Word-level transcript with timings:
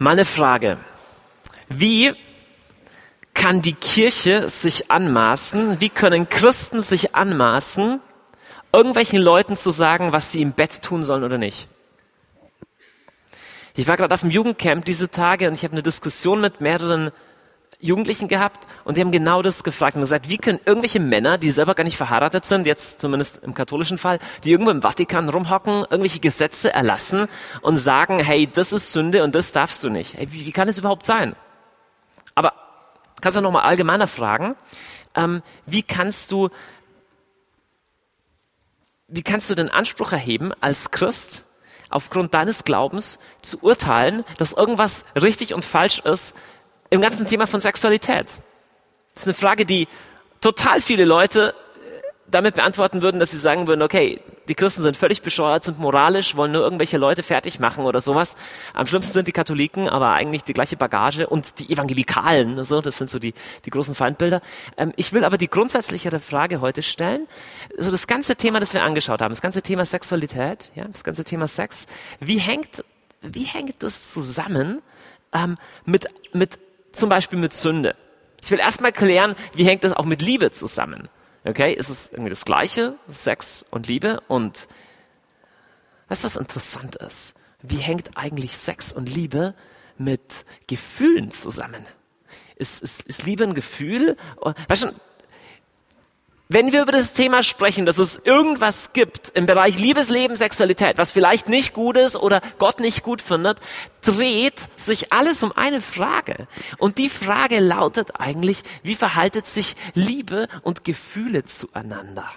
Meine 0.00 0.24
Frage. 0.24 0.78
Wie 1.68 2.14
kann 3.34 3.62
die 3.62 3.72
Kirche 3.72 4.48
sich 4.48 4.92
anmaßen, 4.92 5.80
wie 5.80 5.88
können 5.90 6.28
Christen 6.28 6.82
sich 6.82 7.16
anmaßen, 7.16 8.00
irgendwelchen 8.72 9.20
Leuten 9.20 9.56
zu 9.56 9.70
sagen, 9.70 10.12
was 10.12 10.30
sie 10.30 10.40
im 10.40 10.52
Bett 10.52 10.82
tun 10.82 11.02
sollen 11.02 11.24
oder 11.24 11.36
nicht? 11.36 11.66
Ich 13.74 13.88
war 13.88 13.96
gerade 13.96 14.14
auf 14.14 14.20
dem 14.20 14.30
Jugendcamp 14.30 14.84
diese 14.84 15.10
Tage 15.10 15.48
und 15.48 15.54
ich 15.54 15.64
habe 15.64 15.72
eine 15.72 15.82
Diskussion 15.82 16.40
mit 16.40 16.60
mehreren 16.60 17.10
Jugendlichen 17.80 18.26
gehabt 18.26 18.66
und 18.84 18.96
die 18.96 19.00
haben 19.00 19.12
genau 19.12 19.40
das 19.40 19.62
gefragt 19.62 19.94
und 19.94 20.00
gesagt, 20.00 20.28
wie 20.28 20.36
können 20.36 20.58
irgendwelche 20.64 20.98
Männer, 20.98 21.38
die 21.38 21.50
selber 21.50 21.76
gar 21.76 21.84
nicht 21.84 21.96
verheiratet 21.96 22.44
sind, 22.44 22.66
jetzt 22.66 23.00
zumindest 23.00 23.44
im 23.44 23.54
katholischen 23.54 23.98
Fall, 23.98 24.18
die 24.42 24.50
irgendwo 24.50 24.72
im 24.72 24.82
Vatikan 24.82 25.28
rumhocken, 25.28 25.82
irgendwelche 25.82 26.18
Gesetze 26.18 26.72
erlassen 26.72 27.28
und 27.62 27.78
sagen, 27.78 28.18
hey, 28.18 28.48
das 28.52 28.72
ist 28.72 28.92
Sünde 28.92 29.22
und 29.22 29.34
das 29.36 29.52
darfst 29.52 29.84
du 29.84 29.90
nicht. 29.90 30.14
Hey, 30.14 30.26
wie, 30.32 30.44
wie 30.44 30.52
kann 30.52 30.68
es 30.68 30.78
überhaupt 30.78 31.04
sein? 31.04 31.36
Aber 32.34 32.52
kannst 33.20 33.36
du 33.36 33.40
noch 33.40 33.52
mal 33.52 33.62
allgemeiner 33.62 34.08
fragen, 34.08 34.56
ähm, 35.14 35.42
wie 35.66 35.82
kannst 35.82 36.32
du 36.32 36.48
wie 39.08 39.22
kannst 39.22 39.48
du 39.48 39.54
den 39.54 39.70
Anspruch 39.70 40.12
erheben, 40.12 40.52
als 40.60 40.90
Christ 40.90 41.44
aufgrund 41.88 42.34
deines 42.34 42.64
Glaubens 42.64 43.18
zu 43.40 43.58
urteilen, 43.62 44.24
dass 44.36 44.52
irgendwas 44.52 45.06
richtig 45.14 45.54
und 45.54 45.64
falsch 45.64 46.00
ist, 46.00 46.34
im 46.90 47.00
ganzen 47.00 47.26
Thema 47.26 47.46
von 47.46 47.60
Sexualität? 47.60 48.26
Das 49.14 49.22
ist 49.22 49.26
eine 49.26 49.34
Frage, 49.34 49.66
die 49.66 49.88
total 50.40 50.80
viele 50.80 51.04
Leute 51.04 51.50
äh, 51.50 52.02
damit 52.30 52.54
beantworten 52.54 53.02
würden, 53.02 53.20
dass 53.20 53.30
sie 53.30 53.36
sagen 53.36 53.66
würden, 53.66 53.82
okay, 53.82 54.20
die 54.48 54.54
Christen 54.54 54.82
sind 54.82 54.96
völlig 54.96 55.22
bescheuert, 55.22 55.64
sind 55.64 55.78
moralisch, 55.78 56.36
wollen 56.36 56.52
nur 56.52 56.62
irgendwelche 56.62 56.96
Leute 56.96 57.22
fertig 57.22 57.60
machen 57.60 57.84
oder 57.84 58.00
sowas. 58.00 58.36
Am 58.74 58.86
schlimmsten 58.86 59.12
sind 59.12 59.28
die 59.28 59.32
Katholiken, 59.32 59.88
aber 59.88 60.12
eigentlich 60.12 60.44
die 60.44 60.52
gleiche 60.52 60.76
Bagage 60.76 61.26
und 61.26 61.58
die 61.58 61.70
Evangelikalen, 61.70 62.64
so, 62.64 62.80
das 62.80 62.96
sind 62.96 63.10
so 63.10 63.18
die, 63.18 63.34
die 63.64 63.70
großen 63.70 63.94
Feindbilder. 63.94 64.40
Ähm, 64.76 64.92
ich 64.96 65.12
will 65.12 65.24
aber 65.24 65.36
die 65.36 65.48
grundsätzlichere 65.48 66.20
Frage 66.20 66.60
heute 66.60 66.82
stellen. 66.82 67.26
So 67.76 67.90
das 67.90 68.06
ganze 68.06 68.36
Thema, 68.36 68.60
das 68.60 68.72
wir 68.72 68.82
angeschaut 68.82 69.20
haben, 69.20 69.32
das 69.32 69.42
ganze 69.42 69.62
Thema 69.62 69.84
Sexualität, 69.84 70.70
ja, 70.74 70.84
das 70.84 71.04
ganze 71.04 71.24
Thema 71.24 71.48
Sex, 71.48 71.86
wie 72.20 72.38
hängt, 72.38 72.84
wie 73.20 73.44
hängt 73.44 73.82
das 73.82 74.12
zusammen 74.12 74.80
ähm, 75.34 75.56
mit, 75.84 76.06
mit 76.32 76.58
zum 76.92 77.08
Beispiel 77.08 77.38
mit 77.38 77.52
Sünde. 77.52 77.94
Ich 78.42 78.50
will 78.50 78.58
erstmal 78.60 78.92
klären, 78.92 79.34
wie 79.54 79.64
hängt 79.64 79.84
das 79.84 79.92
auch 79.92 80.04
mit 80.04 80.22
Liebe 80.22 80.50
zusammen? 80.50 81.08
Okay, 81.44 81.72
ist 81.72 81.88
es 81.88 82.10
irgendwie 82.10 82.30
das 82.30 82.44
Gleiche, 82.44 82.94
Sex 83.08 83.64
und 83.70 83.86
Liebe? 83.86 84.22
Und 84.28 84.68
weißt 86.08 86.22
du, 86.22 86.26
was 86.26 86.36
interessant 86.36 86.96
ist? 86.96 87.34
Wie 87.62 87.76
hängt 87.78 88.16
eigentlich 88.16 88.56
Sex 88.56 88.92
und 88.92 89.08
Liebe 89.08 89.54
mit 89.96 90.44
Gefühlen 90.66 91.30
zusammen? 91.30 91.84
Ist, 92.56 92.82
ist, 92.82 93.02
ist 93.02 93.24
Liebe 93.24 93.44
ein 93.44 93.54
Gefühl? 93.54 94.16
Weißt 94.68 94.84
du, 94.84 94.88
wenn 96.48 96.72
wir 96.72 96.82
über 96.82 96.92
das 96.92 97.12
Thema 97.12 97.42
sprechen, 97.42 97.84
dass 97.84 97.98
es 97.98 98.16
irgendwas 98.16 98.92
gibt 98.94 99.30
im 99.34 99.46
Bereich 99.46 99.78
Liebesleben, 99.78 100.34
Sexualität, 100.34 100.96
was 100.96 101.12
vielleicht 101.12 101.48
nicht 101.48 101.74
gut 101.74 101.96
ist 101.96 102.16
oder 102.16 102.40
Gott 102.58 102.80
nicht 102.80 103.02
gut 103.02 103.20
findet, 103.20 103.58
dreht 104.00 104.54
sich 104.76 105.12
alles 105.12 105.42
um 105.42 105.52
eine 105.52 105.80
Frage. 105.80 106.48
Und 106.78 106.98
die 106.98 107.10
Frage 107.10 107.60
lautet 107.60 108.18
eigentlich, 108.18 108.62
wie 108.82 108.94
verhaltet 108.94 109.46
sich 109.46 109.76
Liebe 109.94 110.48
und 110.62 110.84
Gefühle 110.84 111.44
zueinander? 111.44 112.30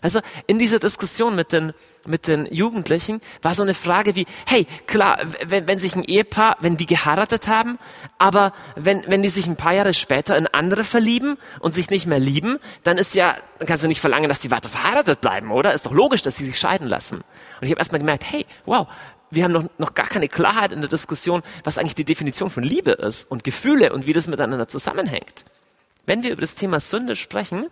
Also 0.00 0.20
in 0.46 0.58
dieser 0.58 0.78
Diskussion 0.78 1.36
mit 1.36 1.52
den, 1.52 1.72
mit 2.06 2.26
den 2.26 2.46
Jugendlichen 2.46 3.20
war 3.42 3.54
so 3.54 3.62
eine 3.62 3.74
Frage 3.74 4.14
wie, 4.16 4.26
hey, 4.46 4.66
klar, 4.86 5.18
wenn, 5.44 5.68
wenn 5.68 5.78
sich 5.78 5.94
ein 5.94 6.04
Ehepaar, 6.04 6.56
wenn 6.60 6.76
die 6.76 6.86
geheiratet 6.86 7.48
haben, 7.48 7.78
aber 8.18 8.52
wenn, 8.76 9.04
wenn 9.08 9.22
die 9.22 9.28
sich 9.28 9.46
ein 9.46 9.56
paar 9.56 9.74
Jahre 9.74 9.92
später 9.92 10.36
in 10.36 10.46
andere 10.46 10.84
verlieben 10.84 11.36
und 11.60 11.74
sich 11.74 11.90
nicht 11.90 12.06
mehr 12.06 12.18
lieben, 12.18 12.58
dann 12.82 12.98
ist 12.98 13.14
ja, 13.14 13.36
dann 13.58 13.68
kannst 13.68 13.84
du 13.84 13.88
nicht 13.88 14.00
verlangen, 14.00 14.28
dass 14.28 14.38
die 14.38 14.50
weiter 14.50 14.68
verheiratet 14.68 15.20
bleiben, 15.20 15.50
oder? 15.50 15.74
Ist 15.74 15.86
doch 15.86 15.92
logisch, 15.92 16.22
dass 16.22 16.36
sie 16.36 16.46
sich 16.46 16.58
scheiden 16.58 16.88
lassen. 16.88 17.16
Und 17.16 17.66
ich 17.66 17.70
habe 17.70 17.78
erstmal 17.78 18.00
gemerkt, 18.00 18.24
hey, 18.30 18.46
wow, 18.64 18.86
wir 19.30 19.44
haben 19.44 19.52
noch, 19.52 19.68
noch 19.78 19.94
gar 19.94 20.06
keine 20.06 20.28
Klarheit 20.28 20.72
in 20.72 20.80
der 20.80 20.90
Diskussion, 20.90 21.42
was 21.62 21.78
eigentlich 21.78 21.94
die 21.94 22.04
Definition 22.04 22.50
von 22.50 22.64
Liebe 22.64 22.92
ist 22.92 23.30
und 23.30 23.44
Gefühle 23.44 23.92
und 23.92 24.06
wie 24.06 24.12
das 24.12 24.26
miteinander 24.26 24.66
zusammenhängt. 24.66 25.44
Wenn 26.06 26.22
wir 26.22 26.32
über 26.32 26.40
das 26.40 26.56
Thema 26.56 26.80
Sünde 26.80 27.14
sprechen, 27.14 27.66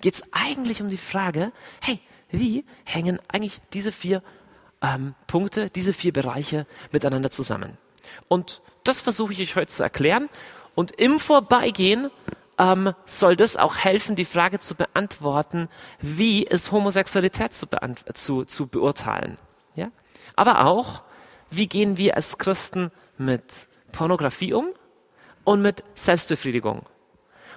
geht 0.00 0.14
es 0.14 0.22
eigentlich 0.32 0.80
um 0.80 0.88
die 0.88 0.96
Frage, 0.96 1.52
hey, 1.80 2.00
wie 2.30 2.64
hängen 2.84 3.18
eigentlich 3.28 3.60
diese 3.72 3.92
vier 3.92 4.22
ähm, 4.82 5.14
Punkte, 5.26 5.70
diese 5.70 5.92
vier 5.92 6.12
Bereiche 6.12 6.66
miteinander 6.92 7.30
zusammen? 7.30 7.78
Und 8.28 8.62
das 8.84 9.00
versuche 9.00 9.32
ich 9.32 9.40
euch 9.40 9.56
heute 9.56 9.72
zu 9.72 9.82
erklären. 9.82 10.28
Und 10.74 10.92
im 10.92 11.18
Vorbeigehen 11.18 12.10
ähm, 12.58 12.94
soll 13.04 13.36
das 13.36 13.56
auch 13.56 13.76
helfen, 13.76 14.16
die 14.16 14.24
Frage 14.24 14.58
zu 14.58 14.74
beantworten, 14.74 15.68
wie 16.00 16.42
ist 16.42 16.72
Homosexualität 16.72 17.52
zu, 17.52 17.66
zu, 18.14 18.44
zu 18.44 18.66
beurteilen. 18.66 19.38
Ja? 19.74 19.90
Aber 20.36 20.66
auch, 20.66 21.02
wie 21.50 21.66
gehen 21.66 21.96
wir 21.96 22.16
als 22.16 22.38
Christen 22.38 22.90
mit 23.16 23.68
Pornografie 23.92 24.52
um 24.52 24.68
und 25.44 25.62
mit 25.62 25.82
Selbstbefriedigung 25.94 26.84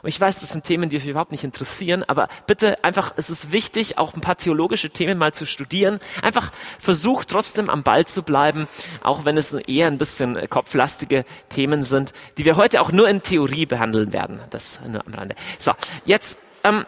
und 0.01 0.09
ich 0.09 0.19
weiß, 0.19 0.39
das 0.39 0.49
sind 0.49 0.65
Themen, 0.65 0.89
die 0.89 0.97
euch 0.97 1.07
überhaupt 1.07 1.31
nicht 1.31 1.43
interessieren, 1.43 2.03
aber 2.03 2.27
bitte 2.47 2.83
einfach, 2.83 3.13
es 3.17 3.29
ist 3.29 3.51
wichtig, 3.51 3.97
auch 3.97 4.13
ein 4.13 4.21
paar 4.21 4.37
theologische 4.37 4.89
Themen 4.89 5.17
mal 5.17 5.33
zu 5.33 5.45
studieren. 5.45 5.99
Einfach 6.21 6.51
versucht 6.79 7.29
trotzdem 7.29 7.69
am 7.69 7.83
Ball 7.83 8.05
zu 8.05 8.23
bleiben, 8.23 8.67
auch 9.03 9.25
wenn 9.25 9.37
es 9.37 9.53
eher 9.53 9.87
ein 9.87 9.97
bisschen 9.97 10.49
kopflastige 10.49 11.25
Themen 11.49 11.83
sind, 11.83 12.13
die 12.37 12.45
wir 12.45 12.55
heute 12.55 12.81
auch 12.81 12.91
nur 12.91 13.07
in 13.09 13.21
Theorie 13.21 13.65
behandeln 13.65 14.13
werden. 14.13 14.41
Das 14.49 14.79
nur 14.87 15.05
am 15.05 15.13
Rande. 15.13 15.35
So, 15.59 15.71
jetzt, 16.05 16.39
ähm, 16.63 16.85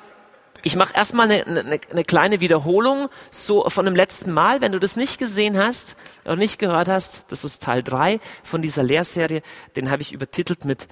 ich 0.65 0.77
mache 0.77 0.93
erstmal 0.95 1.29
eine, 1.29 1.45
eine, 1.45 1.79
eine 1.91 2.03
kleine 2.05 2.39
Wiederholung 2.39 3.09
so 3.31 3.69
von 3.69 3.83
dem 3.83 3.95
letzten 3.95 4.31
Mal. 4.31 4.61
Wenn 4.61 4.71
du 4.71 4.79
das 4.79 4.95
nicht 4.95 5.19
gesehen 5.19 5.57
hast 5.57 5.97
oder 6.23 6.37
nicht 6.37 6.57
gehört 6.57 6.87
hast, 6.87 7.25
das 7.29 7.43
ist 7.43 7.61
Teil 7.61 7.83
drei 7.83 8.21
von 8.43 8.61
dieser 8.61 8.81
Lehrserie, 8.81 9.41
den 9.75 9.91
habe 9.91 10.01
ich 10.01 10.13
übertitelt 10.13 10.63
mit 10.63 10.87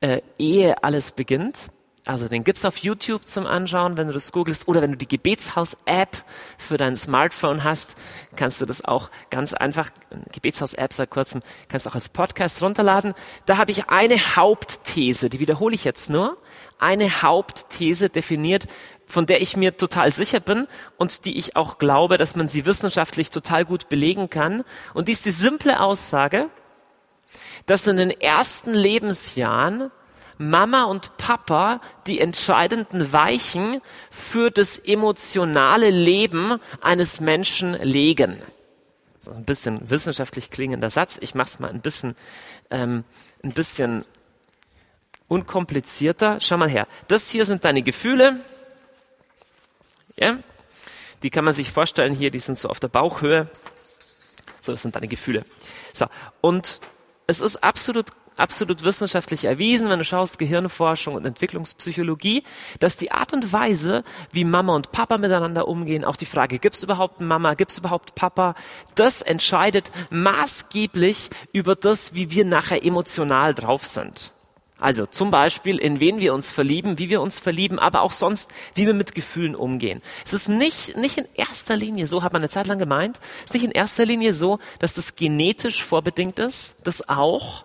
äh, 0.00 0.20
Ehe 0.38 0.82
alles 0.82 1.12
beginnt. 1.12 1.70
Also 2.06 2.28
den 2.28 2.44
gibt's 2.44 2.64
auf 2.64 2.78
YouTube 2.78 3.28
zum 3.28 3.46
Anschauen, 3.46 3.98
wenn 3.98 4.06
du 4.06 4.14
das 4.14 4.32
googelst. 4.32 4.66
Oder 4.68 4.80
wenn 4.80 4.92
du 4.92 4.96
die 4.96 5.06
Gebetshaus-App 5.06 6.24
für 6.56 6.78
dein 6.78 6.96
Smartphone 6.96 7.62
hast, 7.62 7.94
kannst 8.36 8.60
du 8.60 8.66
das 8.66 8.82
auch 8.84 9.10
ganz 9.28 9.52
einfach, 9.52 9.90
Gebetshaus-App 10.32 10.94
seit 10.94 11.10
kurzem, 11.10 11.42
kannst 11.68 11.84
du 11.84 11.90
auch 11.90 11.94
als 11.94 12.08
Podcast 12.08 12.62
runterladen. 12.62 13.12
Da 13.44 13.58
habe 13.58 13.70
ich 13.70 13.90
eine 13.90 14.16
Hauptthese, 14.16 15.28
die 15.28 15.40
wiederhole 15.40 15.74
ich 15.74 15.84
jetzt 15.84 16.08
nur. 16.08 16.38
Eine 16.78 17.22
Hauptthese 17.22 18.08
definiert, 18.08 18.66
von 19.04 19.26
der 19.26 19.42
ich 19.42 19.56
mir 19.56 19.76
total 19.76 20.12
sicher 20.12 20.40
bin 20.40 20.66
und 20.96 21.26
die 21.26 21.36
ich 21.36 21.54
auch 21.54 21.76
glaube, 21.76 22.16
dass 22.16 22.34
man 22.34 22.48
sie 22.48 22.64
wissenschaftlich 22.64 23.28
total 23.28 23.66
gut 23.66 23.90
belegen 23.90 24.30
kann. 24.30 24.64
Und 24.94 25.08
die 25.08 25.12
ist 25.12 25.26
die 25.26 25.30
simple 25.30 25.80
Aussage, 25.80 26.48
dass 27.66 27.86
in 27.86 27.96
den 27.96 28.10
ersten 28.10 28.74
Lebensjahren 28.74 29.90
Mama 30.38 30.84
und 30.84 31.18
Papa 31.18 31.82
die 32.06 32.18
entscheidenden 32.18 33.12
Weichen 33.12 33.82
für 34.10 34.50
das 34.50 34.78
emotionale 34.78 35.90
Leben 35.90 36.58
eines 36.80 37.20
Menschen 37.20 37.74
legen. 37.74 38.40
So 39.18 39.32
ein 39.32 39.44
bisschen 39.44 39.90
wissenschaftlich 39.90 40.48
klingender 40.50 40.88
Satz. 40.88 41.18
Ich 41.20 41.34
mache 41.34 41.46
es 41.46 41.58
mal 41.60 41.70
ein 41.70 41.82
bisschen, 41.82 42.16
ähm, 42.70 43.04
ein 43.44 43.52
bisschen 43.52 44.06
unkomplizierter. 45.28 46.38
Schau 46.40 46.56
mal 46.56 46.70
her. 46.70 46.88
Das 47.06 47.28
hier 47.28 47.44
sind 47.44 47.66
deine 47.66 47.82
Gefühle. 47.82 48.40
Ja? 50.16 50.38
Die 51.22 51.28
kann 51.28 51.44
man 51.44 51.52
sich 51.52 51.70
vorstellen 51.70 52.14
hier, 52.14 52.30
die 52.30 52.38
sind 52.38 52.58
so 52.58 52.70
auf 52.70 52.80
der 52.80 52.88
Bauchhöhe. 52.88 53.50
So, 54.62 54.72
das 54.72 54.80
sind 54.80 54.96
deine 54.96 55.08
Gefühle. 55.08 55.44
So, 55.92 56.06
und 56.40 56.80
es 57.30 57.40
ist 57.40 57.62
absolut 57.62 58.06
absolut 58.36 58.82
wissenschaftlich 58.82 59.44
erwiesen, 59.44 59.88
wenn 59.90 59.98
du 59.98 60.04
schaust, 60.04 60.38
Gehirnforschung 60.38 61.14
und 61.14 61.26
Entwicklungspsychologie, 61.26 62.42
dass 62.80 62.96
die 62.96 63.12
Art 63.12 63.32
und 63.32 63.52
Weise, 63.52 64.02
wie 64.32 64.44
Mama 64.44 64.74
und 64.74 64.92
Papa 64.92 65.18
miteinander 65.18 65.68
umgehen, 65.68 66.04
auch 66.04 66.16
die 66.16 66.26
Frage, 66.26 66.58
gibt 66.58 66.76
es 66.76 66.82
überhaupt 66.82 67.20
Mama, 67.20 67.54
gibt 67.54 67.70
es 67.70 67.78
überhaupt 67.78 68.14
Papa, 68.14 68.54
das 68.94 69.22
entscheidet 69.22 69.92
maßgeblich 70.10 71.30
über 71.52 71.76
das, 71.76 72.14
wie 72.14 72.30
wir 72.30 72.44
nachher 72.44 72.84
emotional 72.84 73.54
drauf 73.54 73.84
sind. 73.84 74.32
Also 74.80 75.06
zum 75.06 75.30
Beispiel, 75.30 75.78
in 75.78 76.00
wen 76.00 76.18
wir 76.18 76.34
uns 76.34 76.50
verlieben, 76.50 76.98
wie 76.98 77.10
wir 77.10 77.20
uns 77.20 77.38
verlieben, 77.38 77.78
aber 77.78 78.02
auch 78.02 78.12
sonst, 78.12 78.50
wie 78.74 78.86
wir 78.86 78.94
mit 78.94 79.14
Gefühlen 79.14 79.54
umgehen. 79.54 80.02
Es 80.24 80.32
ist 80.32 80.48
nicht, 80.48 80.96
nicht 80.96 81.18
in 81.18 81.28
erster 81.34 81.76
Linie 81.76 82.06
so, 82.06 82.22
hat 82.22 82.32
man 82.32 82.42
eine 82.42 82.48
Zeit 82.48 82.66
lang 82.66 82.78
gemeint, 82.78 83.20
es 83.40 83.46
ist 83.46 83.54
nicht 83.54 83.64
in 83.64 83.72
erster 83.72 84.06
Linie 84.06 84.32
so, 84.32 84.58
dass 84.78 84.94
das 84.94 85.16
genetisch 85.16 85.84
vorbedingt 85.84 86.38
ist, 86.38 86.86
das 86.86 87.08
auch, 87.08 87.64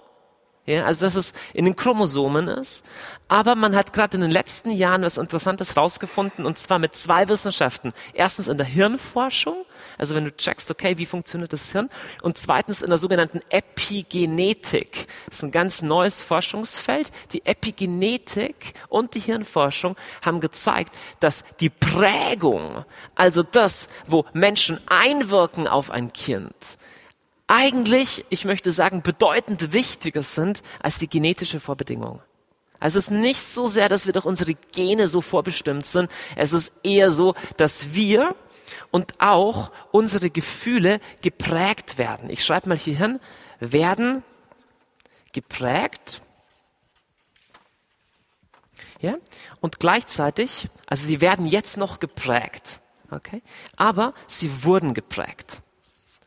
Ja, 0.68 0.86
also 0.86 1.06
dass 1.06 1.16
es 1.16 1.34
in 1.54 1.66
den 1.66 1.76
Chromosomen 1.76 2.48
ist. 2.48 2.84
Aber 3.28 3.54
man 3.54 3.76
hat 3.76 3.94
gerade 3.94 4.18
in 4.18 4.22
den 4.22 4.32
letzten 4.32 4.72
Jahren 4.72 5.04
was 5.04 5.20
Interessantes 5.20 5.78
rausgefunden 5.78 6.44
und 6.46 6.58
zwar 6.58 6.80
mit 6.80 6.96
zwei 6.96 7.28
Wissenschaften. 7.28 7.92
Erstens 8.14 8.48
in 8.48 8.58
der 8.58 8.66
Hirnforschung, 8.66 9.66
also 10.00 10.16
wenn 10.16 10.26
du 10.26 10.36
checkst, 10.36 10.72
okay, 10.72 10.98
wie 10.98 11.06
funktioniert 11.06 11.54
das 11.54 11.72
Hirn? 11.72 11.90
Und 12.24 12.40
zweitens 12.40 12.82
in 12.82 12.90
der 12.90 12.98
sogenannten 12.98 13.42
Epigenetik. 13.50 15.08
Das 15.28 15.38
ist 15.38 15.44
ein 15.44 15.52
ganz 15.52 15.84
neues 15.84 16.24
Forschungsfeld. 16.24 17.12
Die 17.32 17.46
Epigenetik 17.46 18.74
und 18.90 19.14
die 19.14 19.20
Hirnforschung 19.20 19.96
haben 20.24 20.40
gezeigt, 20.40 20.96
dass 21.20 21.44
die 21.60 21.70
Prägung, 21.70 22.86
also 23.14 23.44
das, 23.44 23.88
wo 24.08 24.26
Menschen 24.34 24.80
einwirken 24.88 25.68
auf 25.68 25.92
ein 25.92 26.12
Kind, 26.12 26.56
eigentlich, 27.48 28.26
ich 28.30 28.46
möchte 28.46 28.72
sagen, 28.72 29.02
bedeutend 29.02 29.74
wichtiger 29.74 30.24
sind 30.24 30.64
als 30.82 30.98
die 30.98 31.08
genetische 31.08 31.60
Vorbedingung. 31.60 32.22
Also 32.80 33.00
es 33.00 33.06
ist 33.06 33.12
nicht 33.12 33.42
so 33.42 33.68
sehr, 33.68 33.90
dass 33.90 34.06
wir 34.06 34.14
durch 34.14 34.26
unsere 34.26 34.54
Gene 34.54 35.08
so 35.08 35.22
vorbestimmt 35.22 35.86
sind. 35.86 36.12
Es 36.36 36.54
ist 36.54 36.74
eher 36.84 37.12
so, 37.12 37.36
dass 37.58 37.94
wir 37.94 38.36
und 38.92 39.20
auch 39.20 39.72
unsere 39.92 40.30
Gefühle 40.30 41.00
geprägt 41.22 41.98
werden. 41.98 42.30
Ich 42.30 42.44
schreibe 42.44 42.70
mal 42.70 42.78
hier 42.78 42.98
hin, 42.98 43.20
werden 43.60 44.24
geprägt. 45.34 46.22
Ja? 49.00 49.16
Und 49.62 49.80
gleichzeitig, 49.80 50.70
also 50.88 51.06
sie 51.06 51.22
werden 51.22 51.46
jetzt 51.46 51.78
noch 51.78 52.00
geprägt. 52.00 52.82
Okay? 53.12 53.42
Aber 53.78 54.14
sie 54.28 54.64
wurden 54.64 54.94
geprägt. 54.94 55.62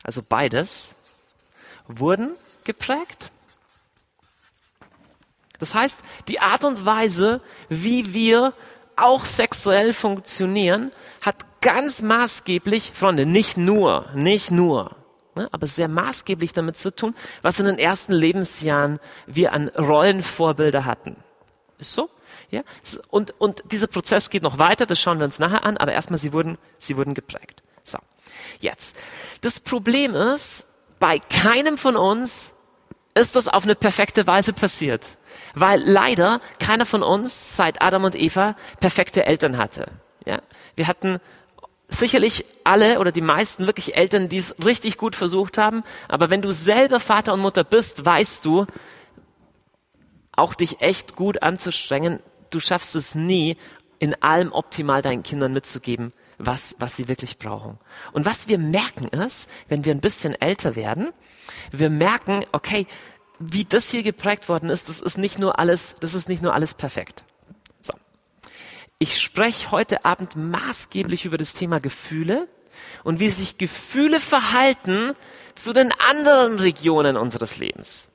Also 0.03 0.21
beides 0.27 0.98
wurden 1.89 2.33
geprägt. 2.63 3.31
Das 5.59 5.75
heißt, 5.75 6.01
die 6.29 6.39
Art 6.39 6.63
und 6.63 6.85
Weise, 6.85 7.41
wie 7.67 8.13
wir 8.13 8.53
auch 8.95 9.25
sexuell 9.25 9.93
funktionieren, 9.93 10.91
hat 11.21 11.61
ganz 11.61 12.01
maßgeblich, 12.01 12.91
Freunde, 12.93 13.25
nicht 13.25 13.57
nur, 13.57 14.09
nicht 14.13 14.51
nur, 14.51 14.95
ne, 15.35 15.49
aber 15.51 15.67
sehr 15.67 15.89
maßgeblich 15.89 16.53
damit 16.53 16.77
zu 16.77 16.95
tun, 16.95 17.15
was 17.41 17.59
in 17.59 17.65
den 17.65 17.77
ersten 17.77 18.13
Lebensjahren 18.13 18.99
wir 19.25 19.51
an 19.51 19.67
Rollenvorbilder 19.69 20.85
hatten. 20.85 21.17
Ist 21.77 21.93
so? 21.93 22.09
Ja? 22.51 22.63
Und, 23.09 23.33
und 23.39 23.63
dieser 23.71 23.87
Prozess 23.87 24.29
geht 24.29 24.43
noch 24.43 24.57
weiter, 24.57 24.85
das 24.85 24.99
schauen 24.99 25.19
wir 25.19 25.25
uns 25.25 25.39
nachher 25.39 25.63
an, 25.65 25.77
aber 25.77 25.91
erstmal, 25.91 26.17
sie 26.17 26.31
wurden, 26.31 26.57
sie 26.77 26.95
wurden 26.95 27.13
geprägt. 27.13 27.63
So. 27.83 27.99
Jetzt. 28.59 28.97
Das 29.41 29.59
Problem 29.59 30.15
ist, 30.15 30.65
bei 30.99 31.19
keinem 31.19 31.77
von 31.77 31.95
uns 31.95 32.53
ist 33.15 33.35
das 33.35 33.47
auf 33.47 33.63
eine 33.63 33.75
perfekte 33.75 34.27
Weise 34.27 34.53
passiert. 34.53 35.05
Weil 35.55 35.81
leider 35.81 36.41
keiner 36.59 36.85
von 36.85 37.03
uns 37.03 37.55
seit 37.55 37.81
Adam 37.81 38.03
und 38.03 38.15
Eva 38.15 38.55
perfekte 38.79 39.25
Eltern 39.25 39.57
hatte. 39.57 39.87
Ja? 40.25 40.41
Wir 40.75 40.87
hatten 40.87 41.19
sicherlich 41.87 42.45
alle 42.63 42.99
oder 42.99 43.11
die 43.11 43.21
meisten 43.21 43.65
wirklich 43.65 43.95
Eltern, 43.95 44.29
die 44.29 44.37
es 44.37 44.55
richtig 44.63 44.97
gut 44.97 45.15
versucht 45.15 45.57
haben. 45.57 45.83
Aber 46.07 46.29
wenn 46.29 46.41
du 46.41 46.51
selber 46.51 46.99
Vater 46.99 47.33
und 47.33 47.39
Mutter 47.39 47.63
bist, 47.63 48.05
weißt 48.05 48.45
du, 48.45 48.67
auch 50.31 50.53
dich 50.53 50.81
echt 50.81 51.15
gut 51.15 51.41
anzustrengen. 51.41 52.19
Du 52.51 52.59
schaffst 52.59 52.95
es 52.95 53.15
nie, 53.15 53.57
in 53.99 54.21
allem 54.21 54.53
optimal 54.53 55.01
deinen 55.01 55.23
Kindern 55.23 55.51
mitzugeben, 55.51 56.13
was, 56.39 56.75
was 56.79 56.95
sie 56.95 57.07
wirklich 57.07 57.37
brauchen. 57.37 57.77
Und 58.13 58.25
was 58.25 58.47
wir 58.47 58.57
merken 58.57 59.07
ist, 59.09 59.49
wenn 59.67 59.85
wir 59.85 59.93
ein 59.93 60.01
bisschen 60.01 60.33
älter 60.41 60.75
werden, 60.75 61.11
wir 61.71 61.89
merken, 61.89 62.43
okay, 62.51 62.87
wie 63.39 63.65
das 63.65 63.89
hier 63.89 64.03
geprägt 64.03 64.49
worden 64.49 64.69
ist, 64.69 64.89
das 64.89 64.99
ist 64.99 65.17
nicht 65.17 65.37
nur 65.37 65.59
alles, 65.59 65.95
das 65.99 66.13
ist 66.13 66.27
nicht 66.27 66.41
nur 66.41 66.53
alles 66.53 66.73
perfekt. 66.73 67.23
So. 67.81 67.93
Ich 68.97 69.21
spreche 69.21 69.71
heute 69.71 70.05
Abend 70.05 70.35
maßgeblich 70.35 71.25
über 71.25 71.37
das 71.37 71.53
Thema 71.53 71.79
Gefühle 71.79 72.47
und 73.03 73.19
wie 73.19 73.29
sich 73.29 73.57
Gefühle 73.57 74.19
verhalten 74.19 75.13
zu 75.55 75.73
den 75.73 75.91
anderen 76.09 76.59
Regionen 76.59 77.17
unseres 77.17 77.57
Lebens. 77.57 78.07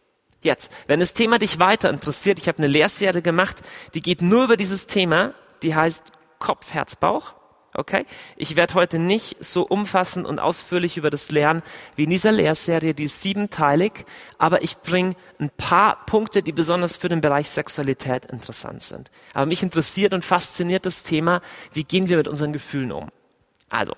Jetzt, 0.43 0.71
wenn 0.87 1.01
das 1.01 1.15
Thema 1.15 1.39
dich 1.39 1.59
weiter 1.59 1.89
interessiert, 1.89 2.39
ich 2.39 2.49
habe 2.49 2.59
eine 2.59 2.67
Lehrserie 2.67 3.23
gemacht, 3.23 3.63
die 3.95 4.01
geht 4.01 4.21
nur 4.21 4.45
über 4.45 4.57
dieses 4.59 4.87
Thema, 4.87 5.33
die 5.63 5.75
heißt 5.75 6.05
Kopf, 6.39 6.75
Herz, 6.75 6.97
Bauch. 6.97 7.35
Okay? 7.77 8.07
Ich 8.37 8.55
werde 8.55 8.75
heute 8.75 9.01
nicht 9.01 9.37
so 9.45 9.67
umfassend 9.67 10.27
und 10.27 10.39
ausführlich 10.39 10.97
über 10.97 11.11
das 11.11 11.33
lernen 11.33 11.63
wie 11.97 12.05
in 12.05 12.11
dieser 12.11 12.31
Lehrserie, 12.31 12.95
die 12.95 13.05
ist 13.05 13.21
siebenteilig, 13.21 14.05
aber 14.39 14.63
ich 14.63 14.79
bringe 14.79 15.17
ein 15.41 15.51
paar 15.51 16.07
Punkte, 16.07 16.43
die 16.43 16.53
besonders 16.53 16.97
für 16.97 17.09
den 17.09 17.21
Bereich 17.21 17.51
Sexualität 17.51 18.27
interessant 18.27 18.83
sind. 18.83 19.11
Aber 19.35 19.47
mich 19.47 19.65
interessiert 19.65 20.15
und 20.15 20.25
fasziniert 20.25 20.87
das 20.87 21.03
Thema, 21.03 21.43
wie 21.73 21.83
gehen 21.83 22.09
wir 22.09 22.17
mit 22.17 22.29
unseren 22.29 22.53
Gefühlen 22.53 22.93
um? 22.93 23.09
Also, 23.71 23.95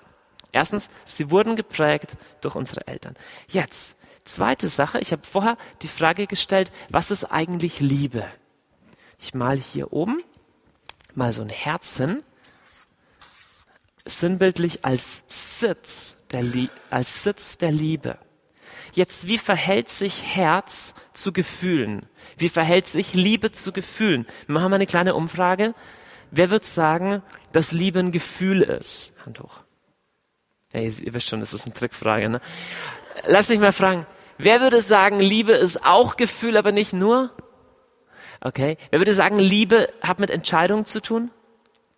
erstens, 0.51 0.89
sie 1.05 1.29
wurden 1.29 1.55
geprägt 1.55 2.17
durch 2.41 2.55
unsere 2.55 2.87
Eltern. 2.87 3.13
Jetzt, 3.47 3.97
zweite 4.25 4.69
Sache, 4.69 4.99
ich 4.99 5.11
habe 5.11 5.21
vorher 5.23 5.55
die 5.83 5.87
Frage 5.87 6.25
gestellt, 6.25 6.71
was 6.89 7.11
ist 7.11 7.25
eigentlich 7.25 7.79
Liebe? 7.79 8.25
Ich 9.19 9.35
mal 9.35 9.57
hier 9.57 9.93
oben 9.93 10.19
mal 11.13 11.33
so 11.33 11.41
ein 11.41 11.49
Herz 11.49 11.97
hin 11.97 12.23
sinnbildlich 14.09 14.85
als 14.85 15.23
Sitz 15.27 16.27
der, 16.31 16.43
als 16.89 17.23
Sitz 17.23 17.57
der 17.57 17.71
Liebe. 17.71 18.17
Jetzt, 18.93 19.27
wie 19.27 19.37
verhält 19.37 19.89
sich 19.89 20.23
Herz 20.35 20.95
zu 21.13 21.31
Gefühlen? 21.31 22.07
Wie 22.37 22.49
verhält 22.49 22.87
sich 22.87 23.13
Liebe 23.13 23.51
zu 23.51 23.71
Gefühlen? 23.71 24.25
Wir 24.47 24.53
machen 24.53 24.71
mal 24.71 24.75
eine 24.75 24.87
kleine 24.87 25.13
Umfrage. 25.13 25.73
Wer 26.31 26.49
wird 26.49 26.65
sagen, 26.65 27.21
dass 27.51 27.71
Liebe 27.71 27.99
ein 27.99 28.11
Gefühl 28.11 28.61
ist? 28.61 29.13
Hand 29.25 29.39
hoch. 29.39 29.59
Ja, 30.73 30.81
ihr, 30.81 30.99
ihr 30.99 31.13
wisst 31.13 31.27
schon, 31.27 31.39
das 31.39 31.53
ist 31.53 31.65
eine 31.65 31.73
Trickfrage. 31.73 32.29
Ne? 32.29 32.41
Lass 33.25 33.49
mich 33.49 33.59
mal 33.59 33.71
fragen. 33.71 34.05
Wer 34.37 34.61
würde 34.61 34.81
sagen, 34.81 35.19
Liebe 35.19 35.53
ist 35.53 35.85
auch 35.85 36.17
Gefühl, 36.17 36.57
aber 36.57 36.71
nicht 36.71 36.93
nur? 36.93 37.31
Okay. 38.41 38.77
Wer 38.91 38.99
würde 38.99 39.13
sagen, 39.13 39.39
Liebe 39.39 39.93
hat 40.01 40.19
mit 40.19 40.29
Entscheidungen 40.29 40.85
zu 40.85 41.01
tun? 41.01 41.31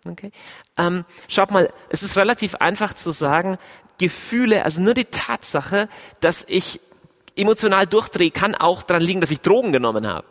Okay. 0.06 0.32
Ähm, 0.78 1.04
schaut 1.28 1.50
mal, 1.50 1.72
es 1.90 2.02
ist 2.02 2.16
relativ 2.16 2.54
einfach 2.56 2.94
zu 2.94 3.10
sagen, 3.10 3.58
Gefühle, 3.98 4.64
also 4.64 4.80
nur 4.80 4.94
die 4.94 5.04
Tatsache, 5.04 5.88
dass 6.20 6.44
ich 6.48 6.80
emotional 7.36 7.86
durchdrehe, 7.86 8.30
kann 8.30 8.54
auch 8.54 8.82
daran 8.82 9.02
liegen, 9.02 9.20
dass 9.20 9.30
ich 9.30 9.40
Drogen 9.40 9.72
genommen 9.72 10.06
habe. 10.06 10.26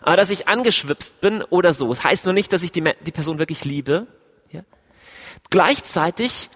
Aber 0.00 0.16
dass 0.16 0.30
ich 0.30 0.48
angeschwipst 0.48 1.20
bin 1.20 1.42
oder 1.42 1.74
so. 1.74 1.88
Das 1.88 2.02
heißt 2.02 2.24
nur 2.24 2.34
nicht, 2.34 2.52
dass 2.52 2.62
ich 2.62 2.72
die, 2.72 2.82
die 2.82 3.12
Person 3.12 3.38
wirklich 3.38 3.64
liebe. 3.64 4.06
Ja? 4.50 4.62
Gleichzeitig 5.50 6.48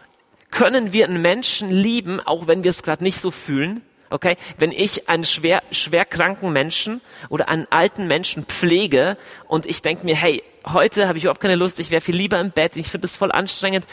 können 0.50 0.92
wir 0.92 1.06
einen 1.06 1.20
Menschen 1.20 1.70
lieben, 1.70 2.20
auch 2.20 2.46
wenn 2.46 2.64
wir 2.64 2.70
es 2.70 2.82
gerade 2.82 3.04
nicht 3.04 3.20
so 3.20 3.30
fühlen. 3.30 3.82
Okay, 4.10 4.38
wenn 4.56 4.72
ich 4.72 5.10
einen 5.10 5.24
schwer, 5.24 5.62
schwer 5.70 6.06
kranken 6.06 6.50
Menschen 6.50 7.02
oder 7.28 7.48
einen 7.48 7.66
alten 7.68 8.06
Menschen 8.06 8.44
pflege 8.44 9.18
und 9.48 9.66
ich 9.66 9.82
denke 9.82 10.06
mir, 10.06 10.16
hey, 10.16 10.42
heute 10.72 11.08
habe 11.08 11.18
ich 11.18 11.24
überhaupt 11.24 11.40
keine 11.40 11.56
Lust, 11.56 11.80
ich 11.80 11.90
wäre 11.90 12.00
viel 12.00 12.16
lieber 12.16 12.40
im 12.40 12.50
Bett, 12.50 12.76
ich 12.76 12.88
finde 12.88 13.02
das 13.02 13.16
voll 13.16 13.32
anstrengend. 13.32 13.86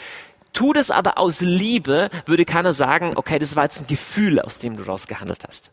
Tu 0.52 0.72
das 0.72 0.90
aber 0.90 1.18
aus 1.18 1.40
Liebe, 1.40 2.08
würde 2.24 2.44
keiner 2.44 2.72
sagen, 2.72 3.12
okay, 3.16 3.38
das 3.38 3.56
war 3.56 3.64
jetzt 3.64 3.80
ein 3.80 3.86
Gefühl, 3.86 4.40
aus 4.40 4.58
dem 4.58 4.76
du 4.76 4.84
rausgehandelt 4.84 5.44
hast. 5.46 5.70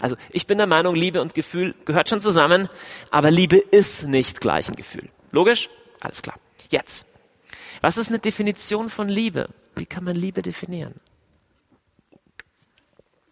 Also 0.00 0.16
ich 0.30 0.46
bin 0.46 0.58
der 0.58 0.66
Meinung, 0.66 0.94
Liebe 0.94 1.22
und 1.22 1.34
Gefühl 1.34 1.74
gehört 1.84 2.08
schon 2.08 2.20
zusammen, 2.20 2.68
aber 3.10 3.30
Liebe 3.30 3.56
ist 3.56 4.08
nicht 4.08 4.40
gleich 4.40 4.68
ein 4.68 4.76
Gefühl. 4.76 5.08
Logisch? 5.30 5.70
Alles 6.00 6.22
klar. 6.22 6.36
Jetzt. 6.70 7.06
Was 7.80 7.96
ist 7.96 8.08
eine 8.08 8.18
Definition 8.18 8.88
von 8.88 9.08
Liebe? 9.08 9.48
Wie 9.76 9.86
kann 9.86 10.04
man 10.04 10.16
Liebe 10.16 10.42
definieren? 10.42 10.94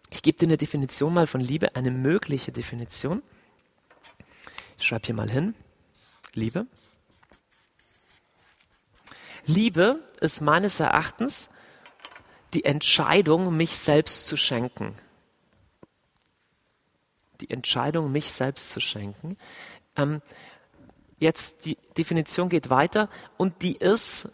Ich 0.09 0.21
gebe 0.21 0.37
dir 0.37 0.45
eine 0.45 0.57
Definition 0.57 1.13
mal 1.13 1.27
von 1.27 1.41
Liebe, 1.41 1.75
eine 1.75 1.91
mögliche 1.91 2.51
Definition. 2.51 3.23
Ich 4.77 4.85
schreibe 4.85 5.07
hier 5.07 5.15
mal 5.15 5.29
hin. 5.29 5.55
Liebe. 6.33 6.67
Liebe 9.45 10.01
ist 10.21 10.41
meines 10.41 10.79
Erachtens 10.79 11.49
die 12.53 12.65
Entscheidung, 12.65 13.55
mich 13.55 13.77
selbst 13.77 14.27
zu 14.27 14.37
schenken. 14.37 14.95
Die 17.41 17.49
Entscheidung, 17.49 18.11
mich 18.11 18.31
selbst 18.31 18.69
zu 18.69 18.79
schenken. 18.79 19.37
Ähm, 19.95 20.21
jetzt 21.19 21.65
die 21.65 21.77
Definition 21.97 22.49
geht 22.49 22.69
weiter 22.69 23.09
und 23.37 23.61
die 23.63 23.75
ist 23.75 24.29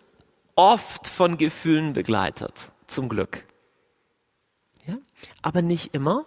oft 0.55 1.07
von 1.07 1.37
Gefühlen 1.37 1.93
begleitet, 1.93 2.71
zum 2.87 3.09
Glück. 3.09 3.45
Ja? 4.85 4.97
Aber 5.41 5.61
nicht 5.61 5.93
immer. 5.93 6.25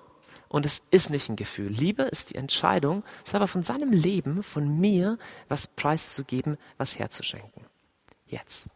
Und 0.48 0.66
es 0.66 0.82
ist 0.90 1.08
nicht 1.08 1.30
ein 1.30 1.36
Gefühl. 1.36 1.68
Liebe 1.68 2.02
ist 2.02 2.28
die 2.30 2.34
Entscheidung, 2.34 3.04
es 3.24 3.34
aber 3.34 3.48
von 3.48 3.62
seinem 3.62 3.90
Leben, 3.90 4.42
von 4.42 4.80
mir, 4.80 5.18
was 5.48 5.66
preiszugeben, 5.66 6.58
was 6.76 6.98
herzuschenken. 6.98 7.64
Jetzt. 8.32 8.68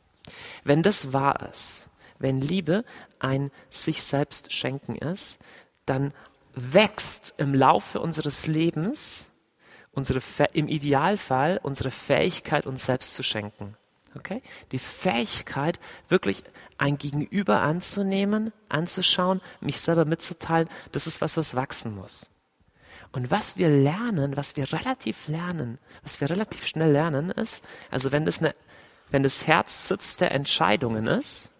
Wenn 0.64 0.82
das 0.82 1.14
wahr 1.14 1.48
ist, 1.50 1.88
wenn 2.18 2.42
Liebe 2.42 2.84
ein 3.18 3.50
sich 3.70 4.02
selbst 4.02 4.52
schenken 4.52 4.96
ist, 4.96 5.40
dann 5.86 6.12
wächst 6.54 7.34
im 7.38 7.54
Laufe 7.54 8.00
unseres 8.00 8.46
Lebens 8.46 9.30
unsere, 9.92 10.20
im 10.52 10.68
Idealfall 10.68 11.58
unsere 11.62 11.90
Fähigkeit, 11.90 12.66
uns 12.66 12.84
selbst 12.84 13.14
zu 13.14 13.22
schenken. 13.22 13.76
Okay? 14.14 14.42
Die 14.72 14.78
Fähigkeit, 14.78 15.80
wirklich 16.08 16.44
ein 16.76 16.98
Gegenüber 16.98 17.62
anzunehmen, 17.62 18.52
anzuschauen, 18.68 19.40
mich 19.60 19.80
selber 19.80 20.04
mitzuteilen, 20.04 20.68
das 20.92 21.06
ist 21.06 21.22
was, 21.22 21.38
was 21.38 21.56
wachsen 21.56 21.94
muss. 21.94 22.28
Und 23.12 23.30
was 23.30 23.56
wir 23.56 23.70
lernen, 23.70 24.36
was 24.36 24.56
wir 24.56 24.70
relativ 24.72 25.28
lernen, 25.28 25.78
was 26.02 26.20
wir 26.20 26.28
relativ 26.28 26.66
schnell 26.66 26.92
lernen, 26.92 27.30
ist, 27.30 27.64
also 27.90 28.12
wenn 28.12 28.26
das, 28.26 28.40
eine, 28.40 28.54
wenn 29.10 29.22
das 29.22 29.46
Herz 29.46 29.88
Sitz 29.88 30.16
der 30.16 30.32
Entscheidungen 30.32 31.06
ist, 31.06 31.50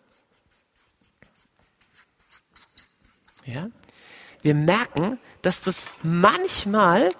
ja, 3.45 3.69
wir 4.43 4.55
merken, 4.55 5.19
dass 5.43 5.63
das 5.63 5.91
manchmal 6.03 7.11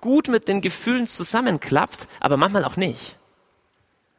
gut 0.00 0.28
mit 0.28 0.48
den 0.48 0.60
Gefühlen 0.60 1.06
zusammenklappt, 1.06 2.06
aber 2.20 2.36
manchmal 2.36 2.64
auch 2.64 2.76
nicht. 2.76 3.16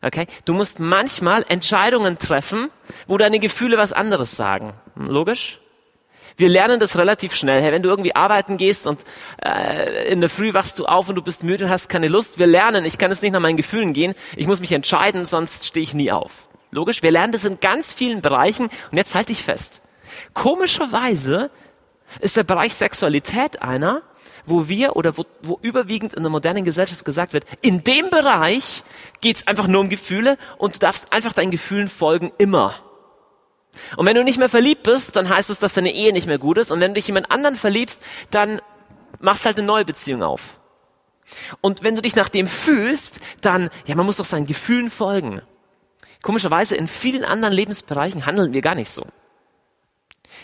Okay? 0.02 0.28
Du 0.46 0.54
musst 0.54 0.80
manchmal 0.80 1.46
Entscheidungen 1.48 2.18
treffen, 2.18 2.70
wo 3.08 3.18
deine 3.18 3.40
Gefühle 3.40 3.78
was 3.78 3.94
anderes 3.94 4.36
sagen. 4.36 4.74
Logisch? 4.96 5.60
Wir 6.36 6.50
lernen 6.50 6.80
das 6.80 6.98
relativ 6.98 7.36
schnell. 7.36 7.62
Hey, 7.62 7.72
wenn 7.72 7.84
du 7.84 7.90
irgendwie 7.90 8.16
arbeiten 8.16 8.58
gehst 8.58 8.88
und 8.88 9.04
äh, 9.44 10.12
in 10.12 10.20
der 10.22 10.30
Früh 10.30 10.54
wachst 10.54 10.80
du 10.80 10.86
auf 10.86 11.10
und 11.10 11.16
du 11.16 11.22
bist 11.22 11.44
müde 11.44 11.66
und 11.66 11.70
hast 11.70 11.90
keine 11.90 12.08
Lust, 12.08 12.40
wir 12.40 12.48
lernen, 12.48 12.86
ich 12.86 12.98
kann 12.98 13.12
jetzt 13.12 13.22
nicht 13.22 13.32
nach 13.32 13.40
meinen 13.40 13.58
Gefühlen 13.58 13.94
gehen, 13.94 14.16
ich 14.36 14.48
muss 14.48 14.60
mich 14.60 14.72
entscheiden, 14.72 15.26
sonst 15.26 15.66
stehe 15.66 15.84
ich 15.84 15.94
nie 15.94 16.12
auf. 16.12 16.48
Logisch? 16.72 17.04
Wir 17.04 17.12
lernen 17.12 17.32
das 17.32 17.46
in 17.46 17.60
ganz 17.60 17.94
vielen 17.94 18.22
Bereichen 18.22 18.70
und 18.92 18.98
jetzt 18.98 19.14
halte 19.14 19.32
ich 19.32 19.44
fest. 19.44 19.84
Komischerweise 20.34 21.52
ist 22.20 22.36
der 22.36 22.44
Bereich 22.44 22.74
Sexualität 22.74 23.62
einer, 23.62 24.02
wo 24.46 24.68
wir 24.68 24.96
oder 24.96 25.18
wo, 25.18 25.26
wo 25.42 25.60
überwiegend 25.62 26.14
in 26.14 26.24
der 26.24 26.32
modernen 26.32 26.66
Gesellschaft 26.66 27.06
gesagt 27.06 27.34
wird, 27.34 27.46
in 27.62 27.84
dem 27.84 28.10
Bereich 28.10 28.84
geht 29.22 29.38
es 29.38 29.48
einfach 29.48 29.68
nur 29.68 29.82
um 29.82 29.90
Gefühle 29.90 30.38
und 30.58 30.76
du 30.76 30.80
darfst 30.80 31.14
einfach 31.14 31.34
deinen 31.34 31.52
Gefühlen 31.52 31.88
folgen 31.88 32.32
immer. 32.38 32.74
Und 33.98 34.06
wenn 34.06 34.16
du 34.16 34.24
nicht 34.24 34.38
mehr 34.38 34.50
verliebt 34.50 34.84
bist, 34.84 35.16
dann 35.16 35.30
heißt 35.30 35.50
es, 35.50 35.60
dass 35.60 35.74
deine 35.74 35.94
Ehe 35.94 36.14
nicht 36.14 36.28
mehr 36.28 36.38
gut 36.38 36.58
ist. 36.58 36.72
Und 36.72 36.80
wenn 36.80 36.92
du 36.92 37.00
dich 37.00 37.08
jemand 37.08 37.32
anderen 37.32 37.56
verliebst, 37.56 38.02
dann 38.32 38.62
machst 39.20 39.46
halt 39.46 39.58
eine 39.58 39.68
neue 39.68 39.86
Beziehung 39.86 40.24
auf. 40.24 40.60
Und 41.62 41.84
wenn 41.84 41.96
du 41.96 42.02
dich 42.02 42.16
nach 42.16 42.30
dem 42.30 42.48
fühlst, 42.48 43.20
dann, 43.42 43.70
ja, 43.86 43.96
man 43.96 44.06
muss 44.06 44.18
doch 44.18 44.26
seinen 44.26 44.46
Gefühlen 44.46 44.90
folgen. 44.90 45.42
Komischerweise 46.22 46.76
in 46.76 46.88
vielen 46.88 47.26
anderen 47.26 47.54
Lebensbereichen 47.54 48.26
handeln 48.26 48.54
wir 48.54 48.62
gar 48.62 48.76
nicht 48.76 48.90
so. 48.90 49.06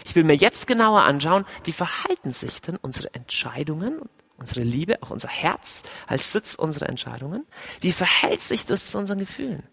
Ich 0.06 0.16
will 0.16 0.24
mir 0.24 0.36
jetzt 0.36 0.68
genauer 0.68 1.02
anschauen, 1.02 1.46
wie 1.64 1.72
verhalten 1.72 2.34
sich 2.34 2.62
denn 2.62 2.78
unsere 2.78 3.14
Entscheidungen, 3.14 4.02
unsere 4.38 4.62
Liebe, 4.62 5.02
auch 5.02 5.12
unser 5.12 5.28
Herz 5.28 5.84
als 6.08 6.32
Sitz 6.32 6.56
unserer 6.56 6.90
Entscheidungen, 6.90 7.46
wie 7.82 7.92
verhält 7.92 8.42
sich 8.42 8.66
das 8.66 8.92
zu 8.92 8.98
unseren 8.98 9.20
Gefühlen? 9.20 9.64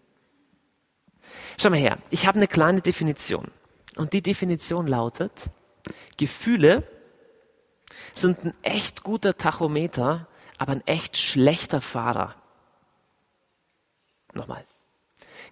Schau 1.59 1.71
mal 1.71 1.79
her, 1.79 1.97
ich 2.11 2.27
habe 2.27 2.37
eine 2.37 2.47
kleine 2.47 2.81
Definition. 2.81 3.51
Und 3.95 4.13
die 4.13 4.21
Definition 4.21 4.85
lautet, 4.87 5.49
Gefühle 6.17 6.83
sind 8.13 8.43
ein 8.45 8.53
echt 8.61 9.03
guter 9.03 9.37
Tachometer, 9.37 10.27
aber 10.59 10.73
ein 10.73 10.85
echt 10.85 11.17
schlechter 11.17 11.81
Fahrer. 11.81 12.35
Nochmal. 14.33 14.65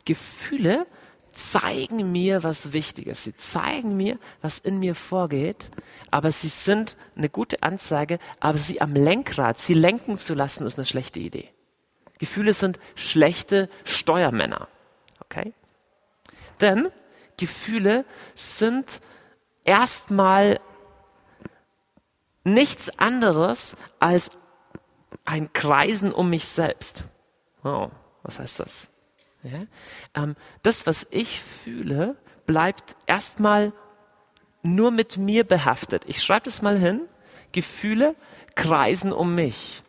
Gefühle 0.06 0.86
zeigen 1.32 2.12
mir 2.12 2.44
was 2.44 2.72
Wichtiges. 2.72 3.24
Sie 3.24 3.36
zeigen 3.36 3.98
mir, 3.98 4.20
was 4.42 4.60
in 4.60 4.80
mir 4.80 4.96
vorgeht, 4.96 5.72
aber 6.12 6.32
sie 6.32 6.48
sind 6.48 6.96
eine 7.16 7.30
gute 7.30 7.64
Anzeige, 7.64 8.20
aber 8.40 8.58
sie 8.58 8.80
am 8.80 8.94
Lenkrad, 8.94 9.58
sie 9.58 9.74
lenken 9.74 10.18
zu 10.18 10.34
lassen, 10.34 10.66
ist 10.66 10.78
eine 10.78 10.86
schlechte 10.86 11.20
Idee. 11.20 11.50
Gefühle 12.20 12.54
sind 12.54 12.80
schlechte 12.96 13.70
Steuermänner. 13.84 14.68
Okay? 15.20 15.54
Denn 16.62 16.90
Gefühle 17.38 18.06
sind 18.34 19.02
erstmal 19.64 20.60
nichts 22.44 22.98
anderes 23.00 23.76
als 24.00 24.32
ein 25.26 25.52
Kreisen 25.54 26.14
um 26.14 26.30
mich 26.30 26.48
selbst. 26.48 27.06
Oh, 27.64 27.90
was 28.24 28.40
heißt 28.40 28.60
das? 28.60 28.90
Ja? 29.44 29.66
Ähm, 30.14 30.36
das, 30.64 30.86
was 30.88 31.08
ich 31.10 31.42
fühle, 31.42 32.16
bleibt 32.46 32.96
erstmal 33.08 33.74
nur 34.62 34.92
mit 34.92 35.18
mir 35.18 35.44
behaftet. 35.44 36.04
Ich 36.08 36.24
schreibe 36.24 36.46
das 36.46 36.62
mal 36.62 36.78
hin. 36.78 37.02
Gefühle 37.52 38.16
kreisen 38.56 39.12
um 39.12 39.36
mich. 39.36 39.82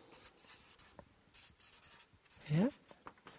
Ja? 2.49 2.67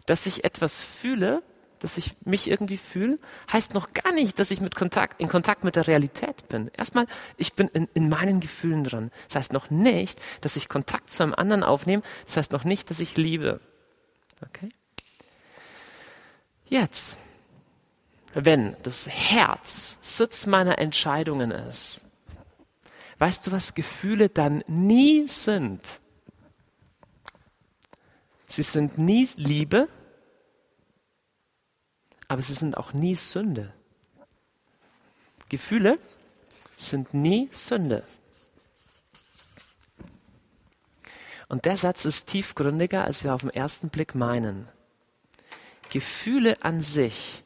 Dass 0.06 0.26
ich 0.26 0.44
etwas 0.44 0.82
fühle, 0.84 1.42
dass 1.78 1.98
ich 1.98 2.16
mich 2.24 2.50
irgendwie 2.50 2.76
fühle, 2.76 3.18
heißt 3.52 3.74
noch 3.74 3.92
gar 3.92 4.12
nicht, 4.12 4.38
dass 4.38 4.50
ich 4.50 4.60
mit 4.60 4.74
Kontakt, 4.74 5.20
in 5.20 5.28
Kontakt 5.28 5.64
mit 5.64 5.76
der 5.76 5.86
Realität 5.86 6.48
bin. 6.48 6.70
Erstmal, 6.76 7.06
ich 7.36 7.54
bin 7.54 7.68
in, 7.68 7.88
in 7.94 8.08
meinen 8.08 8.40
Gefühlen 8.40 8.84
dran. 8.84 9.10
Das 9.28 9.36
heißt 9.36 9.52
noch 9.52 9.70
nicht, 9.70 10.20
dass 10.40 10.56
ich 10.56 10.68
Kontakt 10.68 11.10
zu 11.10 11.22
einem 11.22 11.34
anderen 11.34 11.62
aufnehme. 11.62 12.02
Das 12.26 12.36
heißt 12.36 12.52
noch 12.52 12.64
nicht, 12.64 12.90
dass 12.90 13.00
ich 13.00 13.16
liebe. 13.16 13.60
Okay? 14.44 14.68
Jetzt, 16.68 17.18
wenn 18.34 18.76
das 18.82 19.08
Herz 19.08 19.98
Sitz 20.02 20.46
meiner 20.46 20.78
Entscheidungen 20.78 21.50
ist, 21.50 22.02
weißt 23.18 23.46
du, 23.46 23.52
was 23.52 23.74
Gefühle 23.74 24.28
dann 24.28 24.62
nie 24.66 25.26
sind? 25.28 25.80
Sie 28.46 28.62
sind 28.62 28.96
nie 28.96 29.28
Liebe, 29.36 29.88
aber 32.28 32.42
sie 32.42 32.52
sind 32.52 32.76
auch 32.76 32.92
nie 32.92 33.16
Sünde. 33.16 33.72
Gefühle 35.48 35.98
sind 36.76 37.14
nie 37.14 37.48
Sünde. 37.50 38.04
Und 41.48 41.64
der 41.64 41.78
Satz 41.78 42.04
ist 42.04 42.28
tiefgründiger, 42.28 43.04
als 43.04 43.24
wir 43.24 43.34
auf 43.34 43.40
den 43.40 43.50
ersten 43.50 43.88
Blick 43.88 44.14
meinen. 44.14 44.68
Gefühle 45.90 46.62
an 46.62 46.82
sich 46.82 47.42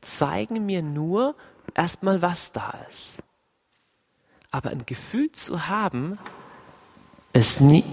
zeigen 0.00 0.66
mir 0.66 0.82
nur 0.82 1.36
erstmal, 1.74 2.20
was 2.20 2.50
da 2.50 2.74
ist. 2.90 3.22
Aber 4.50 4.70
ein 4.70 4.84
Gefühl 4.84 5.30
zu 5.30 5.68
haben, 5.68 6.18
ist 7.32 7.60
nie, 7.60 7.84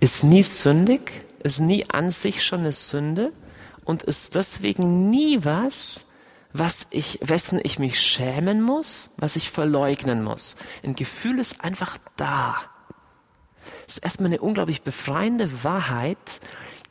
ist 0.00 0.22
nie 0.22 0.42
sündig, 0.42 1.24
ist 1.42 1.60
nie 1.60 1.88
an 1.88 2.10
sich 2.10 2.44
schon 2.44 2.60
eine 2.60 2.72
Sünde 2.72 3.32
und 3.84 4.02
ist 4.02 4.34
deswegen 4.34 5.10
nie 5.10 5.44
was, 5.44 6.06
was 6.52 6.86
ich, 6.90 7.18
wessen 7.22 7.60
ich 7.62 7.78
mich 7.78 8.00
schämen 8.00 8.62
muss, 8.62 9.10
was 9.16 9.36
ich 9.36 9.50
verleugnen 9.50 10.22
muss. 10.22 10.56
Ein 10.82 10.94
Gefühl 10.94 11.38
ist 11.38 11.62
einfach 11.62 11.98
da. 12.16 12.56
Es 13.86 13.94
ist 13.94 14.04
erstmal 14.04 14.28
eine 14.28 14.40
unglaublich 14.40 14.82
befreiende 14.82 15.64
Wahrheit 15.64 16.40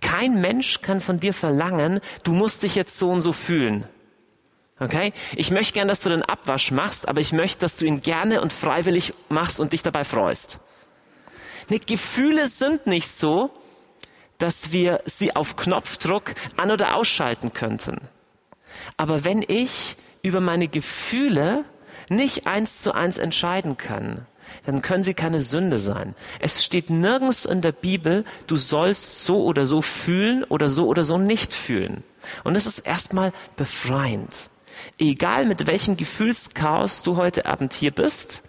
kein 0.03 0.39
Mensch 0.39 0.81
kann 0.81 1.01
von 1.01 1.19
dir 1.19 1.33
verlangen, 1.33 1.99
du 2.23 2.33
musst 2.33 2.61
dich 2.61 2.75
jetzt 2.75 2.99
so 2.99 3.09
und 3.09 3.21
so 3.21 3.33
fühlen. 3.33 3.87
Okay? 4.79 5.13
Ich 5.35 5.49
möchte 5.49 5.73
gern, 5.73 5.87
dass 5.87 6.01
du 6.01 6.09
den 6.09 6.21
Abwasch 6.21 6.71
machst, 6.71 7.07
aber 7.07 7.21
ich 7.21 7.31
möchte, 7.31 7.59
dass 7.59 7.77
du 7.77 7.85
ihn 7.85 8.01
gerne 8.01 8.41
und 8.41 8.53
freiwillig 8.53 9.13
machst 9.29 9.59
und 9.59 9.73
dich 9.73 9.81
dabei 9.81 10.03
freust. 10.03 10.59
Nee, 11.69 11.79
Gefühle 11.79 12.47
sind 12.47 12.85
nicht 12.85 13.07
so, 13.07 13.49
dass 14.43 14.73
wir 14.73 14.99
sie 15.05 15.37
auf 15.37 15.55
Knopfdruck 15.55 16.33
an- 16.57 16.69
oder 16.69 16.97
ausschalten 16.97 17.53
könnten. 17.53 18.01
Aber 18.97 19.23
wenn 19.23 19.41
ich 19.41 19.95
über 20.21 20.41
meine 20.41 20.67
Gefühle 20.67 21.63
nicht 22.09 22.45
eins 22.45 22.81
zu 22.81 22.93
eins 22.93 23.17
entscheiden 23.17 23.77
kann, 23.77 24.25
dann 24.65 24.81
können 24.81 25.05
sie 25.05 25.13
keine 25.13 25.39
Sünde 25.39 25.79
sein. 25.79 26.13
Es 26.41 26.61
steht 26.61 26.89
nirgends 26.89 27.45
in 27.45 27.61
der 27.61 27.71
Bibel, 27.71 28.25
du 28.47 28.57
sollst 28.57 29.23
so 29.23 29.45
oder 29.45 29.65
so 29.65 29.81
fühlen 29.81 30.43
oder 30.43 30.67
so 30.67 30.87
oder 30.87 31.05
so 31.05 31.17
nicht 31.17 31.53
fühlen. 31.53 32.03
Und 32.43 32.57
es 32.57 32.65
ist 32.65 32.79
erstmal 32.79 33.31
befreiend. 33.55 34.49
Egal 34.97 35.45
mit 35.45 35.67
welchem 35.67 35.95
Gefühlschaos 35.95 37.01
du 37.01 37.15
heute 37.15 37.45
Abend 37.45 37.71
hier 37.71 37.91
bist, 37.91 38.43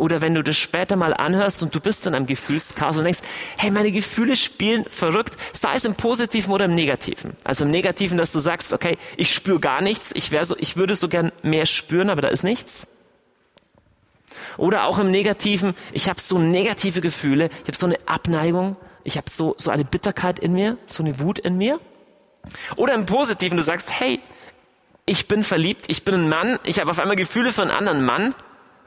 oder 0.00 0.22
wenn 0.22 0.34
du 0.34 0.42
das 0.42 0.56
später 0.56 0.96
mal 0.96 1.12
anhörst 1.12 1.62
und 1.62 1.74
du 1.74 1.80
bist 1.80 2.06
in 2.06 2.14
einem 2.14 2.24
Gefühlschaos 2.24 2.96
und 2.96 3.04
denkst, 3.04 3.20
hey, 3.58 3.70
meine 3.70 3.92
Gefühle 3.92 4.34
spielen 4.34 4.86
verrückt, 4.88 5.36
sei 5.52 5.74
es 5.74 5.84
im 5.84 5.94
Positiven 5.94 6.52
oder 6.52 6.64
im 6.64 6.74
Negativen. 6.74 7.36
Also 7.44 7.66
im 7.66 7.70
Negativen, 7.70 8.16
dass 8.16 8.32
du 8.32 8.40
sagst, 8.40 8.72
okay, 8.72 8.96
ich 9.18 9.34
spüre 9.34 9.60
gar 9.60 9.82
nichts, 9.82 10.12
ich, 10.14 10.30
wäre 10.30 10.46
so, 10.46 10.56
ich 10.58 10.76
würde 10.76 10.94
so 10.94 11.08
gern 11.08 11.32
mehr 11.42 11.66
spüren, 11.66 12.08
aber 12.08 12.22
da 12.22 12.28
ist 12.28 12.42
nichts. 12.42 12.88
Oder 14.56 14.84
auch 14.84 14.98
im 14.98 15.10
Negativen, 15.10 15.74
ich 15.92 16.08
habe 16.08 16.18
so 16.18 16.38
negative 16.38 17.02
Gefühle, 17.02 17.50
ich 17.62 17.68
habe 17.68 17.76
so 17.76 17.86
eine 17.86 17.98
Abneigung, 18.06 18.76
ich 19.04 19.18
habe 19.18 19.28
so, 19.28 19.54
so 19.58 19.70
eine 19.70 19.84
Bitterkeit 19.84 20.38
in 20.38 20.54
mir, 20.54 20.78
so 20.86 21.02
eine 21.02 21.20
Wut 21.20 21.38
in 21.38 21.58
mir. 21.58 21.78
Oder 22.76 22.94
im 22.94 23.04
Positiven, 23.04 23.58
du 23.58 23.62
sagst, 23.62 24.00
hey, 24.00 24.18
ich 25.04 25.28
bin 25.28 25.44
verliebt, 25.44 25.86
ich 25.88 26.04
bin 26.04 26.14
ein 26.14 26.28
Mann, 26.30 26.58
ich 26.64 26.80
habe 26.80 26.90
auf 26.90 26.98
einmal 26.98 27.16
Gefühle 27.16 27.52
für 27.52 27.62
einen 27.62 27.70
anderen 27.70 28.02
Mann. 28.02 28.34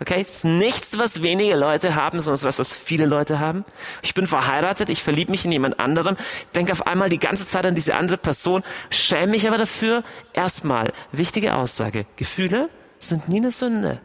Okay, 0.03 0.19
es 0.19 0.35
ist 0.35 0.43
nichts, 0.43 0.97
was 0.97 1.21
wenige 1.21 1.55
Leute 1.55 1.95
haben, 1.95 2.19
sondern 2.19 2.33
es 2.33 2.41
ist 2.41 2.45
was, 2.45 2.59
was 2.59 2.73
viele 2.73 3.05
Leute 3.05 3.39
haben. 3.39 3.63
Ich 4.01 4.13
bin 4.13 4.27
verheiratet, 4.27 4.89
ich 4.89 5.01
verliebe 5.01 5.31
mich 5.31 5.45
in 5.45 5.53
jemand 5.53 5.79
anderen, 5.79 6.17
denke 6.53 6.73
auf 6.73 6.85
einmal 6.85 7.07
die 7.07 7.19
ganze 7.19 7.45
Zeit 7.45 7.65
an 7.65 7.73
diese 7.73 7.95
andere 7.95 8.17
Person, 8.17 8.63
schäme 8.89 9.27
mich 9.27 9.47
aber 9.47 9.57
dafür. 9.57 10.03
Erstmal, 10.33 10.91
wichtige 11.13 11.55
Aussage, 11.55 12.05
Gefühle 12.17 12.69
sind 12.99 13.29
nie 13.29 13.37
eine 13.37 13.51
Sünde. 13.51 14.01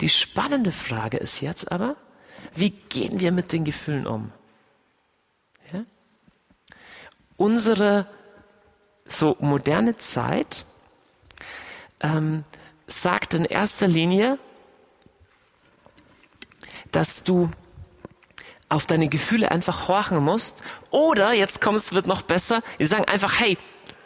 Die 0.00 0.08
spannende 0.08 0.70
Frage 0.70 1.16
ist 1.16 1.40
jetzt 1.40 1.72
aber, 1.72 1.96
wie 2.54 2.70
gehen 2.70 3.18
wir 3.18 3.32
mit 3.32 3.50
den 3.50 3.64
Gefühlen 3.64 4.06
um? 4.06 4.30
Ja? 5.72 5.82
Unsere 7.36 8.06
so 9.06 9.36
moderne 9.40 9.96
Zeit 9.96 10.64
ähm, 11.98 12.44
sagt 12.86 13.34
in 13.34 13.44
erster 13.44 13.88
Linie, 13.88 14.38
dass 16.92 17.24
du 17.24 17.50
auf 18.68 18.86
deine 18.86 19.08
Gefühle 19.08 19.50
einfach 19.50 19.88
horchen 19.88 20.18
musst. 20.18 20.62
Oder, 20.90 21.32
jetzt 21.32 21.60
kommt 21.60 21.78
es, 21.78 21.92
wird 21.92 22.06
noch 22.06 22.22
besser, 22.22 22.62
die 22.78 22.86
sagen 22.86 23.04
einfach, 23.04 23.38
hey, 23.38 23.58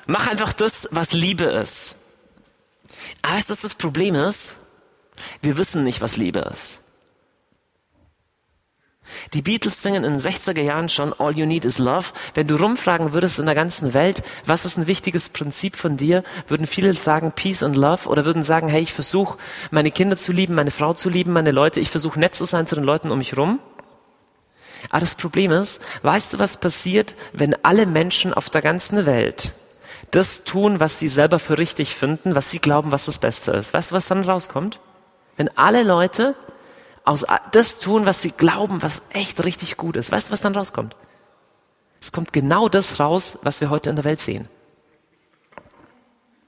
mach 0.07 0.27
einfach 0.27 0.53
das, 0.53 0.89
was 0.91 1.13
Liebe 1.13 1.45
ist. 1.45 1.99
Aber 3.23 3.37
du, 3.39 3.55
das 3.55 3.75
Problem 3.75 4.15
ist? 4.15 4.59
Wir 5.41 5.57
wissen 5.57 5.85
nicht, 5.85 6.01
was 6.01 6.17
Liebe 6.17 6.41
ist. 6.53 6.81
Die 9.35 9.43
Beatles 9.43 9.83
singen 9.83 10.05
in 10.05 10.19
den 10.19 10.21
60er 10.21 10.61
Jahren 10.61 10.89
schon 10.89 11.13
All 11.13 11.37
You 11.37 11.47
Need 11.47 11.65
is 11.65 11.79
Love. 11.79 12.07
Wenn 12.35 12.47
du 12.47 12.57
rumfragen 12.57 13.13
würdest 13.13 13.39
in 13.39 13.47
der 13.47 13.55
ganzen 13.55 13.95
Welt, 13.95 14.23
was 14.45 14.65
ist 14.65 14.77
ein 14.77 14.87
wichtiges 14.87 15.29
Prinzip 15.29 15.77
von 15.77 15.97
dir, 15.97 16.25
würden 16.49 16.67
viele 16.67 16.93
sagen 16.95 17.33
Peace 17.33 17.63
and 17.63 17.77
Love 17.77 18.09
oder 18.09 18.25
würden 18.25 18.43
sagen, 18.43 18.69
hey, 18.69 18.83
ich 18.83 18.93
versuche 18.93 19.39
meine 19.71 19.91
Kinder 19.91 20.17
zu 20.17 20.33
lieben, 20.33 20.55
meine 20.55 20.71
Frau 20.71 20.93
zu 20.93 21.09
lieben, 21.09 21.33
meine 21.33 21.51
Leute, 21.51 21.81
ich 21.81 21.91
versuche 21.91 22.19
nett 22.21 22.35
zu 22.35 22.45
sein 22.45 22.67
zu 22.67 22.75
den 22.75 22.85
Leuten 22.85 23.11
um 23.11 23.19
mich 23.19 23.37
rum. 23.37 23.61
Aber 24.91 25.01
das 25.01 25.15
Problem 25.15 25.53
ist, 25.53 25.83
weißt 26.03 26.35
du, 26.35 26.39
was 26.39 26.59
passiert, 26.59 27.15
wenn 27.33 27.55
alle 27.65 27.87
Menschen 27.87 28.35
auf 28.35 28.51
der 28.51 28.63
ganzen 28.63 29.07
Welt 29.07 29.53
das 30.11 30.45
tun, 30.45 30.79
was 30.79 30.99
sie 30.99 31.09
selber 31.09 31.39
für 31.39 31.59
richtig 31.59 31.95
finden, 31.95 32.35
was 32.35 32.51
sie 32.51 32.59
glauben, 32.59 32.93
was 32.93 33.07
das 33.07 33.19
Beste 33.19 33.51
ist? 33.53 33.75
Weißt 33.75 33.91
du, 33.91 33.95
was 33.95 34.07
dann 34.07 34.23
rauskommt? 34.23 34.81
Wenn 35.37 35.49
alle 35.57 35.83
Leute 35.83 36.35
aus 37.07 37.25
das 37.53 37.79
tun, 37.79 38.05
was 38.05 38.21
sie 38.21 38.33
glauben, 38.33 38.83
was 38.83 39.01
echt 39.11 39.43
richtig 39.45 39.77
gut 39.77 39.97
ist. 39.97 40.13
Weißt 40.13 40.29
du, 40.29 40.33
was 40.33 40.41
dann 40.41 40.55
rauskommt? 40.55 40.97
Es 42.01 42.13
kommt 42.13 42.33
genau 42.33 42.69
das 42.69 43.01
raus, 43.01 43.39
was 43.43 43.61
wir 43.61 43.71
heute 43.71 43.91
in 43.91 43.97
der 43.97 44.05
Welt 44.05 44.21
sehen. 44.21 44.49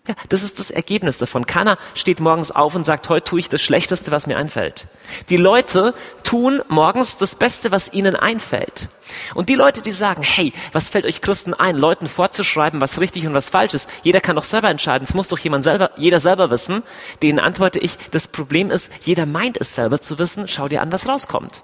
Ja, 0.08 0.14
das 0.30 0.42
ist 0.42 0.58
das 0.58 0.70
Ergebnis 0.70 1.18
davon. 1.18 1.44
Keiner 1.44 1.76
steht 1.92 2.18
morgens 2.18 2.50
auf 2.50 2.74
und 2.74 2.84
sagt, 2.84 3.10
heute 3.10 3.24
tue 3.24 3.40
ich 3.40 3.50
das 3.50 3.60
Schlechteste, 3.60 4.10
was 4.10 4.26
mir 4.26 4.38
einfällt. 4.38 4.86
Die 5.28 5.36
Leute 5.36 5.92
tun 6.22 6.62
morgens 6.68 7.18
das 7.18 7.34
Beste, 7.34 7.70
was 7.70 7.92
ihnen 7.92 8.16
einfällt. 8.16 8.88
Und 9.34 9.50
die 9.50 9.54
Leute, 9.54 9.82
die 9.82 9.92
sagen, 9.92 10.22
hey, 10.22 10.54
was 10.72 10.88
fällt 10.88 11.04
euch 11.04 11.20
Christen 11.20 11.52
ein, 11.52 11.76
Leuten 11.76 12.08
vorzuschreiben, 12.08 12.80
was 12.80 13.00
richtig 13.00 13.26
und 13.26 13.34
was 13.34 13.50
falsch 13.50 13.74
ist? 13.74 13.90
Jeder 14.02 14.22
kann 14.22 14.36
doch 14.36 14.44
selber 14.44 14.70
entscheiden. 14.70 15.04
Es 15.06 15.12
muss 15.12 15.28
doch 15.28 15.38
jemand 15.38 15.62
selber, 15.62 15.90
jeder 15.96 16.20
selber 16.20 16.50
wissen. 16.50 16.82
Denen 17.22 17.38
antworte 17.38 17.78
ich, 17.78 17.98
das 18.10 18.28
Problem 18.28 18.70
ist, 18.70 18.90
jeder 19.02 19.26
meint 19.26 19.58
es 19.60 19.74
selber 19.74 20.00
zu 20.00 20.18
wissen. 20.18 20.48
Schau 20.48 20.68
dir 20.68 20.80
an, 20.80 20.90
was 20.90 21.06
rauskommt. 21.06 21.62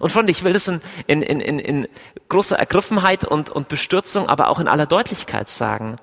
Und 0.00 0.10
Freunde, 0.10 0.30
ich 0.30 0.42
will 0.42 0.52
das 0.52 0.68
in, 0.68 0.80
in, 1.06 1.22
in, 1.22 1.58
in 1.58 1.88
großer 2.28 2.58
Ergriffenheit 2.58 3.24
und, 3.24 3.50
und 3.50 3.68
Bestürzung, 3.68 4.28
aber 4.28 4.48
auch 4.48 4.60
in 4.60 4.68
aller 4.68 4.86
Deutlichkeit 4.86 5.48
sagen. 5.48 5.96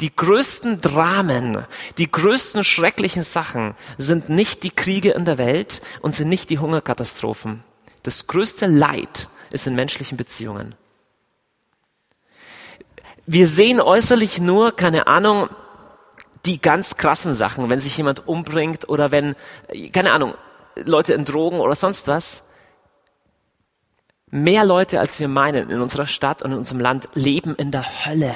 Die 0.00 0.14
größten 0.14 0.80
Dramen, 0.80 1.66
die 1.98 2.10
größten 2.10 2.64
schrecklichen 2.64 3.22
Sachen 3.22 3.74
sind 3.98 4.28
nicht 4.28 4.62
die 4.62 4.70
Kriege 4.70 5.12
in 5.12 5.24
der 5.24 5.38
Welt 5.38 5.80
und 6.00 6.14
sind 6.14 6.28
nicht 6.28 6.50
die 6.50 6.58
Hungerkatastrophen. 6.58 7.62
Das 8.02 8.26
größte 8.26 8.66
Leid 8.66 9.28
ist 9.50 9.66
in 9.66 9.74
menschlichen 9.74 10.16
Beziehungen. 10.16 10.74
Wir 13.26 13.48
sehen 13.48 13.80
äußerlich 13.80 14.38
nur, 14.38 14.76
keine 14.76 15.08
Ahnung, 15.08 15.48
die 16.44 16.60
ganz 16.60 16.96
krassen 16.96 17.34
Sachen, 17.34 17.68
wenn 17.68 17.80
sich 17.80 17.96
jemand 17.96 18.28
umbringt 18.28 18.88
oder 18.88 19.10
wenn, 19.10 19.34
keine 19.92 20.12
Ahnung, 20.12 20.34
Leute 20.76 21.14
in 21.14 21.24
Drogen 21.24 21.58
oder 21.58 21.74
sonst 21.74 22.06
was. 22.06 22.45
Mehr 24.30 24.64
Leute, 24.64 24.98
als 24.98 25.20
wir 25.20 25.28
meinen, 25.28 25.70
in 25.70 25.80
unserer 25.80 26.06
Stadt 26.06 26.42
und 26.42 26.52
in 26.52 26.58
unserem 26.58 26.80
Land 26.80 27.08
leben 27.14 27.54
in 27.54 27.70
der 27.70 28.06
Hölle. 28.06 28.34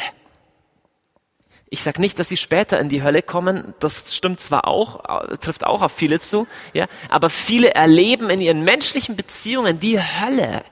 Ich 1.68 1.82
sage 1.82 2.00
nicht, 2.00 2.18
dass 2.18 2.28
sie 2.28 2.36
später 2.36 2.78
in 2.80 2.88
die 2.88 3.02
Hölle 3.02 3.22
kommen. 3.22 3.74
Das 3.78 4.14
stimmt 4.14 4.40
zwar 4.40 4.66
auch, 4.66 5.02
trifft 5.38 5.64
auch 5.64 5.82
auf 5.82 5.92
viele 5.92 6.20
zu, 6.20 6.46
ja, 6.74 6.86
aber 7.08 7.30
viele 7.30 7.74
erleben 7.74 8.30
in 8.30 8.40
ihren 8.40 8.64
menschlichen 8.64 9.16
Beziehungen 9.16 9.78
die 9.78 9.98
Hölle. 10.00 10.64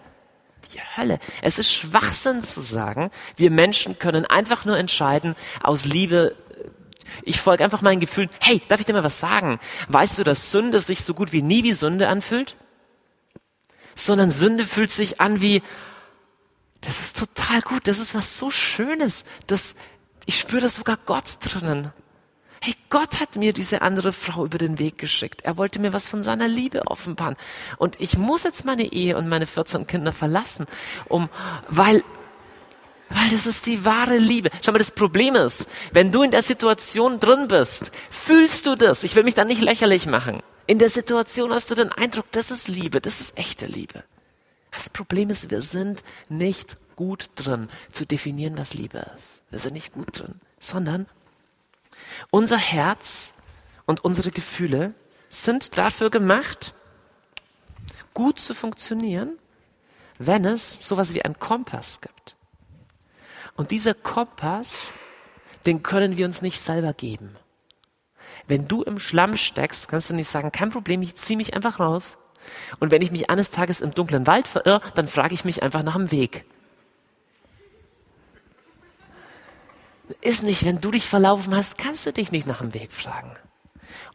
Die 0.73 0.81
Hölle. 0.97 1.19
Es 1.41 1.59
ist 1.59 1.73
Schwachsinn 1.73 2.43
zu 2.43 2.61
sagen, 2.61 3.11
wir 3.37 3.51
Menschen 3.51 3.99
können 3.99 4.25
einfach 4.25 4.65
nur 4.65 4.77
entscheiden 4.77 5.35
aus 5.63 5.85
Liebe. 5.85 6.37
Ich 7.23 7.41
folge 7.41 7.65
einfach 7.65 7.81
meinen 7.81 8.01
Gefühlen. 8.01 8.29
Hey, 8.41 8.61
darf 8.69 8.81
ich 8.81 8.87
dir 8.87 8.93
mal 8.93 9.05
was 9.05 9.19
sagen? 9.19 9.59
Weißt 9.89 10.19
du, 10.19 10.25
dass 10.25 10.53
Sünde 10.53 10.79
sich 10.81 11.03
so 11.03 11.15
gut 11.15 11.33
wie 11.33 11.43
nie 11.43 11.65
wie 11.65 11.73
Sünde 11.73 12.09
anfühlt? 12.09 12.55
Sondern 13.99 14.31
Sünde 14.31 14.65
fühlt 14.65 14.91
sich 14.91 15.21
an 15.21 15.41
wie, 15.41 15.63
das 16.81 17.01
ist 17.01 17.19
total 17.19 17.61
gut, 17.63 17.89
das 17.89 17.99
ist 17.99 18.15
was 18.15 18.39
so 18.39 18.51
Schönes, 18.51 19.25
das, 19.47 19.75
ich 20.27 20.39
spüre 20.39 20.63
da 20.63 20.69
sogar 20.69 20.99
Gott 21.05 21.25
drinnen. 21.41 21.93
Hey, 22.61 22.75
Gott 22.91 23.21
hat 23.21 23.37
mir 23.37 23.53
diese 23.53 23.83
andere 23.83 24.13
Frau 24.13 24.45
über 24.45 24.59
den 24.59 24.81
Weg 24.81 24.99
geschickt. 24.99 25.43
Er 25.43 25.57
wollte 25.57 25.79
mir 25.79 25.93
was 25.93 26.09
von 26.09 26.25
seiner 26.25 26.49
Liebe 26.49 26.89
offenbaren. 26.89 27.37
Und 27.77 28.01
ich 28.01 28.19
muss 28.19 28.43
jetzt 28.43 28.65
meine 28.65 28.93
Ehe 28.93 29.17
und 29.17 29.29
meine 29.29 29.47
14 29.47 29.87
Kinder 29.87 30.13
verlassen, 30.13 30.67
um, 31.07 31.29
weil, 31.69 32.03
weil 33.11 33.31
das 33.31 33.47
ist 33.47 33.67
die 33.67 33.85
wahre 33.85 34.19
Liebe. 34.19 34.51
Schau 34.65 34.73
mal, 34.73 34.79
das 34.79 34.91
Problem 34.91 35.37
ist, 35.37 35.71
wenn 35.93 36.11
du 36.11 36.23
in 36.23 36.33
der 36.33 36.43
Situation 36.43 37.21
drin 37.21 37.47
bist, 37.47 37.93
fühlst 38.11 38.67
du 38.67 38.75
das. 38.75 39.05
Ich 39.05 39.15
will 39.15 39.23
mich 39.23 39.35
da 39.35 39.45
nicht 39.45 39.63
lächerlich 39.63 40.07
machen. 40.07 40.43
In 40.69 40.79
der 40.79 40.91
Situation 40.91 41.51
hast 41.55 41.71
du 41.71 41.75
den 41.75 41.91
Eindruck, 41.93 42.31
das 42.31 42.51
ist 42.51 42.69
Liebe, 42.69 43.01
das 43.01 43.21
ist 43.21 43.39
echte 43.39 43.65
Liebe. 43.65 44.05
Das 44.71 44.91
Problem 44.91 45.31
ist, 45.31 45.51
wir 45.51 45.63
sind 45.63 46.05
nicht 46.29 46.77
gut 46.95 47.31
drin 47.37 47.71
zu 47.91 48.05
definieren, 48.05 48.59
was 48.59 48.75
Liebe 48.75 48.99
ist. 49.17 49.41
Wir 49.49 49.61
sind 49.61 49.73
nicht 49.73 49.93
gut 49.93 50.19
drin, 50.19 50.43
sondern 50.61 51.07
unser 52.31 52.59
Herz 52.59 53.43
und 53.87 54.05
unsere 54.05 54.31
Gefühle 54.31 54.93
sind 55.31 55.79
dafür 55.79 56.11
gemacht, 56.11 56.75
gut 58.13 58.39
zu 58.39 58.53
funktionieren, 58.53 59.39
wenn 60.19 60.45
es 60.45 60.87
sowas 60.87 61.15
wie 61.15 61.23
einen 61.23 61.39
Kompass 61.39 62.03
gibt. 62.03 62.37
Und 63.57 63.71
dieser 63.71 63.95
Kompass, 63.95 64.93
den 65.65 65.83
können 65.83 66.19
wir 66.19 66.27
uns 66.27 66.43
nicht 66.43 66.61
selber 66.61 66.93
geben. 66.93 67.39
Wenn 68.49 68.67
du 68.67 68.83
im 68.83 68.99
Schlamm 68.99 69.37
steckst, 69.37 69.89
kannst 69.89 70.11
du 70.11 70.15
nicht 70.15 70.29
sagen, 70.29 70.51
kein 70.51 70.71
Problem, 70.71 71.03
ich 71.03 71.15
ziehe 71.15 71.37
mich 71.37 71.55
einfach 71.55 71.79
raus. 71.79 72.17
Und 72.81 72.91
wenn 72.91 73.03
ich 73.03 73.11
mich 73.11 73.29
eines 73.29 73.51
Tages 73.51 73.81
im 73.81 73.95
dunklen 73.95 74.27
Wald 74.27 74.49
verirre, 74.49 74.81
dann 74.95 75.07
frage 75.07 75.35
ich 75.35 75.45
mich 75.45 75.63
einfach 75.63 75.83
nach 75.83 75.97
dem 75.97 76.11
Weg. 76.11 76.45
Ist 80.23 80.43
nicht, 80.43 80.65
wenn 80.65 80.81
du 80.81 80.91
dich 80.91 81.07
verlaufen 81.07 81.55
hast, 81.55 81.77
kannst 81.77 82.07
du 82.07 82.13
dich 82.13 82.33
nicht 82.33 82.47
nach 82.47 82.61
dem 82.61 82.73
Weg 82.73 82.93
fragen. 82.93 83.35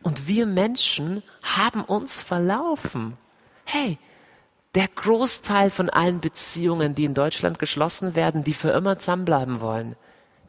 Und 0.01 0.27
wir 0.27 0.47
Menschen 0.47 1.21
haben 1.43 1.83
uns 1.83 2.23
verlaufen. 2.23 3.15
Hey, 3.65 3.99
der 4.73 4.87
Großteil 4.87 5.69
von 5.69 5.91
allen 5.91 6.19
Beziehungen, 6.19 6.95
die 6.95 7.05
in 7.05 7.13
Deutschland 7.13 7.59
geschlossen 7.59 8.15
werden, 8.15 8.43
die 8.43 8.55
für 8.55 8.71
immer 8.71 8.97
zusammenbleiben 8.97 9.61
wollen, 9.61 9.95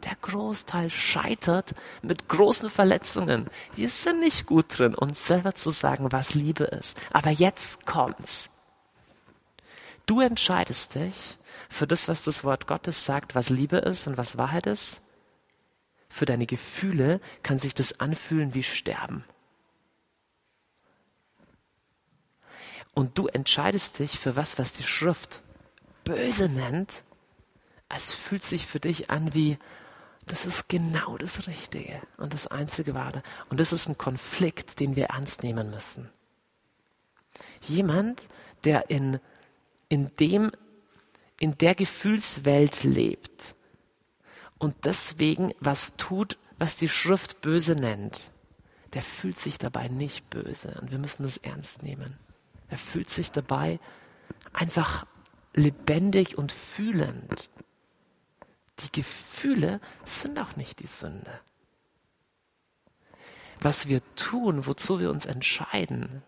der 0.04 0.16
Großteil 0.20 0.90
scheitert 0.90 1.74
mit 2.02 2.28
großen 2.28 2.70
Verletzungen. 2.70 3.48
Wir 3.74 3.90
sind 3.90 4.20
nicht 4.20 4.46
gut 4.46 4.78
drin, 4.78 4.94
uns 4.94 5.26
selber 5.26 5.54
zu 5.54 5.70
sagen, 5.70 6.12
was 6.12 6.34
Liebe 6.34 6.64
ist. 6.64 6.98
Aber 7.12 7.30
jetzt 7.30 7.86
kommt's. 7.86 8.50
Du 10.06 10.20
entscheidest 10.20 10.94
dich 10.96 11.38
für 11.68 11.86
das, 11.86 12.08
was 12.08 12.22
das 12.22 12.44
Wort 12.44 12.66
Gottes 12.66 13.04
sagt, 13.04 13.34
was 13.34 13.48
Liebe 13.48 13.78
ist 13.78 14.06
und 14.06 14.16
was 14.18 14.36
Wahrheit 14.36 14.66
ist. 14.66 15.00
Für 16.08 16.26
deine 16.26 16.46
Gefühle 16.46 17.20
kann 17.42 17.58
sich 17.58 17.74
das 17.74 18.00
anfühlen 18.00 18.54
wie 18.54 18.62
Sterben. 18.62 19.24
Und 22.92 23.18
du 23.18 23.26
entscheidest 23.26 23.98
dich 23.98 24.18
für 24.18 24.36
was, 24.36 24.58
was 24.58 24.72
die 24.72 24.84
Schrift 24.84 25.42
böse 26.04 26.48
nennt. 26.48 27.02
Es 27.88 28.12
fühlt 28.12 28.44
sich 28.44 28.66
für 28.66 28.78
dich 28.78 29.10
an 29.10 29.34
wie, 29.34 29.58
das 30.26 30.46
ist 30.46 30.68
genau 30.68 31.18
das 31.18 31.46
Richtige 31.46 32.00
und 32.16 32.32
das 32.32 32.46
einzige 32.46 32.94
Wahre. 32.94 33.22
Und 33.50 33.60
das 33.60 33.72
ist 33.72 33.88
ein 33.88 33.98
Konflikt, 33.98 34.80
den 34.80 34.96
wir 34.96 35.06
ernst 35.06 35.42
nehmen 35.42 35.70
müssen. 35.70 36.10
Jemand, 37.60 38.26
der 38.64 38.90
in, 38.90 39.20
in 39.88 40.10
dem, 40.16 40.52
in 41.38 41.58
der 41.58 41.74
Gefühlswelt 41.74 42.84
lebt 42.84 43.54
und 44.58 44.84
deswegen 44.84 45.52
was 45.60 45.96
tut, 45.96 46.38
was 46.58 46.76
die 46.76 46.88
Schrift 46.88 47.40
böse 47.40 47.74
nennt, 47.74 48.30
der 48.94 49.02
fühlt 49.02 49.38
sich 49.38 49.58
dabei 49.58 49.88
nicht 49.88 50.30
böse 50.30 50.78
und 50.80 50.90
wir 50.90 50.98
müssen 50.98 51.24
das 51.24 51.36
ernst 51.38 51.82
nehmen. 51.82 52.16
Er 52.68 52.78
fühlt 52.78 53.10
sich 53.10 53.32
dabei 53.32 53.80
einfach 54.52 55.04
lebendig 55.52 56.38
und 56.38 56.52
fühlend. 56.52 57.50
Die 58.80 58.92
Gefühle 58.92 59.80
sind 60.04 60.38
auch 60.38 60.56
nicht 60.56 60.80
die 60.80 60.86
Sünde. 60.86 61.40
Was 63.60 63.88
wir 63.88 64.00
tun, 64.16 64.66
wozu 64.66 65.00
wir 65.00 65.10
uns 65.10 65.26
entscheiden, 65.26 66.22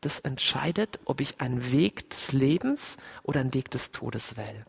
das 0.00 0.20
entscheidet, 0.20 1.00
ob 1.04 1.20
ich 1.20 1.40
einen 1.40 1.72
Weg 1.72 2.10
des 2.10 2.32
Lebens 2.32 2.96
oder 3.24 3.40
einen 3.40 3.54
Weg 3.54 3.70
des 3.70 3.90
Todes 3.90 4.36
wähle. 4.36 4.64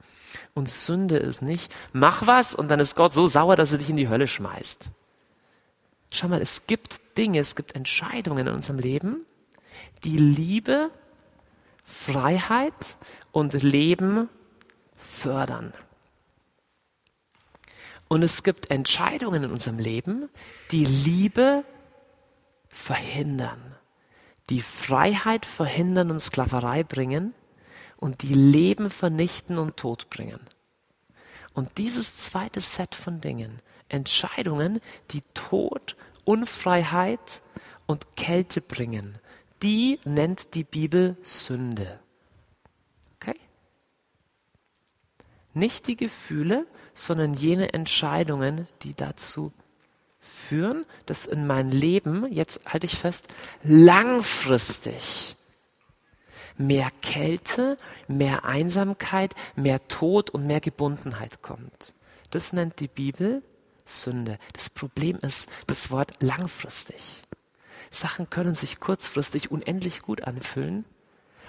Und 0.53 0.69
Sünde 0.69 1.17
ist 1.17 1.41
nicht, 1.41 1.73
mach 1.93 2.25
was 2.25 2.55
und 2.55 2.67
dann 2.69 2.79
ist 2.79 2.95
Gott 2.95 3.13
so 3.13 3.27
sauer, 3.27 3.55
dass 3.55 3.71
er 3.71 3.77
dich 3.77 3.89
in 3.89 3.97
die 3.97 4.09
Hölle 4.09 4.27
schmeißt. 4.27 4.89
Schau 6.11 6.27
mal, 6.27 6.41
es 6.41 6.65
gibt 6.65 6.99
Dinge, 7.17 7.39
es 7.39 7.55
gibt 7.55 7.75
Entscheidungen 7.75 8.47
in 8.47 8.53
unserem 8.53 8.79
Leben, 8.79 9.25
die 10.03 10.17
Liebe, 10.17 10.89
Freiheit 11.83 12.97
und 13.31 13.53
Leben 13.53 14.29
fördern. 14.95 15.73
Und 18.09 18.23
es 18.23 18.41
gibt 18.43 18.71
Entscheidungen 18.71 19.43
in 19.43 19.51
unserem 19.51 19.77
Leben, 19.77 20.29
die 20.71 20.83
Liebe 20.83 21.63
verhindern, 22.67 23.75
die 24.49 24.61
Freiheit 24.61 25.45
verhindern 25.45 26.09
und 26.09 26.19
Sklaverei 26.19 26.83
bringen 26.83 27.35
und 27.97 28.23
die 28.23 28.33
Leben 28.33 28.89
vernichten 28.89 29.59
und 29.59 29.77
Tod 29.77 30.09
bringen. 30.09 30.39
Und 31.53 31.77
dieses 31.77 32.17
zweite 32.17 32.61
Set 32.61 32.95
von 32.95 33.21
Dingen, 33.21 33.61
Entscheidungen, 33.89 34.81
die 35.11 35.21
Tod, 35.35 35.95
Unfreiheit 36.25 37.41
und 37.85 38.15
Kälte 38.15 38.59
bringen, 38.59 39.19
die 39.61 39.99
nennt 40.03 40.55
die 40.55 40.63
Bibel 40.63 41.15
Sünde. 41.21 41.99
Okay? 43.15 43.39
Nicht 45.53 45.85
die 45.87 45.95
Gefühle, 45.95 46.65
sondern 46.99 47.33
jene 47.33 47.73
Entscheidungen, 47.73 48.67
die 48.81 48.93
dazu 48.93 49.53
führen, 50.19 50.85
dass 51.05 51.25
in 51.25 51.47
mein 51.47 51.71
Leben, 51.71 52.29
jetzt 52.31 52.61
halte 52.65 52.85
ich 52.85 52.97
fest, 52.97 53.27
langfristig 53.63 55.37
mehr 56.57 56.89
Kälte, 57.01 57.77
mehr 58.09 58.43
Einsamkeit, 58.43 59.33
mehr 59.55 59.87
Tod 59.87 60.29
und 60.29 60.45
mehr 60.45 60.59
Gebundenheit 60.59 61.41
kommt. 61.41 61.93
Das 62.31 62.51
nennt 62.51 62.81
die 62.81 62.89
Bibel 62.89 63.43
Sünde. 63.85 64.37
Das 64.53 64.69
Problem 64.69 65.17
ist 65.21 65.49
das 65.67 65.89
Wort 65.89 66.11
langfristig. 66.19 67.23
Sachen 67.89 68.29
können 68.29 68.55
sich 68.55 68.79
kurzfristig 68.79 69.49
unendlich 69.51 70.01
gut 70.01 70.25
anfühlen, 70.25 70.83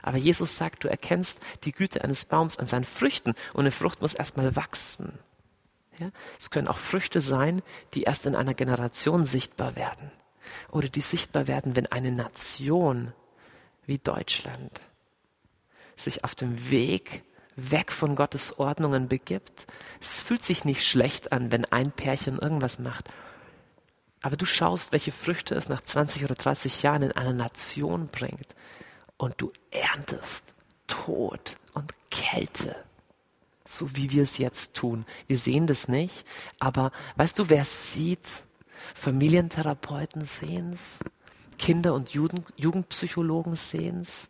aber 0.00 0.16
Jesus 0.16 0.56
sagt, 0.56 0.84
du 0.84 0.88
erkennst 0.88 1.40
die 1.64 1.72
Güte 1.72 2.02
eines 2.02 2.24
Baums 2.24 2.58
an 2.58 2.66
seinen 2.66 2.84
Früchten 2.84 3.34
und 3.52 3.60
eine 3.60 3.72
Frucht 3.72 4.00
muss 4.00 4.14
erstmal 4.14 4.56
wachsen. 4.56 5.18
Ja? 6.00 6.10
Es 6.38 6.50
können 6.50 6.68
auch 6.68 6.78
Früchte 6.78 7.20
sein, 7.20 7.62
die 7.94 8.02
erst 8.02 8.26
in 8.26 8.34
einer 8.34 8.54
Generation 8.54 9.24
sichtbar 9.24 9.76
werden 9.76 10.10
oder 10.70 10.88
die 10.88 11.00
sichtbar 11.00 11.46
werden, 11.46 11.76
wenn 11.76 11.86
eine 11.86 12.10
Nation 12.10 13.12
wie 13.86 13.98
Deutschland 13.98 14.80
sich 15.96 16.24
auf 16.24 16.34
dem 16.34 16.70
Weg 16.70 17.22
weg 17.56 17.92
von 17.92 18.16
Gottes 18.16 18.58
Ordnungen 18.58 19.08
begibt. 19.08 19.66
Es 20.00 20.22
fühlt 20.22 20.42
sich 20.42 20.64
nicht 20.64 20.86
schlecht 20.86 21.32
an, 21.32 21.52
wenn 21.52 21.66
ein 21.66 21.92
Pärchen 21.92 22.38
irgendwas 22.38 22.78
macht. 22.78 23.10
Aber 24.22 24.36
du 24.36 24.44
schaust, 24.44 24.92
welche 24.92 25.12
Früchte 25.12 25.54
es 25.54 25.68
nach 25.68 25.80
20 25.80 26.24
oder 26.24 26.34
30 26.34 26.82
Jahren 26.82 27.02
in 27.02 27.12
einer 27.12 27.32
Nation 27.32 28.08
bringt. 28.08 28.54
Und 29.16 29.34
du 29.38 29.52
erntest 29.70 30.54
Tod 30.86 31.56
und 31.74 31.92
Kälte. 32.10 32.76
So 33.76 33.96
wie 33.96 34.10
wir 34.10 34.22
es 34.22 34.38
jetzt 34.38 34.74
tun. 34.74 35.06
Wir 35.26 35.38
sehen 35.38 35.66
das 35.66 35.88
nicht. 35.88 36.26
Aber 36.58 36.92
weißt 37.16 37.38
du, 37.38 37.48
wer 37.48 37.64
sieht? 37.64 38.44
Familientherapeuten 38.94 40.24
sehen 40.24 40.70
es. 40.72 40.98
Kinder- 41.58 41.94
und 41.94 42.10
Jugend 42.10 42.52
Jugendpsychologen 42.56 43.54
es. 43.54 44.28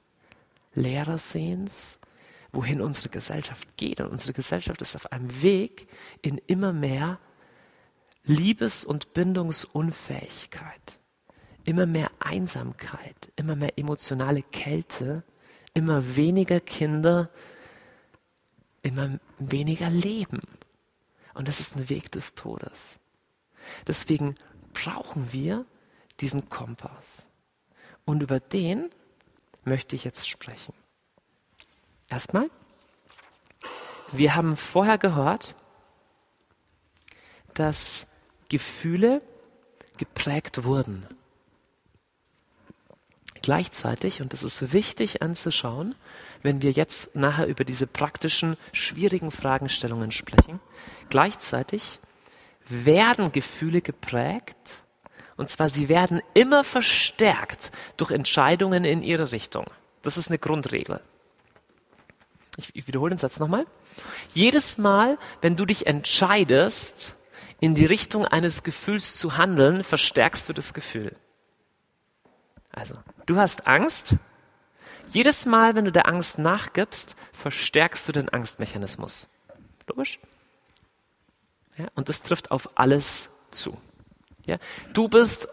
Lehrer 0.74 1.18
sehen 1.18 1.66
es 1.66 2.00
wohin 2.52 2.80
unsere 2.80 3.08
Gesellschaft 3.08 3.76
geht. 3.76 4.00
Und 4.00 4.08
unsere 4.08 4.32
Gesellschaft 4.32 4.82
ist 4.82 4.96
auf 4.96 5.12
einem 5.12 5.42
Weg 5.42 5.88
in 6.22 6.38
immer 6.46 6.72
mehr 6.72 7.18
Liebes- 8.24 8.84
und 8.84 9.14
Bindungsunfähigkeit, 9.14 10.98
immer 11.64 11.86
mehr 11.86 12.10
Einsamkeit, 12.18 13.32
immer 13.36 13.56
mehr 13.56 13.78
emotionale 13.78 14.42
Kälte, 14.42 15.24
immer 15.74 16.16
weniger 16.16 16.60
Kinder, 16.60 17.30
immer 18.82 19.18
weniger 19.38 19.90
Leben. 19.90 20.40
Und 21.34 21.48
das 21.48 21.60
ist 21.60 21.76
ein 21.76 21.88
Weg 21.88 22.10
des 22.12 22.34
Todes. 22.34 22.98
Deswegen 23.86 24.36
brauchen 24.72 25.32
wir 25.32 25.64
diesen 26.20 26.48
Kompass. 26.48 27.28
Und 28.04 28.22
über 28.22 28.40
den 28.40 28.90
möchte 29.64 29.96
ich 29.96 30.04
jetzt 30.04 30.28
sprechen. 30.28 30.74
Erstmal, 32.08 32.50
wir 34.12 34.34
haben 34.34 34.56
vorher 34.56 34.98
gehört, 34.98 35.54
dass 37.54 38.08
Gefühle 38.48 39.22
geprägt 39.96 40.64
wurden. 40.64 41.06
Gleichzeitig, 43.42 44.20
und 44.20 44.32
das 44.32 44.42
ist 44.42 44.72
wichtig 44.72 45.22
anzuschauen, 45.22 45.94
wenn 46.42 46.62
wir 46.62 46.72
jetzt 46.72 47.16
nachher 47.16 47.46
über 47.46 47.64
diese 47.64 47.86
praktischen, 47.86 48.56
schwierigen 48.72 49.30
Fragestellungen 49.30 50.10
sprechen, 50.10 50.60
gleichzeitig 51.08 52.00
werden 52.68 53.32
Gefühle 53.32 53.80
geprägt, 53.80 54.84
und 55.36 55.48
zwar 55.48 55.70
sie 55.70 55.88
werden 55.88 56.20
immer 56.34 56.64
verstärkt 56.64 57.72
durch 57.96 58.10
Entscheidungen 58.10 58.84
in 58.84 59.02
ihre 59.02 59.32
Richtung. 59.32 59.64
Das 60.02 60.18
ist 60.18 60.28
eine 60.28 60.38
Grundregel 60.38 61.00
ich, 62.60 62.70
ich 62.74 62.86
wiederhole 62.86 63.10
den 63.10 63.18
Satz 63.18 63.38
nochmal. 63.38 63.66
Jedes 64.32 64.78
Mal, 64.78 65.18
wenn 65.40 65.56
du 65.56 65.66
dich 65.66 65.86
entscheidest, 65.86 67.16
in 67.58 67.74
die 67.74 67.86
Richtung 67.86 68.24
eines 68.24 68.62
Gefühls 68.62 69.16
zu 69.16 69.36
handeln, 69.36 69.84
verstärkst 69.84 70.48
du 70.48 70.52
das 70.52 70.72
Gefühl. 70.72 71.16
Also, 72.72 72.96
du 73.26 73.36
hast 73.36 73.66
Angst. 73.66 74.16
Jedes 75.08 75.44
Mal, 75.44 75.74
wenn 75.74 75.84
du 75.84 75.92
der 75.92 76.06
Angst 76.06 76.38
nachgibst, 76.38 77.16
verstärkst 77.32 78.06
du 78.06 78.12
den 78.12 78.28
Angstmechanismus. 78.28 79.28
Logisch? 79.88 80.20
Ja, 81.76 81.86
und 81.94 82.08
das 82.08 82.22
trifft 82.22 82.50
auf 82.50 82.78
alles 82.78 83.30
zu. 83.50 83.76
Ja, 84.46 84.58
du 84.92 85.08
bist 85.08 85.48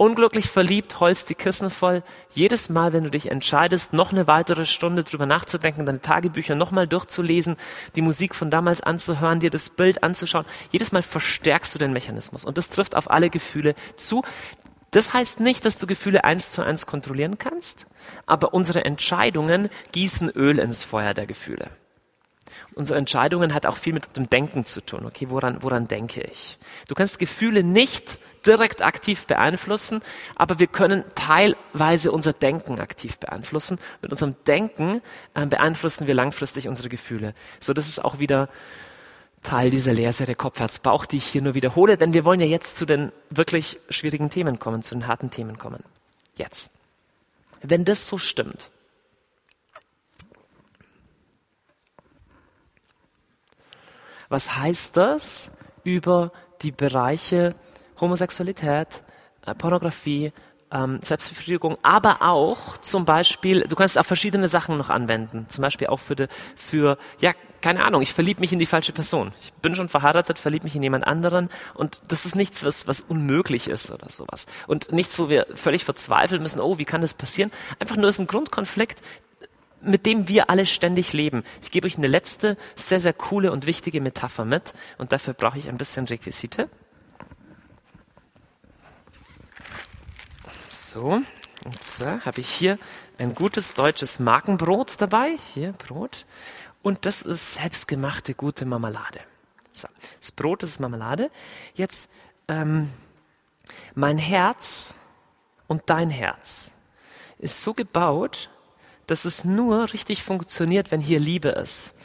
unglücklich 0.00 0.48
verliebt, 0.48 0.98
holst 0.98 1.28
die 1.28 1.34
Kissen 1.34 1.68
voll. 1.68 2.02
Jedes 2.30 2.70
Mal, 2.70 2.94
wenn 2.94 3.04
du 3.04 3.10
dich 3.10 3.30
entscheidest, 3.30 3.92
noch 3.92 4.12
eine 4.12 4.26
weitere 4.26 4.64
Stunde 4.64 5.04
drüber 5.04 5.26
nachzudenken, 5.26 5.84
deine 5.84 6.00
Tagebücher 6.00 6.54
nochmal 6.54 6.88
durchzulesen, 6.88 7.56
die 7.96 8.00
Musik 8.00 8.34
von 8.34 8.50
damals 8.50 8.80
anzuhören, 8.80 9.40
dir 9.40 9.50
das 9.50 9.68
Bild 9.68 10.02
anzuschauen, 10.02 10.46
jedes 10.70 10.92
Mal 10.92 11.02
verstärkst 11.02 11.74
du 11.74 11.78
den 11.78 11.92
Mechanismus. 11.92 12.46
Und 12.46 12.56
das 12.56 12.70
trifft 12.70 12.96
auf 12.96 13.10
alle 13.10 13.28
Gefühle 13.28 13.74
zu. 13.96 14.22
Das 14.90 15.12
heißt 15.12 15.40
nicht, 15.40 15.64
dass 15.64 15.78
du 15.78 15.86
Gefühle 15.86 16.24
eins 16.24 16.50
zu 16.50 16.62
eins 16.62 16.86
kontrollieren 16.86 17.38
kannst, 17.38 17.86
aber 18.26 18.54
unsere 18.54 18.84
Entscheidungen 18.84 19.68
gießen 19.92 20.30
Öl 20.30 20.58
ins 20.58 20.82
Feuer 20.82 21.14
der 21.14 21.26
Gefühle. 21.26 21.70
Unsere 22.74 22.98
Entscheidungen 22.98 23.54
hat 23.54 23.66
auch 23.66 23.76
viel 23.76 23.92
mit 23.92 24.16
dem 24.16 24.28
Denken 24.28 24.64
zu 24.64 24.80
tun. 24.80 25.04
Okay, 25.06 25.26
woran, 25.28 25.62
woran 25.62 25.88
denke 25.88 26.22
ich? 26.22 26.58
Du 26.88 26.94
kannst 26.94 27.18
Gefühle 27.18 27.62
nicht 27.62 28.18
direkt 28.46 28.82
aktiv 28.82 29.26
beeinflussen, 29.26 30.00
aber 30.34 30.58
wir 30.58 30.66
können 30.66 31.04
teilweise 31.14 32.10
unser 32.10 32.32
Denken 32.32 32.80
aktiv 32.80 33.18
beeinflussen. 33.18 33.78
Mit 34.02 34.10
unserem 34.12 34.34
Denken 34.46 35.02
äh, 35.34 35.46
beeinflussen 35.46 36.06
wir 36.06 36.14
langfristig 36.14 36.68
unsere 36.68 36.88
Gefühle. 36.88 37.34
So, 37.60 37.72
das 37.72 37.88
ist 37.88 38.04
auch 38.04 38.18
wieder 38.18 38.48
Teil 39.42 39.70
dieser 39.70 39.94
Lehrserie 39.94 40.34
Kopf, 40.34 40.60
Herz, 40.60 40.78
Bauch, 40.78 41.06
die 41.06 41.16
ich 41.16 41.26
hier 41.26 41.42
nur 41.42 41.54
wiederhole, 41.54 41.96
denn 41.96 42.12
wir 42.12 42.24
wollen 42.24 42.40
ja 42.40 42.46
jetzt 42.46 42.76
zu 42.76 42.84
den 42.84 43.10
wirklich 43.30 43.80
schwierigen 43.88 44.30
Themen 44.30 44.58
kommen, 44.58 44.82
zu 44.82 44.94
den 44.94 45.06
harten 45.06 45.30
Themen 45.30 45.58
kommen. 45.58 45.82
Jetzt. 46.36 46.70
Wenn 47.62 47.84
das 47.84 48.06
so 48.06 48.18
stimmt, 48.18 48.70
was 54.28 54.56
heißt 54.56 54.96
das 54.96 55.58
über 55.84 56.32
die 56.62 56.72
Bereiche 56.72 57.54
Homosexualität, 58.00 59.02
äh, 59.46 59.54
Pornografie, 59.54 60.32
ähm, 60.72 61.00
Selbstbefriedigung, 61.02 61.76
aber 61.82 62.22
auch 62.22 62.78
zum 62.78 63.04
Beispiel, 63.04 63.62
du 63.62 63.76
kannst 63.76 63.98
auf 63.98 64.06
verschiedene 64.06 64.48
Sachen 64.48 64.78
noch 64.78 64.88
anwenden. 64.88 65.46
Zum 65.48 65.62
Beispiel 65.62 65.88
auch 65.88 65.98
für, 65.98 66.16
de, 66.16 66.28
für 66.56 66.96
ja, 67.20 67.32
keine 67.60 67.84
Ahnung, 67.84 68.02
ich 68.02 68.12
verliebe 68.12 68.40
mich 68.40 68.52
in 68.52 68.58
die 68.58 68.66
falsche 68.66 68.92
Person. 68.92 69.32
Ich 69.42 69.52
bin 69.54 69.74
schon 69.74 69.88
verheiratet, 69.88 70.38
verliebe 70.38 70.64
mich 70.64 70.74
in 70.74 70.82
jemand 70.82 71.06
anderen 71.06 71.50
und 71.74 72.00
das 72.08 72.26
ist 72.26 72.34
nichts, 72.34 72.64
was, 72.64 72.86
was 72.86 73.00
unmöglich 73.00 73.68
ist 73.68 73.90
oder 73.90 74.08
sowas. 74.08 74.46
Und 74.66 74.92
nichts, 74.92 75.18
wo 75.18 75.28
wir 75.28 75.46
völlig 75.54 75.84
verzweifeln 75.84 76.42
müssen, 76.42 76.60
oh, 76.60 76.78
wie 76.78 76.84
kann 76.84 77.00
das 77.00 77.14
passieren? 77.14 77.50
Einfach 77.78 77.96
nur 77.96 78.08
ist 78.08 78.18
ein 78.18 78.26
Grundkonflikt, 78.26 79.02
mit 79.82 80.06
dem 80.06 80.28
wir 80.28 80.50
alle 80.50 80.66
ständig 80.66 81.12
leben. 81.12 81.44
Ich 81.62 81.70
gebe 81.70 81.86
euch 81.86 81.96
eine 81.96 82.06
letzte, 82.06 82.56
sehr, 82.76 83.00
sehr 83.00 83.12
coole 83.12 83.52
und 83.52 83.66
wichtige 83.66 84.00
Metapher 84.00 84.44
mit 84.44 84.74
und 84.98 85.12
dafür 85.12 85.34
brauche 85.34 85.58
ich 85.58 85.68
ein 85.68 85.78
bisschen 85.78 86.06
Requisite. 86.06 86.68
So, 90.70 91.22
und 91.64 91.82
zwar 91.82 92.24
habe 92.24 92.40
ich 92.40 92.48
hier 92.48 92.78
ein 93.18 93.34
gutes 93.34 93.74
deutsches 93.74 94.18
Markenbrot 94.18 95.00
dabei. 95.00 95.36
Hier, 95.52 95.72
Brot. 95.72 96.24
Und 96.82 97.06
das 97.06 97.22
ist 97.22 97.54
selbstgemachte 97.54 98.34
gute 98.34 98.64
Marmelade. 98.64 99.20
So, 99.72 99.88
das 100.18 100.32
Brot 100.32 100.62
ist 100.62 100.80
Marmelade. 100.80 101.30
Jetzt, 101.74 102.10
ähm, 102.48 102.90
mein 103.94 104.18
Herz 104.18 104.94
und 105.68 105.82
dein 105.86 106.10
Herz 106.10 106.72
ist 107.38 107.62
so 107.62 107.74
gebaut, 107.74 108.50
dass 109.06 109.24
es 109.24 109.44
nur 109.44 109.92
richtig 109.92 110.22
funktioniert, 110.22 110.90
wenn 110.90 111.00
hier 111.00 111.20
Liebe 111.20 111.50
ist. 111.50 111.98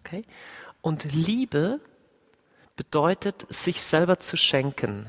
Okay? 0.00 0.24
Und 0.80 1.12
Liebe 1.12 1.80
bedeutet, 2.76 3.46
sich 3.48 3.82
selber 3.82 4.18
zu 4.18 4.36
schenken. 4.36 5.06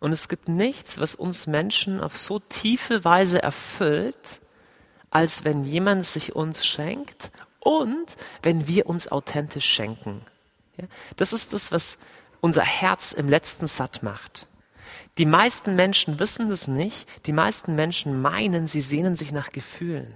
Und 0.00 0.12
es 0.12 0.28
gibt 0.28 0.48
nichts, 0.48 0.98
was 0.98 1.14
uns 1.14 1.46
Menschen 1.46 2.00
auf 2.00 2.16
so 2.16 2.40
tiefe 2.40 3.04
Weise 3.04 3.42
erfüllt, 3.42 4.40
als 5.10 5.44
wenn 5.44 5.64
jemand 5.64 6.06
sich 6.06 6.34
uns 6.34 6.66
schenkt 6.66 7.30
und 7.62 8.16
wenn 8.42 8.66
wir 8.66 8.86
uns 8.86 9.10
authentisch 9.10 9.66
schenken. 9.66 10.22
Ja? 10.76 10.86
Das 11.16 11.32
ist 11.32 11.52
das, 11.52 11.70
was 11.70 11.98
unser 12.40 12.62
Herz 12.62 13.12
im 13.12 13.28
letzten 13.28 13.66
satt 13.66 14.02
macht. 14.02 14.48
Die 15.18 15.26
meisten 15.26 15.76
Menschen 15.76 16.18
wissen 16.18 16.48
das 16.48 16.66
nicht. 16.66 17.06
Die 17.26 17.32
meisten 17.32 17.74
Menschen 17.74 18.20
meinen, 18.20 18.66
sie 18.66 18.80
sehnen 18.80 19.14
sich 19.14 19.30
nach 19.30 19.50
Gefühlen. 19.50 20.12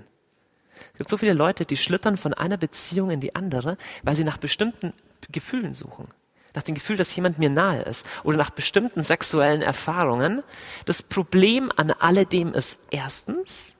Es 0.92 0.98
gibt 0.98 1.10
so 1.10 1.18
viele 1.18 1.34
Leute, 1.34 1.66
die 1.66 1.76
schlittern 1.76 2.16
von 2.16 2.34
einer 2.34 2.56
Beziehung 2.56 3.10
in 3.10 3.20
die 3.20 3.34
andere, 3.34 3.78
weil 4.02 4.16
sie 4.16 4.24
nach 4.24 4.38
bestimmten 4.38 4.92
Gefühlen 5.30 5.72
suchen. 5.72 6.08
Nach 6.54 6.62
dem 6.62 6.74
Gefühl, 6.74 6.96
dass 6.96 7.14
jemand 7.14 7.38
mir 7.38 7.50
nahe 7.50 7.82
ist 7.82 8.06
oder 8.24 8.38
nach 8.38 8.50
bestimmten 8.50 9.02
sexuellen 9.02 9.62
Erfahrungen. 9.62 10.42
Das 10.86 11.02
Problem 11.02 11.70
an 11.76 11.90
alledem 11.90 12.54
ist 12.54 12.88
erstens, 12.90 13.75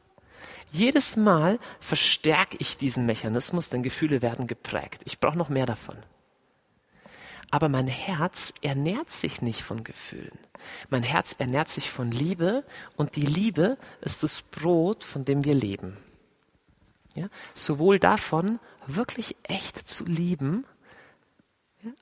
jedes 0.72 1.16
Mal 1.16 1.58
verstärke 1.80 2.56
ich 2.58 2.76
diesen 2.76 3.06
Mechanismus, 3.06 3.70
denn 3.70 3.82
Gefühle 3.82 4.22
werden 4.22 4.46
geprägt. 4.46 5.02
Ich 5.04 5.20
brauche 5.20 5.38
noch 5.38 5.48
mehr 5.48 5.66
davon. 5.66 5.96
Aber 7.50 7.68
mein 7.68 7.86
Herz 7.86 8.52
ernährt 8.62 9.12
sich 9.12 9.40
nicht 9.40 9.62
von 9.62 9.84
Gefühlen. 9.84 10.38
Mein 10.90 11.02
Herz 11.02 11.36
ernährt 11.38 11.68
sich 11.68 11.90
von 11.90 12.10
Liebe 12.10 12.64
und 12.96 13.16
die 13.16 13.26
Liebe 13.26 13.78
ist 14.00 14.22
das 14.22 14.42
Brot, 14.42 15.04
von 15.04 15.24
dem 15.24 15.44
wir 15.44 15.54
leben. 15.54 15.96
Ja? 17.14 17.28
Sowohl 17.54 17.98
davon, 17.98 18.58
wirklich 18.86 19.36
echt 19.44 19.88
zu 19.88 20.04
lieben, 20.04 20.66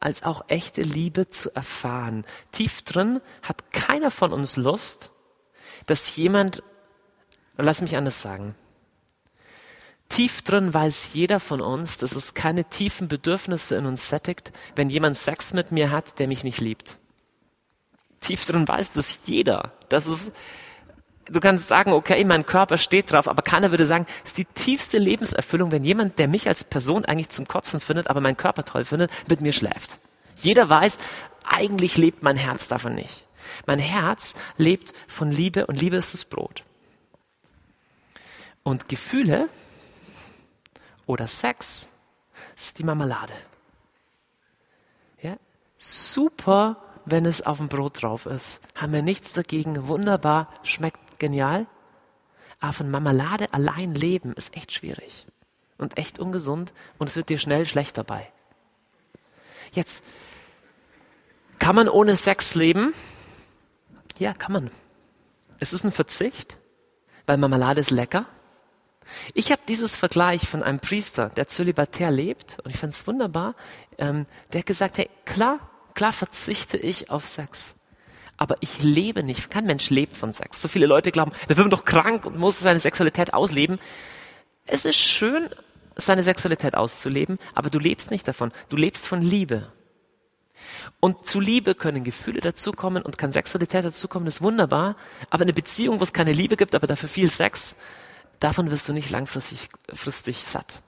als 0.00 0.22
auch 0.22 0.44
echte 0.48 0.82
Liebe 0.82 1.28
zu 1.28 1.54
erfahren. 1.54 2.24
Tief 2.52 2.82
drin 2.82 3.20
hat 3.42 3.70
keiner 3.72 4.10
von 4.10 4.32
uns 4.32 4.56
Lust, 4.56 5.12
dass 5.86 6.16
jemand, 6.16 6.62
lass 7.56 7.82
mich 7.82 7.96
anders 7.96 8.20
sagen, 8.20 8.54
Tief 10.08 10.42
drin 10.42 10.72
weiß 10.72 11.10
jeder 11.14 11.40
von 11.40 11.60
uns, 11.60 11.98
dass 11.98 12.14
es 12.14 12.34
keine 12.34 12.64
tiefen 12.64 13.08
Bedürfnisse 13.08 13.74
in 13.74 13.86
uns 13.86 14.08
sättigt, 14.08 14.52
wenn 14.76 14.90
jemand 14.90 15.16
Sex 15.16 15.54
mit 15.54 15.72
mir 15.72 15.90
hat, 15.90 16.18
der 16.18 16.28
mich 16.28 16.44
nicht 16.44 16.60
liebt. 16.60 16.98
Tief 18.20 18.44
drin 18.44 18.68
weiß 18.68 18.92
das 18.92 19.20
jeder. 19.26 19.72
Das 19.88 20.06
ist, 20.06 20.30
du 21.26 21.40
kannst 21.40 21.66
sagen, 21.66 21.92
okay, 21.92 22.22
mein 22.24 22.46
Körper 22.46 22.78
steht 22.78 23.10
drauf, 23.10 23.26
aber 23.28 23.42
keiner 23.42 23.70
würde 23.70 23.86
sagen, 23.86 24.06
es 24.24 24.30
ist 24.30 24.38
die 24.38 24.44
tiefste 24.44 24.98
Lebenserfüllung, 24.98 25.72
wenn 25.72 25.84
jemand, 25.84 26.18
der 26.18 26.28
mich 26.28 26.46
als 26.46 26.64
Person 26.64 27.04
eigentlich 27.04 27.30
zum 27.30 27.48
Kotzen 27.48 27.80
findet, 27.80 28.08
aber 28.08 28.20
meinen 28.20 28.36
Körper 28.36 28.64
toll 28.64 28.84
findet, 28.84 29.10
mit 29.28 29.40
mir 29.40 29.52
schläft. 29.52 29.98
Jeder 30.36 30.68
weiß, 30.68 30.98
eigentlich 31.44 31.96
lebt 31.96 32.22
mein 32.22 32.36
Herz 32.36 32.68
davon 32.68 32.94
nicht. 32.94 33.24
Mein 33.66 33.78
Herz 33.78 34.34
lebt 34.58 34.92
von 35.08 35.30
Liebe 35.32 35.66
und 35.66 35.80
Liebe 35.80 35.96
ist 35.96 36.14
das 36.14 36.24
Brot. 36.24 36.62
Und 38.64 38.88
Gefühle, 38.88 39.48
oder 41.06 41.28
Sex 41.28 41.88
ist 42.56 42.78
die 42.78 42.84
Marmelade. 42.84 43.34
Ja? 45.22 45.36
Super, 45.78 46.76
wenn 47.04 47.26
es 47.26 47.42
auf 47.42 47.58
dem 47.58 47.68
Brot 47.68 48.02
drauf 48.02 48.26
ist. 48.26 48.60
Haben 48.74 48.94
wir 48.94 49.02
nichts 49.02 49.32
dagegen. 49.32 49.86
Wunderbar, 49.88 50.48
schmeckt 50.62 51.18
genial. 51.18 51.66
Aber 52.60 52.72
von 52.72 52.90
Marmelade 52.90 53.52
allein 53.52 53.94
leben 53.94 54.32
ist 54.32 54.56
echt 54.56 54.72
schwierig 54.72 55.26
und 55.76 55.98
echt 55.98 56.18
ungesund 56.18 56.72
und 56.98 57.10
es 57.10 57.16
wird 57.16 57.28
dir 57.28 57.38
schnell 57.38 57.66
schlecht 57.66 57.98
dabei. 57.98 58.30
Jetzt, 59.72 60.04
kann 61.58 61.76
man 61.76 61.88
ohne 61.88 62.16
Sex 62.16 62.54
leben? 62.54 62.94
Ja, 64.18 64.32
kann 64.32 64.52
man. 64.52 64.70
Es 65.58 65.72
ist 65.72 65.84
ein 65.84 65.92
Verzicht, 65.92 66.56
weil 67.26 67.36
Marmelade 67.36 67.80
ist 67.80 67.90
lecker. 67.90 68.26
Ich 69.34 69.52
habe 69.52 69.62
dieses 69.68 69.96
Vergleich 69.96 70.48
von 70.48 70.62
einem 70.62 70.80
Priester, 70.80 71.30
der 71.30 71.46
zölibatär 71.46 72.10
lebt, 72.10 72.58
und 72.64 72.70
ich 72.70 72.78
fand 72.78 72.92
es 72.92 73.06
wunderbar, 73.06 73.54
ähm, 73.98 74.26
der 74.52 74.60
hat 74.60 74.66
gesagt, 74.66 74.98
hey, 74.98 75.08
klar, 75.24 75.58
klar 75.94 76.12
verzichte 76.12 76.76
ich 76.76 77.10
auf 77.10 77.26
Sex. 77.26 77.74
Aber 78.36 78.56
ich 78.60 78.82
lebe 78.82 79.22
nicht. 79.22 79.50
Kein 79.50 79.66
Mensch 79.66 79.90
lebt 79.90 80.16
von 80.16 80.32
Sex. 80.32 80.60
So 80.60 80.68
viele 80.68 80.86
Leute 80.86 81.12
glauben, 81.12 81.32
der 81.48 81.56
wird 81.56 81.72
doch 81.72 81.84
krank 81.84 82.26
und 82.26 82.36
muss 82.36 82.58
seine 82.58 82.80
Sexualität 82.80 83.32
ausleben. 83.32 83.78
Es 84.66 84.84
ist 84.84 84.96
schön, 84.96 85.48
seine 85.96 86.22
Sexualität 86.22 86.74
auszuleben, 86.74 87.38
aber 87.54 87.70
du 87.70 87.78
lebst 87.78 88.10
nicht 88.10 88.26
davon. 88.26 88.52
Du 88.68 88.76
lebst 88.76 89.06
von 89.06 89.22
Liebe. 89.22 89.72
Und 91.00 91.26
zu 91.26 91.40
Liebe 91.40 91.74
können 91.74 92.04
Gefühle 92.04 92.40
dazukommen 92.40 93.02
und 93.02 93.18
kann 93.18 93.30
Sexualität 93.30 93.84
dazukommen, 93.84 94.26
das 94.26 94.36
ist 94.36 94.42
wunderbar. 94.42 94.96
Aber 95.30 95.42
eine 95.42 95.52
Beziehung, 95.52 96.00
wo 96.00 96.02
es 96.02 96.12
keine 96.12 96.32
Liebe 96.32 96.56
gibt, 96.56 96.74
aber 96.74 96.86
dafür 96.86 97.08
viel 97.08 97.30
Sex, 97.30 97.76
davon 98.44 98.70
wirst 98.70 98.86
du 98.88 98.92
nicht 98.92 99.08
langfristig 99.08 99.70
fristig 99.90 100.44
satt. 100.44 100.82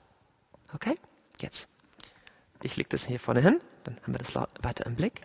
Okay? 0.75 0.95
Jetzt. 1.39 1.67
Ich 2.61 2.77
lege 2.77 2.89
das 2.89 3.05
hier 3.05 3.19
vorne 3.19 3.41
hin, 3.41 3.59
dann 3.83 3.97
haben 4.03 4.13
wir 4.13 4.19
das 4.19 4.35
weiter 4.35 4.85
im 4.85 4.95
Blick. 4.95 5.21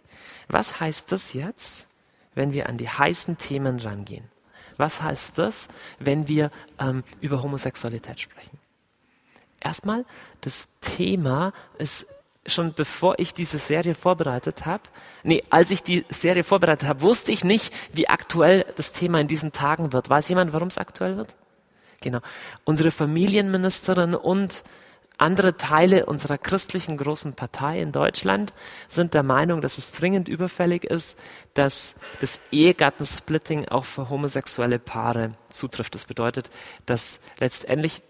Was 0.49 0.81
heißt 0.81 1.13
das 1.13 1.35
jetzt, 1.35 1.89
wenn 2.35 2.55
wir 2.55 2.69
an 2.71 2.79
die 2.79 2.89
heißen 2.89 3.37
Themen 3.37 3.79
rangehen? 3.81 4.31
Was 4.79 5.03
heißt 5.03 5.37
das, 5.37 5.69
wenn 5.99 6.27
wir 6.27 6.51
ähm, 6.79 7.05
über 7.21 7.43
Homosexualität 7.43 8.21
sprechen? 8.21 8.59
Erstmal, 9.61 10.07
das 10.41 10.69
Thema 10.81 11.53
ist 11.79 12.07
schon 12.47 12.73
bevor 12.73 13.19
ich 13.19 13.35
diese 13.35 13.59
Serie 13.59 13.95
vorbereitet 13.95 14.67
habe, 14.67 14.83
nee, 15.23 15.45
als 15.51 15.71
ich 15.71 15.83
die 15.83 16.05
Serie 16.09 16.45
vorbereitet 16.45 16.89
habe, 16.89 17.03
wusste 17.03 17.31
ich 17.31 17.45
nicht, 17.45 17.73
wie 17.93 18.09
aktuell 18.09 18.65
das 18.77 18.93
Thema 18.93 19.21
in 19.21 19.29
diesen 19.29 19.53
Tagen 19.53 19.93
wird. 19.93 20.09
Weiß 20.09 20.29
jemand, 20.29 20.53
warum 20.53 20.69
es 20.69 20.79
aktuell 20.79 21.17
wird? 21.19 21.37
Genau. 22.03 22.21
Unsere 22.65 22.91
Familienministerin 22.91 24.15
und 24.15 24.63
andere 25.19 25.57
Teile 25.57 26.07
unserer 26.07 26.37
christlichen 26.37 26.97
großen 26.97 27.35
Partei 27.35 27.81
in 27.81 27.93
Deutschland 27.93 28.53
sind 28.89 29.15
der 29.15 29.23
Meinung, 29.23 29.61
dass 29.61 29.79
es 29.79 29.93
dringend 29.93 30.29
überfällig 30.29 30.85
ist, 30.85 31.17
dass 31.55 31.95
das 32.21 32.41
Ehegattensplitting 32.51 33.69
auch 33.69 33.85
für 33.85 34.11
homosexuelle 34.11 34.79
Paare 34.79 35.35
zutrifft. 35.49 35.95
Das 35.95 36.07
bedeutet, 36.07 36.51
dass 36.87 37.21
letztendlich 37.39 38.03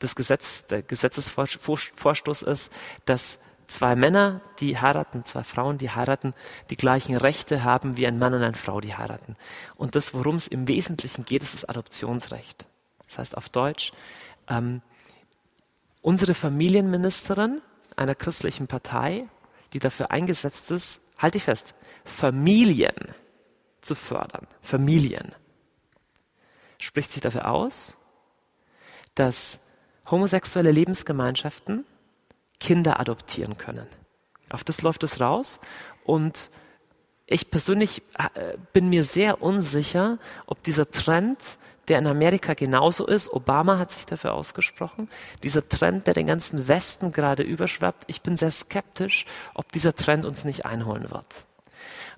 das 0.00 0.16
Gesetz, 0.16 0.66
der 0.66 0.82
Gesetzesvorstoß 0.82 2.42
ist, 2.42 2.72
dass 3.04 3.38
zwei 3.68 3.94
Männer, 3.94 4.40
die 4.58 4.78
heiraten, 4.78 5.24
zwei 5.24 5.44
Frauen, 5.44 5.78
die 5.78 5.90
heiraten, 5.90 6.34
die 6.70 6.76
gleichen 6.76 7.16
Rechte 7.16 7.62
haben 7.62 7.96
wie 7.96 8.06
ein 8.06 8.18
Mann 8.18 8.34
und 8.34 8.42
eine 8.42 8.54
Frau, 8.54 8.80
die 8.80 8.96
heiraten. 8.96 9.36
Und 9.76 9.94
das, 9.94 10.12
worum 10.12 10.36
es 10.36 10.48
im 10.48 10.66
Wesentlichen 10.66 11.24
geht, 11.24 11.42
ist 11.42 11.54
das 11.54 11.64
Adoptionsrecht. 11.64 12.66
Das 13.12 13.18
heißt 13.18 13.36
auf 13.36 13.50
Deutsch, 13.50 13.92
ähm, 14.48 14.80
unsere 16.00 16.32
Familienministerin 16.32 17.60
einer 17.94 18.14
christlichen 18.14 18.68
Partei, 18.68 19.28
die 19.74 19.80
dafür 19.80 20.10
eingesetzt 20.10 20.70
ist, 20.70 21.12
halte 21.18 21.36
ich 21.36 21.44
fest, 21.44 21.74
Familien 22.06 23.14
zu 23.82 23.94
fördern. 23.94 24.46
Familien. 24.62 25.34
Spricht 26.78 27.12
sich 27.12 27.20
dafür 27.20 27.50
aus, 27.50 27.98
dass 29.14 29.60
homosexuelle 30.10 30.72
Lebensgemeinschaften 30.72 31.84
Kinder 32.60 32.98
adoptieren 32.98 33.58
können. 33.58 33.86
Auf 34.48 34.64
das 34.64 34.80
läuft 34.80 35.02
es 35.02 35.20
raus 35.20 35.60
und 36.04 36.50
ich 37.26 37.50
persönlich 37.50 38.02
äh, 38.18 38.56
bin 38.72 38.88
mir 38.88 39.04
sehr 39.04 39.42
unsicher, 39.42 40.18
ob 40.46 40.62
dieser 40.62 40.90
Trend, 40.90 41.58
der 41.88 41.98
in 41.98 42.06
Amerika 42.06 42.54
genauso 42.54 43.06
ist, 43.06 43.32
Obama 43.32 43.78
hat 43.78 43.90
sich 43.90 44.06
dafür 44.06 44.34
ausgesprochen, 44.34 45.08
dieser 45.42 45.68
Trend, 45.68 46.06
der 46.06 46.14
den 46.14 46.26
ganzen 46.26 46.68
Westen 46.68 47.12
gerade 47.12 47.42
überschwappt, 47.42 48.04
ich 48.06 48.22
bin 48.22 48.36
sehr 48.36 48.50
skeptisch, 48.50 49.26
ob 49.54 49.72
dieser 49.72 49.94
Trend 49.94 50.24
uns 50.24 50.44
nicht 50.44 50.64
einholen 50.64 51.10
wird. 51.10 51.26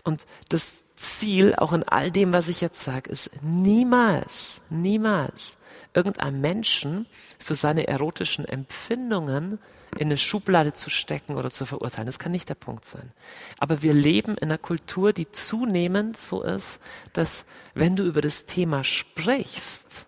Und 0.03 0.27
das 0.51 0.85
Ziel, 0.97 1.55
auch 1.57 1.73
in 1.73 1.83
all 1.83 2.11
dem, 2.11 2.33
was 2.33 2.49
ich 2.49 2.61
jetzt 2.61 2.83
sage, 2.83 3.11
ist 3.11 3.31
niemals, 3.43 4.61
niemals 4.71 5.57
irgendeinem 5.95 6.41
Menschen 6.41 7.07
für 7.39 7.55
seine 7.55 7.87
erotischen 7.87 8.45
Empfindungen 8.45 9.59
in 9.97 10.09
eine 10.09 10.19
Schublade 10.19 10.73
zu 10.73 10.91
stecken 10.91 11.37
oder 11.37 11.51
zu 11.51 11.67
verurteilen. 11.67 12.07
Das 12.07 12.19
kann 12.19 12.33
nicht 12.33 12.49
der 12.49 12.55
Punkt 12.55 12.85
sein. 12.85 13.13
Aber 13.59 13.83
wir 13.83 13.95
leben 13.95 14.37
in 14.37 14.45
einer 14.45 14.59
Kultur, 14.59 15.13
die 15.13 15.31
zunehmend 15.31 16.17
so 16.17 16.43
ist, 16.43 16.81
dass 17.13 17.45
wenn 17.75 17.97
du 17.97 18.05
über 18.05 18.21
das 18.21 18.47
Thema 18.47 18.85
sprichst, 18.85 20.07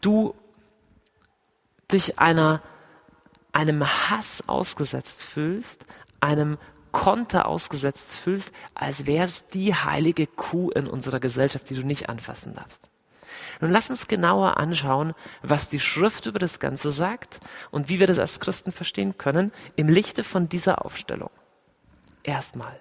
du 0.00 0.34
dich 1.90 2.18
einer, 2.18 2.62
einem 3.52 3.86
Hass 3.86 4.48
ausgesetzt 4.48 5.22
fühlst, 5.22 5.84
einem 6.20 6.58
Konter 6.92 7.46
ausgesetzt 7.46 8.16
fühlst, 8.16 8.52
als 8.74 9.06
wäre 9.06 9.24
es 9.24 9.48
die 9.48 9.74
heilige 9.74 10.26
Kuh 10.26 10.70
in 10.70 10.86
unserer 10.86 11.20
Gesellschaft, 11.20 11.68
die 11.70 11.74
du 11.74 11.82
nicht 11.82 12.08
anfassen 12.08 12.54
darfst. 12.54 12.87
Nun 13.60 13.72
lass 13.72 13.90
uns 13.90 14.06
genauer 14.06 14.56
anschauen, 14.56 15.14
was 15.42 15.68
die 15.68 15.80
Schrift 15.80 16.26
über 16.26 16.38
das 16.38 16.60
Ganze 16.60 16.90
sagt 16.90 17.40
und 17.70 17.88
wie 17.88 17.98
wir 17.98 18.06
das 18.06 18.18
als 18.18 18.40
Christen 18.40 18.72
verstehen 18.72 19.18
können 19.18 19.52
im 19.76 19.88
Lichte 19.88 20.22
von 20.22 20.48
dieser 20.48 20.84
Aufstellung. 20.84 21.30
Erstmal, 22.22 22.78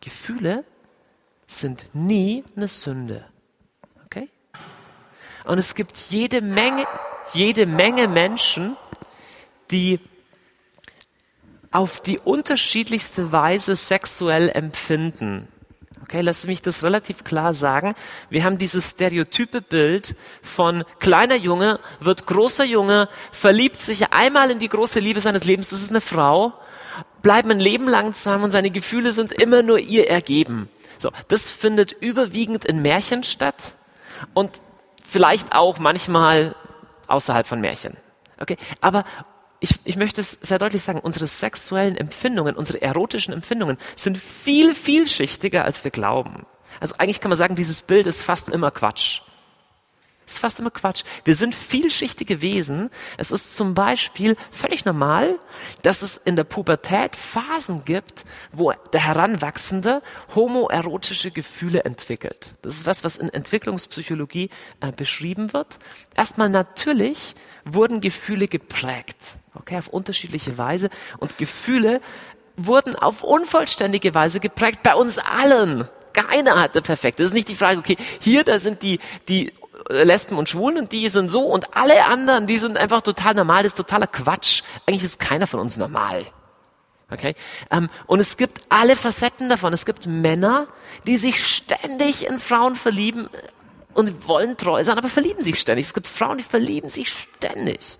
Gefühle 0.00 0.64
sind 1.46 1.88
nie 1.94 2.44
eine 2.56 2.68
Sünde. 2.68 3.24
Okay? 4.04 4.28
Und 5.44 5.58
es 5.58 5.74
gibt 5.74 5.96
jede 6.10 6.42
Menge, 6.42 6.86
jede 7.32 7.66
Menge 7.66 8.08
Menschen, 8.08 8.76
die 9.70 10.00
auf 11.70 12.00
die 12.00 12.18
unterschiedlichste 12.18 13.32
Weise 13.32 13.76
sexuell 13.76 14.48
empfinden. 14.48 15.48
Okay, 16.08 16.20
lass 16.20 16.46
mich 16.46 16.62
das 16.62 16.84
relativ 16.84 17.24
klar 17.24 17.52
sagen. 17.52 17.92
Wir 18.30 18.44
haben 18.44 18.58
dieses 18.58 18.92
stereotype 18.92 19.60
Bild 19.60 20.14
von 20.40 20.84
kleiner 21.00 21.34
Junge 21.34 21.80
wird 21.98 22.26
großer 22.26 22.64
Junge, 22.64 23.08
verliebt 23.32 23.80
sich 23.80 24.12
einmal 24.12 24.52
in 24.52 24.60
die 24.60 24.68
große 24.68 25.00
Liebe 25.00 25.20
seines 25.20 25.42
Lebens, 25.42 25.70
das 25.70 25.82
ist 25.82 25.90
eine 25.90 26.00
Frau, 26.00 26.52
bleiben 27.22 27.50
ein 27.50 27.58
Leben 27.58 27.88
lang 27.88 28.14
zusammen 28.14 28.44
und 28.44 28.50
seine 28.52 28.70
Gefühle 28.70 29.10
sind 29.10 29.32
immer 29.32 29.62
nur 29.62 29.80
ihr 29.80 30.08
ergeben. 30.08 30.68
So, 31.00 31.10
das 31.26 31.50
findet 31.50 31.90
überwiegend 31.90 32.64
in 32.64 32.82
Märchen 32.82 33.24
statt 33.24 33.74
und 34.32 34.62
vielleicht 35.04 35.56
auch 35.56 35.80
manchmal 35.80 36.54
außerhalb 37.08 37.48
von 37.48 37.60
Märchen. 37.60 37.96
Okay, 38.38 38.58
aber 38.80 39.04
ich, 39.60 39.70
ich 39.84 39.96
möchte 39.96 40.20
es 40.20 40.32
sehr 40.32 40.58
deutlich 40.58 40.82
sagen, 40.82 41.00
unsere 41.00 41.26
sexuellen 41.26 41.96
Empfindungen, 41.96 42.56
unsere 42.56 42.82
erotischen 42.82 43.32
Empfindungen 43.32 43.78
sind 43.94 44.18
viel, 44.18 44.74
vielschichtiger, 44.74 45.64
als 45.64 45.84
wir 45.84 45.90
glauben. 45.90 46.46
Also 46.80 46.96
eigentlich 46.98 47.20
kann 47.20 47.30
man 47.30 47.38
sagen, 47.38 47.56
dieses 47.56 47.82
Bild 47.82 48.06
ist 48.06 48.22
fast 48.22 48.48
immer 48.48 48.70
Quatsch. 48.70 49.22
Ist 50.26 50.40
fast 50.40 50.58
immer 50.58 50.72
Quatsch. 50.72 51.04
Wir 51.22 51.36
sind 51.36 51.54
vielschichtige 51.54 52.40
Wesen. 52.42 52.90
Es 53.16 53.30
ist 53.30 53.54
zum 53.54 53.74
Beispiel 53.74 54.36
völlig 54.50 54.84
normal, 54.84 55.38
dass 55.82 56.02
es 56.02 56.16
in 56.16 56.34
der 56.34 56.42
Pubertät 56.42 57.14
Phasen 57.14 57.84
gibt, 57.84 58.24
wo 58.50 58.72
der 58.92 59.06
Heranwachsende 59.06 60.02
homoerotische 60.34 61.30
Gefühle 61.30 61.84
entwickelt. 61.84 62.54
Das 62.62 62.74
ist 62.74 62.86
was, 62.86 63.04
was 63.04 63.18
in 63.18 63.28
Entwicklungspsychologie 63.28 64.50
äh, 64.80 64.90
beschrieben 64.90 65.52
wird. 65.52 65.78
Erstmal 66.16 66.48
natürlich 66.48 67.36
wurden 67.64 68.00
Gefühle 68.00 68.48
geprägt, 68.48 69.16
okay, 69.54 69.78
auf 69.78 69.86
unterschiedliche 69.86 70.58
Weise. 70.58 70.90
Und 71.18 71.38
Gefühle 71.38 72.00
wurden 72.56 72.96
auf 72.96 73.22
unvollständige 73.22 74.12
Weise 74.12 74.40
geprägt 74.40 74.82
bei 74.82 74.96
uns 74.96 75.18
allen. 75.18 75.88
Keiner 76.12 76.58
hatte 76.58 76.80
perfekt. 76.80 77.20
Das 77.20 77.26
ist 77.26 77.34
nicht 77.34 77.48
die 77.48 77.54
Frage, 77.54 77.78
okay, 77.78 77.96
hier, 78.20 78.42
da 78.42 78.58
sind 78.58 78.82
die, 78.82 78.98
die 79.28 79.52
Lesben 79.88 80.38
und 80.38 80.48
Schwulen 80.48 80.78
und 80.78 80.92
die 80.92 81.08
sind 81.08 81.30
so 81.30 81.42
und 81.42 81.76
alle 81.76 82.06
anderen, 82.06 82.46
die 82.46 82.58
sind 82.58 82.76
einfach 82.76 83.02
total 83.02 83.34
normal. 83.34 83.62
Das 83.62 83.72
ist 83.72 83.76
totaler 83.76 84.06
Quatsch. 84.06 84.62
Eigentlich 84.86 85.04
ist 85.04 85.20
keiner 85.20 85.46
von 85.46 85.60
uns 85.60 85.76
normal. 85.76 86.26
Okay? 87.10 87.34
Ähm, 87.70 87.88
und 88.06 88.20
es 88.20 88.36
gibt 88.36 88.62
alle 88.68 88.96
Facetten 88.96 89.48
davon. 89.48 89.72
Es 89.72 89.86
gibt 89.86 90.06
Männer, 90.06 90.66
die 91.06 91.16
sich 91.16 91.46
ständig 91.46 92.26
in 92.26 92.40
Frauen 92.40 92.74
verlieben 92.74 93.28
und 93.94 94.28
wollen 94.28 94.56
treu 94.56 94.82
sein, 94.82 94.98
aber 94.98 95.08
verlieben 95.08 95.42
sich 95.42 95.60
ständig. 95.60 95.86
Es 95.86 95.94
gibt 95.94 96.06
Frauen, 96.06 96.38
die 96.38 96.44
verlieben 96.44 96.90
sich 96.90 97.10
ständig. 97.10 97.98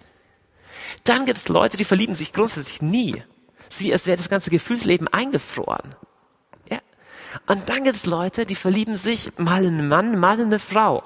Dann 1.05 1.25
gibt 1.25 1.39
es 1.39 1.49
Leute, 1.49 1.77
die 1.77 1.85
verlieben 1.85 2.15
sich 2.15 2.33
grundsätzlich 2.33 2.83
nie. 2.83 3.23
Es 3.69 3.77
ist 3.77 3.81
wie, 3.81 3.93
als 3.93 4.07
wäre 4.07 4.17
das 4.17 4.29
ganze 4.29 4.51
Gefühlsleben 4.51 5.09
eingefroren. 5.09 5.95
Ja? 6.69 6.79
Und 7.47 7.69
dann 7.69 7.85
gibt 7.85 7.97
es 7.97 8.07
Leute, 8.07 8.45
die 8.45 8.55
verlieben 8.55 8.97
sich 8.97 9.33
mal 9.39 9.65
in 9.65 9.79
einen 9.79 9.89
Mann, 9.89 10.19
mal 10.19 10.39
in 10.39 10.47
eine 10.47 10.59
Frau. 10.59 11.03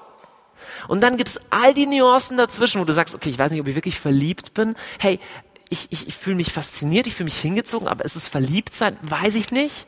Und 0.89 1.01
dann 1.01 1.17
gibt's 1.17 1.41
all 1.51 1.75
die 1.75 1.87
Nuancen 1.87 2.37
dazwischen, 2.37 2.81
wo 2.81 2.85
du 2.85 2.93
sagst, 2.93 3.15
okay, 3.15 3.31
ich 3.31 3.39
weiß 3.39 3.51
nicht, 3.51 3.61
ob 3.61 3.69
ich 3.69 3.75
wirklich 3.75 3.99
verliebt 3.99 4.55
bin. 4.55 4.77
Hey, 4.99 5.21
ich, 5.69 5.87
ich, 5.91 6.09
ich 6.09 6.17
fühle 6.17 6.37
mich 6.37 6.53
fasziniert, 6.53 7.07
ich 7.07 7.15
fühle 7.15 7.27
mich 7.27 7.39
hingezogen, 7.39 7.89
aber 7.89 8.05
ist 8.05 8.17
es 8.17 8.27
verliebt 8.27 8.75
sein? 8.75 8.97
Weiß 9.03 9.37
ich 9.37 9.53
nicht. 9.53 9.87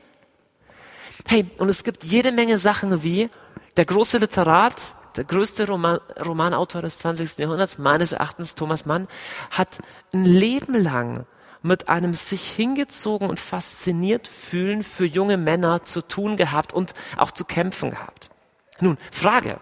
Hey, 1.27 1.47
und 1.59 1.69
es 1.69 1.85
gibt 1.85 2.05
jede 2.05 2.33
Menge 2.33 2.59
Sachen 2.59 3.03
wie 3.03 3.29
der 3.77 3.85
große 3.85 4.19
Literat, 4.19 4.77
der 5.17 5.25
größte 5.25 5.67
Roman, 5.67 6.01
Romanautor 6.25 6.83
des 6.83 6.99
20. 6.99 7.39
Jahrhunderts, 7.39 7.79
meines 7.79 8.13
Erachtens 8.13 8.55
Thomas 8.55 8.87
Mann, 8.87 9.09
hat 9.51 9.79
ein 10.13 10.25
Leben 10.25 10.75
lang 10.75 11.27
mit 11.63 11.89
einem 11.89 12.13
sich 12.15 12.43
hingezogen 12.43 13.29
und 13.29 13.39
fasziniert 13.39 14.27
fühlen 14.27 14.83
für 14.83 15.05
junge 15.05 15.37
Männer 15.37 15.85
zu 15.85 16.03
tun 16.03 16.37
gehabt 16.37 16.73
und 16.73 16.95
auch 17.17 17.31
zu 17.31 17.45
kämpfen 17.45 17.91
gehabt. 17.91 18.31
Nun, 18.81 18.99
Frage. 19.11 19.61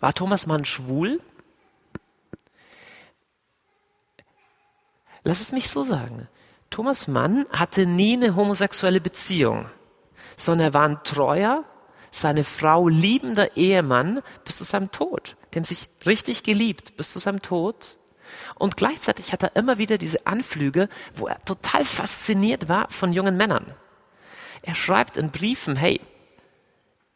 War 0.00 0.14
Thomas 0.14 0.46
Mann 0.46 0.64
schwul? 0.64 1.20
Lass 5.22 5.40
es 5.40 5.52
mich 5.52 5.68
so 5.68 5.84
sagen. 5.84 6.28
Thomas 6.70 7.08
Mann 7.08 7.46
hatte 7.50 7.84
nie 7.84 8.16
eine 8.16 8.36
homosexuelle 8.36 9.00
Beziehung, 9.00 9.68
sondern 10.36 10.68
er 10.68 10.74
war 10.74 10.88
ein 10.88 11.04
treuer, 11.04 11.64
seine 12.10 12.44
Frau 12.44 12.88
liebender 12.88 13.56
Ehemann 13.56 14.22
bis 14.44 14.58
zu 14.58 14.64
seinem 14.64 14.90
Tod. 14.90 15.36
Haben 15.54 15.64
sich 15.64 15.88
richtig 16.06 16.42
geliebt 16.42 16.96
bis 16.96 17.12
zu 17.12 17.18
seinem 17.18 17.42
Tod. 17.42 17.96
Und 18.54 18.76
gleichzeitig 18.76 19.32
hat 19.32 19.42
er 19.42 19.56
immer 19.56 19.78
wieder 19.78 19.98
diese 19.98 20.26
Anflüge, 20.26 20.88
wo 21.14 21.26
er 21.26 21.44
total 21.44 21.84
fasziniert 21.84 22.68
war 22.68 22.88
von 22.90 23.12
jungen 23.12 23.36
Männern. 23.36 23.74
Er 24.62 24.74
schreibt 24.74 25.16
in 25.16 25.30
Briefen, 25.30 25.76
hey, 25.76 26.00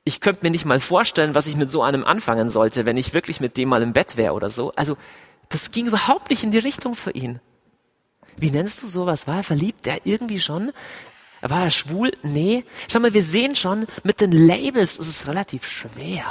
ich 0.05 0.21
könnte 0.21 0.40
mir 0.43 0.51
nicht 0.51 0.67
mal 0.67 0.81
vorstellen, 0.81 1.35
was 1.35 1.47
ich 1.47 1.57
mit 1.57 1.71
so 1.71 1.83
einem 1.83 2.05
anfangen 2.05 2.51
sollte, 2.51 2.85
wenn 2.85 2.99
ich 2.99 3.14
wirklich 3.14 3.40
mit 3.40 3.57
dem 3.57 3.71
mal 3.71 3.83
im 3.83 3.95
Bett 3.95 4.17
wäre 4.17 4.35
oder 4.35 4.51
so. 4.51 4.73
Also, 4.73 4.97
das 5.49 5.71
ging 5.71 5.87
überhaupt 5.87 6.31
nicht 6.31 6.45
in 6.45 6.51
die 6.51 6.59
Richtung 6.59 6.95
für 6.95 7.12
ihn. 7.12 7.40
Wie 8.37 8.51
nennst 8.51 8.83
du 8.83 8.87
sowas? 8.87 9.27
War 9.27 9.38
er 9.38 9.43
verliebt? 9.43 9.87
Der 9.87 10.05
irgendwie 10.05 10.40
schon? 10.40 10.73
War 11.40 11.64
er 11.64 11.71
schwul? 11.71 12.12
Nee. 12.23 12.64
Schau 12.90 13.01
mal, 13.01 13.14
wir 13.14 13.23
sehen 13.23 13.55
schon, 13.55 13.87
mit 14.03 14.21
den 14.21 14.33
Labels 14.33 14.99
ist 14.99 15.09
es 15.09 15.29
relativ 15.29 15.67
schwer. 15.67 16.25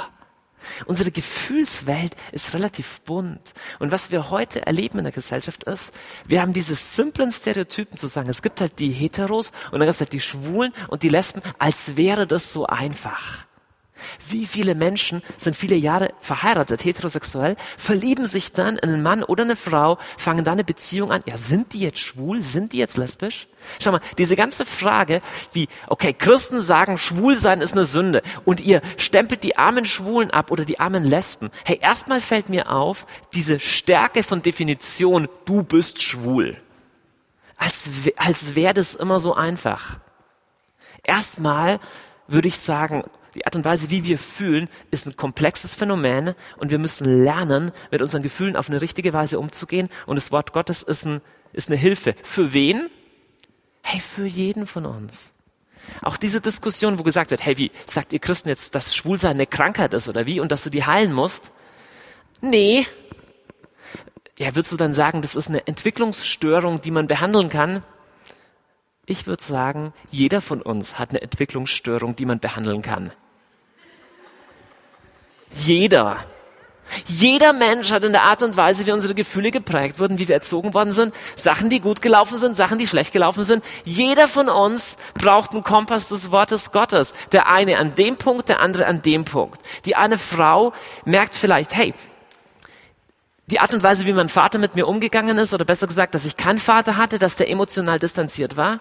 Unsere 0.86 1.10
Gefühlswelt 1.10 2.16
ist 2.32 2.54
relativ 2.54 3.00
bunt. 3.02 3.54
Und 3.78 3.92
was 3.92 4.10
wir 4.10 4.30
heute 4.30 4.66
erleben 4.66 4.98
in 4.98 5.04
der 5.04 5.12
Gesellschaft 5.12 5.64
ist, 5.64 5.92
wir 6.26 6.40
haben 6.40 6.52
diese 6.52 6.74
simplen 6.74 7.32
Stereotypen 7.32 7.98
zu 7.98 8.06
sagen, 8.06 8.28
es 8.28 8.42
gibt 8.42 8.60
halt 8.60 8.78
die 8.78 8.90
Heteros 8.90 9.52
und 9.72 9.80
dann 9.80 9.82
gibt 9.82 9.94
es 9.94 10.00
halt 10.00 10.12
die 10.12 10.20
Schwulen 10.20 10.72
und 10.88 11.02
die 11.02 11.08
Lesben, 11.08 11.42
als 11.58 11.96
wäre 11.96 12.26
das 12.26 12.52
so 12.52 12.66
einfach. 12.66 13.46
Wie 14.28 14.46
viele 14.46 14.74
Menschen 14.74 15.22
sind 15.36 15.56
viele 15.56 15.76
Jahre 15.76 16.12
verheiratet, 16.20 16.84
heterosexuell, 16.84 17.56
verlieben 17.76 18.26
sich 18.26 18.52
dann 18.52 18.76
in 18.78 18.90
einen 18.90 19.02
Mann 19.02 19.22
oder 19.22 19.44
eine 19.44 19.56
Frau, 19.56 19.98
fangen 20.18 20.44
dann 20.44 20.54
eine 20.54 20.64
Beziehung 20.64 21.12
an. 21.12 21.22
Ja, 21.26 21.36
sind 21.36 21.72
die 21.72 21.80
jetzt 21.80 21.98
schwul? 21.98 22.42
Sind 22.42 22.72
die 22.72 22.78
jetzt 22.78 22.96
lesbisch? 22.96 23.46
Schau 23.80 23.92
mal, 23.92 24.00
diese 24.18 24.36
ganze 24.36 24.66
Frage, 24.66 25.20
wie, 25.52 25.68
okay, 25.86 26.12
Christen 26.12 26.60
sagen, 26.60 26.98
schwul 26.98 27.36
sein 27.36 27.60
ist 27.60 27.72
eine 27.72 27.86
Sünde 27.86 28.22
und 28.44 28.60
ihr 28.60 28.82
stempelt 28.96 29.42
die 29.42 29.56
armen 29.56 29.84
Schwulen 29.84 30.30
ab 30.30 30.50
oder 30.50 30.64
die 30.64 30.80
armen 30.80 31.04
Lesben. 31.04 31.50
Hey, 31.64 31.78
erstmal 31.80 32.20
fällt 32.20 32.48
mir 32.48 32.70
auf, 32.70 33.06
diese 33.32 33.58
Stärke 33.60 34.22
von 34.22 34.42
Definition, 34.42 35.28
du 35.44 35.62
bist 35.62 36.02
schwul. 36.02 36.56
Als, 37.56 37.88
als 38.16 38.54
wäre 38.54 38.74
das 38.74 38.94
immer 38.94 39.20
so 39.20 39.34
einfach. 39.34 39.98
Erstmal 41.02 41.80
würde 42.26 42.48
ich 42.48 42.58
sagen, 42.58 43.04
die 43.34 43.44
Art 43.46 43.56
und 43.56 43.64
Weise, 43.64 43.90
wie 43.90 44.04
wir 44.04 44.18
fühlen, 44.18 44.68
ist 44.90 45.06
ein 45.06 45.16
komplexes 45.16 45.74
Phänomen 45.74 46.34
und 46.56 46.70
wir 46.70 46.78
müssen 46.78 47.24
lernen, 47.24 47.72
mit 47.90 48.00
unseren 48.00 48.22
Gefühlen 48.22 48.56
auf 48.56 48.68
eine 48.68 48.80
richtige 48.80 49.12
Weise 49.12 49.38
umzugehen. 49.38 49.88
Und 50.06 50.16
das 50.16 50.32
Wort 50.32 50.52
Gottes 50.52 50.82
ist, 50.82 51.04
ein, 51.04 51.20
ist 51.52 51.68
eine 51.68 51.78
Hilfe. 51.78 52.14
Für 52.22 52.52
wen? 52.52 52.88
Hey, 53.82 54.00
für 54.00 54.26
jeden 54.26 54.66
von 54.66 54.86
uns. 54.86 55.34
Auch 56.02 56.16
diese 56.16 56.40
Diskussion, 56.40 56.98
wo 56.98 57.02
gesagt 57.02 57.30
wird, 57.30 57.44
hey, 57.44 57.58
wie 57.58 57.70
sagt 57.86 58.12
ihr 58.12 58.18
Christen 58.18 58.48
jetzt, 58.48 58.74
dass 58.74 58.94
Schwulsein 58.94 59.32
eine 59.32 59.46
Krankheit 59.46 59.92
ist 59.94 60.08
oder 60.08 60.26
wie 60.26 60.40
und 60.40 60.50
dass 60.50 60.62
du 60.62 60.70
die 60.70 60.86
heilen 60.86 61.12
musst? 61.12 61.50
Nee. 62.40 62.86
Ja, 64.38 64.54
würdest 64.54 64.72
du 64.72 64.76
dann 64.76 64.94
sagen, 64.94 65.22
das 65.22 65.36
ist 65.36 65.48
eine 65.48 65.66
Entwicklungsstörung, 65.66 66.80
die 66.80 66.90
man 66.90 67.06
behandeln 67.06 67.48
kann? 67.48 67.82
Ich 69.06 69.26
würde 69.26 69.42
sagen, 69.42 69.92
jeder 70.10 70.40
von 70.40 70.62
uns 70.62 70.98
hat 70.98 71.10
eine 71.10 71.20
Entwicklungsstörung, 71.20 72.16
die 72.16 72.24
man 72.24 72.40
behandeln 72.40 72.80
kann. 72.80 73.12
Jeder. 75.54 76.18
Jeder 77.06 77.52
Mensch 77.52 77.90
hat 77.90 78.04
in 78.04 78.12
der 78.12 78.22
Art 78.22 78.42
und 78.42 78.56
Weise, 78.56 78.86
wie 78.86 78.92
unsere 78.92 79.14
Gefühle 79.14 79.50
geprägt 79.50 79.98
wurden, 79.98 80.18
wie 80.18 80.28
wir 80.28 80.34
erzogen 80.34 80.74
worden 80.74 80.92
sind, 80.92 81.14
Sachen, 81.34 81.70
die 81.70 81.80
gut 81.80 82.02
gelaufen 82.02 82.36
sind, 82.38 82.56
Sachen, 82.56 82.78
die 82.78 82.86
schlecht 82.86 83.12
gelaufen 83.12 83.42
sind. 83.42 83.64
Jeder 83.84 84.28
von 84.28 84.48
uns 84.48 84.98
braucht 85.14 85.52
einen 85.52 85.64
Kompass 85.64 86.08
des 86.08 86.30
Wortes 86.30 86.72
Gottes. 86.72 87.14
Der 87.32 87.48
eine 87.48 87.78
an 87.78 87.94
dem 87.94 88.16
Punkt, 88.16 88.48
der 88.48 88.60
andere 88.60 88.86
an 88.86 89.02
dem 89.02 89.24
Punkt. 89.24 89.60
Die 89.86 89.96
eine 89.96 90.18
Frau 90.18 90.72
merkt 91.04 91.34
vielleicht, 91.34 91.74
hey, 91.74 91.94
die 93.46 93.60
Art 93.60 93.74
und 93.74 93.82
Weise, 93.82 94.06
wie 94.06 94.12
mein 94.12 94.28
Vater 94.28 94.58
mit 94.58 94.74
mir 94.74 94.86
umgegangen 94.86 95.36
ist, 95.38 95.52
oder 95.52 95.64
besser 95.64 95.86
gesagt, 95.86 96.14
dass 96.14 96.24
ich 96.24 96.36
keinen 96.36 96.58
Vater 96.58 96.96
hatte, 96.96 97.18
dass 97.18 97.36
der 97.36 97.50
emotional 97.50 97.98
distanziert 97.98 98.56
war, 98.56 98.80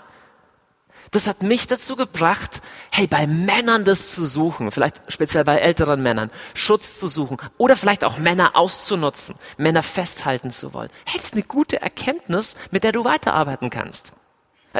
das 1.13 1.27
hat 1.27 1.43
mich 1.43 1.67
dazu 1.67 1.95
gebracht, 1.95 2.61
hey, 2.91 3.05
bei 3.05 3.27
Männern 3.27 3.85
das 3.85 4.13
zu 4.15 4.25
suchen, 4.25 4.71
vielleicht 4.71 4.99
speziell 5.07 5.43
bei 5.43 5.57
älteren 5.57 6.01
Männern, 6.01 6.31
Schutz 6.55 6.99
zu 6.99 7.07
suchen 7.07 7.37
oder 7.57 7.77
vielleicht 7.77 8.03
auch 8.03 8.17
Männer 8.17 8.55
auszunutzen, 8.55 9.35
Männer 9.57 9.83
festhalten 9.83 10.49
zu 10.49 10.73
wollen. 10.73 10.89
Hey, 11.05 11.19
das 11.19 11.29
ist 11.29 11.33
eine 11.33 11.43
gute 11.43 11.79
Erkenntnis, 11.81 12.55
mit 12.71 12.83
der 12.83 12.91
du 12.91 13.05
weiterarbeiten 13.05 13.69
kannst. 13.69 14.13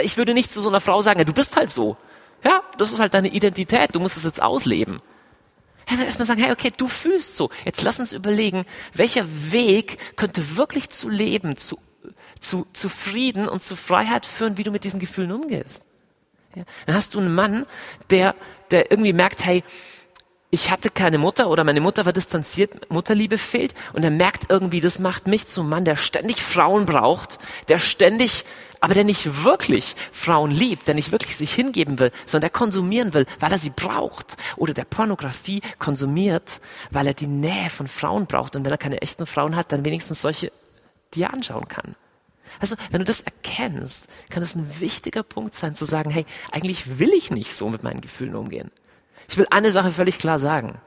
Ich 0.02 0.18
würde 0.18 0.34
nicht 0.34 0.52
zu 0.52 0.60
so 0.60 0.70
einer 0.70 0.82
Frau 0.82 1.02
sagen, 1.02 1.24
du 1.24 1.34
bist 1.34 1.56
halt 1.56 1.70
so. 1.70 1.98
Ja, 2.44 2.64
das 2.80 2.92
ist 2.92 3.00
halt 3.00 3.14
deine 3.14 3.30
Identität, 3.30 3.94
du 3.94 4.00
musst 4.00 4.18
es 4.18 4.24
jetzt 4.24 4.42
ausleben. 4.42 5.00
Er 5.86 6.00
will 6.00 6.06
erstmal 6.06 6.26
sagen, 6.26 6.42
hey, 6.42 6.52
okay, 6.52 6.74
du 6.76 6.88
fühlst 6.88 7.36
so. 7.36 7.52
Jetzt 7.64 7.84
lass 7.84 8.00
uns 8.00 8.12
überlegen, 8.12 8.66
welcher 8.94 9.26
Weg 9.52 10.18
könnte 10.18 10.58
wirklich 10.58 10.90
zu 10.90 11.10
Leben, 11.10 11.58
zu, 11.58 11.78
zu, 12.40 12.66
zu 12.74 12.90
Frieden 12.90 13.48
und 13.48 13.62
zu 13.62 13.76
Freiheit 13.76 14.26
führen, 14.26 14.58
wie 14.58 14.64
du 14.64 14.72
mit 14.72 14.84
diesen 14.84 15.00
Gefühlen 15.00 15.32
umgehst. 15.32 15.84
Dann 16.86 16.96
hast 16.96 17.14
du 17.14 17.20
einen 17.20 17.34
Mann, 17.34 17.66
der, 18.10 18.36
der 18.72 18.92
irgendwie 18.92 19.14
merkt, 19.14 19.46
hey, 19.46 19.64
ich 20.54 20.70
hatte 20.70 20.92
keine 20.92 21.18
Mutter 21.18 21.50
oder 21.50 21.64
meine 21.64 21.82
Mutter 21.82 22.06
war 22.06 22.14
distanziert, 22.14 22.92
Mutterliebe 22.92 23.40
fehlt 23.40 23.74
und 23.94 24.04
er 24.04 24.12
merkt 24.12 24.52
irgendwie, 24.52 24.82
das 24.82 25.00
macht 25.00 25.26
mich 25.26 25.48
zum 25.48 25.68
Mann, 25.68 25.84
der 25.84 25.96
ständig 25.96 26.44
Frauen 26.44 26.86
braucht, 26.86 27.40
der 27.70 27.80
ständig, 27.80 28.46
aber 28.80 28.94
der 28.94 29.04
nicht 29.04 29.44
wirklich 29.44 29.96
Frauen 30.12 30.52
liebt, 30.52 30.88
der 30.88 30.94
nicht 30.94 31.12
wirklich 31.12 31.38
sich 31.38 31.56
hingeben 31.56 31.98
will, 31.98 32.12
sondern 32.28 32.42
der 32.42 32.50
konsumieren 32.52 33.16
will, 33.16 33.26
weil 33.40 33.52
er 33.52 33.58
sie 33.58 33.72
braucht. 33.72 34.38
Oder 34.56 34.76
der 34.76 34.84
Pornografie 34.84 35.62
konsumiert, 35.80 36.62
weil 36.92 37.08
er 37.08 37.16
die 37.16 37.26
Nähe 37.26 37.72
von 37.72 37.88
Frauen 37.88 38.28
braucht. 38.28 38.56
Und 38.56 38.64
wenn 38.64 38.72
er 38.72 38.78
keine 38.78 39.02
echten 39.02 39.26
Frauen 39.26 39.56
hat, 39.56 39.72
dann 39.72 39.86
wenigstens 39.86 40.22
solche, 40.22 40.52
die 41.16 41.24
er 41.24 41.34
anschauen 41.34 41.68
kann. 41.68 41.96
Also, 42.60 42.76
wenn 42.92 43.00
du 43.00 43.06
das 43.06 43.22
erkennst, 43.22 44.08
kann 44.30 44.42
das 44.42 44.56
ein 44.56 44.80
wichtiger 44.80 45.24
Punkt 45.24 45.56
sein, 45.56 45.76
zu 45.76 45.86
sagen, 45.86 46.10
hey, 46.10 46.26
eigentlich 46.52 47.00
will 47.00 47.14
ich 47.14 47.32
nicht 47.32 47.54
so 47.54 47.70
mit 47.70 47.84
meinen 47.84 48.02
Gefühlen 48.02 48.36
umgehen. 48.36 48.72
Ich 49.30 49.38
will 49.38 49.48
eine 49.50 49.72
Sache 49.72 49.92
völlig 49.92 50.20
klar 50.20 50.40
sagen. 50.40 50.80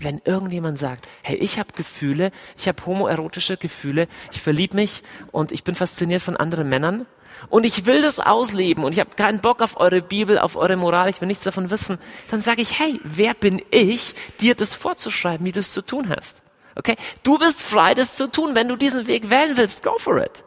Wenn 0.00 0.20
irgendjemand 0.24 0.78
sagt, 0.78 1.06
hey, 1.22 1.36
ich 1.36 1.58
habe 1.58 1.72
Gefühle, 1.74 2.32
ich 2.56 2.66
habe 2.66 2.84
homoerotische 2.84 3.56
Gefühle, 3.56 4.08
ich 4.32 4.40
verlieb 4.40 4.74
mich 4.74 5.02
und 5.30 5.52
ich 5.52 5.62
bin 5.62 5.74
fasziniert 5.74 6.22
von 6.22 6.36
anderen 6.36 6.68
Männern 6.68 7.06
und 7.48 7.64
ich 7.64 7.86
will 7.86 8.02
das 8.02 8.18
ausleben 8.18 8.84
und 8.84 8.92
ich 8.92 9.00
habe 9.00 9.14
keinen 9.14 9.40
Bock 9.40 9.62
auf 9.62 9.78
eure 9.78 10.02
Bibel, 10.02 10.38
auf 10.38 10.56
eure 10.56 10.76
Moral, 10.76 11.10
ich 11.10 11.20
will 11.20 11.28
nichts 11.28 11.44
davon 11.44 11.70
wissen, 11.70 11.98
dann 12.28 12.40
sage 12.40 12.62
ich, 12.62 12.78
hey, 12.78 13.00
wer 13.04 13.34
bin 13.34 13.62
ich, 13.70 14.14
dir 14.40 14.54
das 14.54 14.74
vorzuschreiben, 14.74 15.46
wie 15.46 15.52
du 15.52 15.60
es 15.60 15.70
zu 15.70 15.82
tun 15.82 16.08
hast? 16.08 16.42
Okay? 16.74 16.96
Du 17.22 17.38
bist 17.38 17.62
frei, 17.62 17.94
das 17.94 18.16
zu 18.16 18.28
tun. 18.30 18.54
Wenn 18.54 18.68
du 18.68 18.76
diesen 18.76 19.06
Weg 19.06 19.30
wählen 19.30 19.56
willst, 19.56 19.82
go 19.82 19.96
for 19.98 20.18
it. 20.18 20.44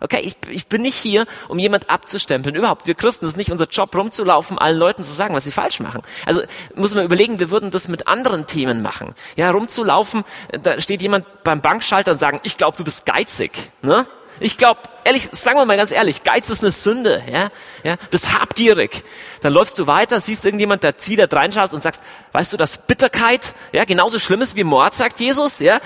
Okay, 0.00 0.20
ich, 0.20 0.36
ich 0.48 0.66
bin 0.66 0.82
nicht 0.82 0.96
hier, 0.96 1.26
um 1.48 1.58
jemand 1.58 1.90
abzustempeln. 1.90 2.54
Überhaupt, 2.54 2.86
wir 2.86 2.94
Christen, 2.94 3.24
das 3.24 3.32
ist 3.32 3.36
nicht 3.36 3.50
unser 3.50 3.66
Job, 3.66 3.94
rumzulaufen, 3.96 4.58
allen 4.58 4.78
Leuten 4.78 5.02
zu 5.04 5.12
sagen, 5.12 5.34
was 5.34 5.44
sie 5.44 5.50
falsch 5.50 5.80
machen. 5.80 6.02
Also 6.24 6.42
muss 6.74 6.94
man 6.94 7.04
überlegen, 7.04 7.38
wir 7.38 7.50
würden 7.50 7.70
das 7.70 7.88
mit 7.88 8.06
anderen 8.06 8.46
Themen 8.46 8.82
machen. 8.82 9.14
Ja, 9.36 9.50
rumzulaufen, 9.50 10.24
da 10.62 10.80
steht 10.80 11.02
jemand 11.02 11.26
beim 11.42 11.60
Bankschalter 11.60 12.12
und 12.12 12.18
sagen, 12.18 12.40
ich 12.44 12.56
glaube, 12.56 12.76
du 12.76 12.84
bist 12.84 13.06
geizig. 13.06 13.52
Ne? 13.82 14.06
Ich 14.40 14.58
glaube, 14.58 14.80
ehrlich, 15.04 15.28
sagen 15.32 15.58
wir 15.58 15.64
mal 15.64 15.76
ganz 15.76 15.90
ehrlich, 15.90 16.22
Geiz 16.24 16.50
ist 16.50 16.62
eine 16.62 16.70
Sünde, 16.70 17.22
ja, 17.30 17.50
ja, 17.82 17.96
bist 18.10 18.32
habgierig. 18.32 19.04
Dann 19.40 19.52
läufst 19.52 19.78
du 19.78 19.86
weiter, 19.86 20.20
siehst 20.20 20.44
irgendjemand, 20.44 20.82
der 20.82 20.98
zieht, 20.98 21.18
der 21.18 21.32
reinschaut 21.32 21.72
und 21.72 21.82
sagst, 21.82 22.02
weißt 22.32 22.52
du, 22.52 22.56
dass 22.56 22.86
Bitterkeit, 22.86 23.54
ja, 23.72 23.84
genauso 23.84 24.18
schlimm 24.18 24.42
ist 24.42 24.56
wie 24.56 24.64
Mord, 24.64 24.94
sagt 24.94 25.20
Jesus, 25.20 25.58
ja 25.58 25.80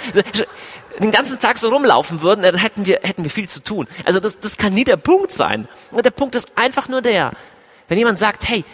den 1.01 1.11
ganzen 1.11 1.39
Tag 1.39 1.59
so 1.59 1.69
rumlaufen 1.69 2.23
würden, 2.23 2.43
dann 2.43 2.57
hätten 2.57 2.87
wir, 2.87 3.01
hätten 3.03 3.25
wir 3.25 3.31
viel 3.31 3.49
zu 3.49 3.63
tun. 3.63 3.89
Also 4.05 4.21
das, 4.21 4.39
das 4.41 4.57
kann 4.57 4.75
nie 4.75 4.85
der 4.85 4.97
Punkt 4.97 5.33
sein. 5.33 5.69
Der 5.91 6.11
Punkt 6.11 6.35
ist 6.35 6.57
einfach 6.57 6.89
nur 6.89 7.03
der, 7.03 7.33
wenn 7.89 7.99
jemand 7.99 8.19
sagt, 8.19 8.49
hey, 8.49 8.65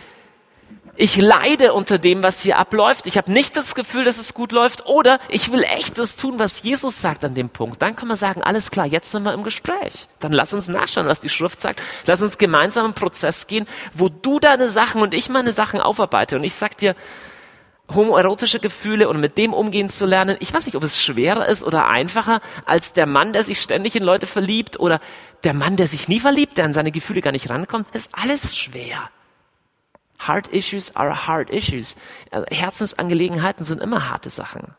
ich 1.01 1.17
leide 1.17 1.75
unter 1.75 1.99
dem, 1.99 2.25
was 2.25 2.43
hier 2.43 2.59
abläuft, 2.59 3.07
ich 3.07 3.17
habe 3.17 3.31
nicht 3.31 3.57
das 3.57 3.77
Gefühl, 3.77 4.05
dass 4.05 4.19
es 4.19 4.35
gut 4.35 4.51
läuft, 4.51 4.87
oder 4.87 5.21
ich 5.29 5.53
will 5.53 5.63
echt 5.63 5.97
das 5.97 6.17
tun, 6.17 6.41
was 6.41 6.65
Jesus 6.65 7.01
sagt 7.01 7.25
an 7.25 7.37
dem 7.37 7.51
Punkt, 7.51 7.81
dann 7.81 7.95
kann 7.95 8.09
man 8.09 8.17
sagen, 8.17 8.43
alles 8.43 8.73
klar, 8.73 8.85
jetzt 8.85 9.13
sind 9.13 9.23
wir 9.23 9.33
im 9.33 9.45
Gespräch. 9.45 10.09
Dann 10.19 10.33
lass 10.33 10.53
uns 10.53 10.67
nachschauen, 10.67 11.07
was 11.07 11.21
die 11.21 11.29
Schrift 11.29 11.61
sagt. 11.61 11.81
Lass 12.07 12.21
uns 12.21 12.37
gemeinsam 12.37 12.85
einen 12.85 12.95
Prozess 12.95 13.47
gehen, 13.47 13.69
wo 13.95 14.09
du 14.09 14.41
deine 14.41 14.69
Sachen 14.69 15.01
und 15.01 15.15
ich 15.15 15.29
meine 15.29 15.53
Sachen 15.53 15.81
aufarbeite. 15.81 16.35
Und 16.35 16.43
ich 16.43 16.55
sag 16.55 16.77
dir, 16.79 16.97
homoerotische 17.95 18.59
Gefühle 18.59 19.09
und 19.09 19.21
mit 19.21 19.39
dem 19.39 19.55
umgehen 19.55 19.89
zu 19.89 20.05
lernen. 20.05 20.37
Ich 20.41 20.53
weiß 20.53 20.67
nicht, 20.67 20.75
ob 20.75 20.83
es 20.83 21.01
schwerer 21.01 21.47
ist 21.47 21.63
oder 21.63 21.87
einfacher 21.87 22.41
als 22.67 22.93
der 22.93 23.07
Mann, 23.07 23.33
der 23.33 23.45
sich 23.45 23.63
ständig 23.63 23.95
in 23.95 24.03
Leute 24.03 24.27
verliebt 24.27 24.81
oder 24.81 25.01
der 25.45 25.55
Mann, 25.55 25.77
der 25.77 25.87
sich 25.87 26.09
nie 26.09 26.19
verliebt, 26.19 26.59
der 26.59 26.65
an 26.65 26.73
seine 26.73 26.91
Gefühle 26.91 27.21
gar 27.21 27.33
nicht 27.33 27.49
rankommt. 27.49 27.87
Das 27.93 28.07
ist 28.07 28.15
alles 28.15 28.57
schwer. 28.57 29.11
Hard 30.19 30.49
issues 30.49 30.95
are 30.97 31.27
hard 31.27 31.51
issues. 31.51 31.97
Also 32.31 32.47
Herzensangelegenheiten 32.51 33.65
sind 33.65 33.81
immer 33.81 34.11
harte 34.11 34.31
Sachen. 34.31 34.75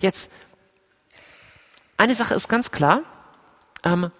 Jetzt, 0.00 0.30
eine 1.96 2.14
Sache 2.14 2.34
ist 2.34 2.48
ganz 2.48 2.70
klar. 2.70 3.02
Ähm, 3.82 4.10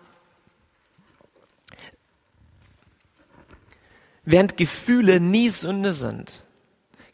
während 4.25 4.57
Gefühle 4.57 5.21
nie 5.21 5.51
Sünde 5.51 5.95
sind, 5.95 6.45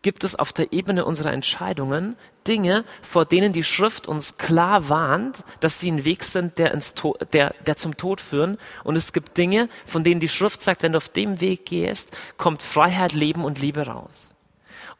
gibt 0.03 0.25
es 0.25 0.37
auf 0.37 0.53
der 0.53 0.73
Ebene 0.73 1.05
unserer 1.05 1.33
Entscheidungen 1.33 2.17
Dinge, 2.47 2.85
vor 3.03 3.25
denen 3.25 3.53
die 3.53 3.65
Schrift 3.65 4.09
uns 4.09 4.39
klar 4.39 4.89
warnt, 4.89 5.45
dass 5.61 5.81
sie 5.81 5.91
ein 5.91 6.05
Weg 6.05 6.25
sind, 6.25 6.59
der, 6.59 6.73
ins 6.73 6.95
to 6.95 7.17
der, 7.33 7.55
der 7.67 7.77
zum 7.77 7.97
Tod 7.97 8.21
führen. 8.21 8.59
Und 8.85 8.97
es 8.97 9.13
gibt 9.13 9.37
Dinge, 9.37 9.69
von 9.85 10.05
denen 10.05 10.21
die 10.21 10.29
Schrift 10.29 10.63
sagt, 10.63 10.83
wenn 10.83 10.93
du 10.93 10.99
auf 10.99 11.09
dem 11.09 11.41
Weg 11.41 11.67
gehst, 11.67 12.17
kommt 12.37 12.63
Freiheit, 12.63 13.13
Leben 13.13 13.45
und 13.45 13.61
Liebe 13.61 13.87
raus. 13.87 14.35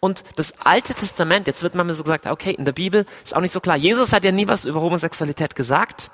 Und 0.01 0.25
das 0.37 0.61
Alte 0.61 0.95
Testament, 0.95 1.47
jetzt 1.47 1.63
wird 1.63 1.75
manchmal 1.75 1.95
so 1.95 2.05
gesagt, 2.05 2.27
okay, 2.27 2.53
in 2.53 2.65
der 2.65 2.73
Bibel 2.73 3.07
ist 3.25 3.35
auch 3.35 3.41
nicht 3.41 3.53
so 3.53 3.61
klar. 3.61 3.77
Jesus 3.77 4.13
hat 4.13 4.25
ja 4.25 4.33
nie 4.33 4.47
was 4.49 4.65
über 4.65 4.81
Homosexualität 4.81 5.55
gesagt. 5.55 6.11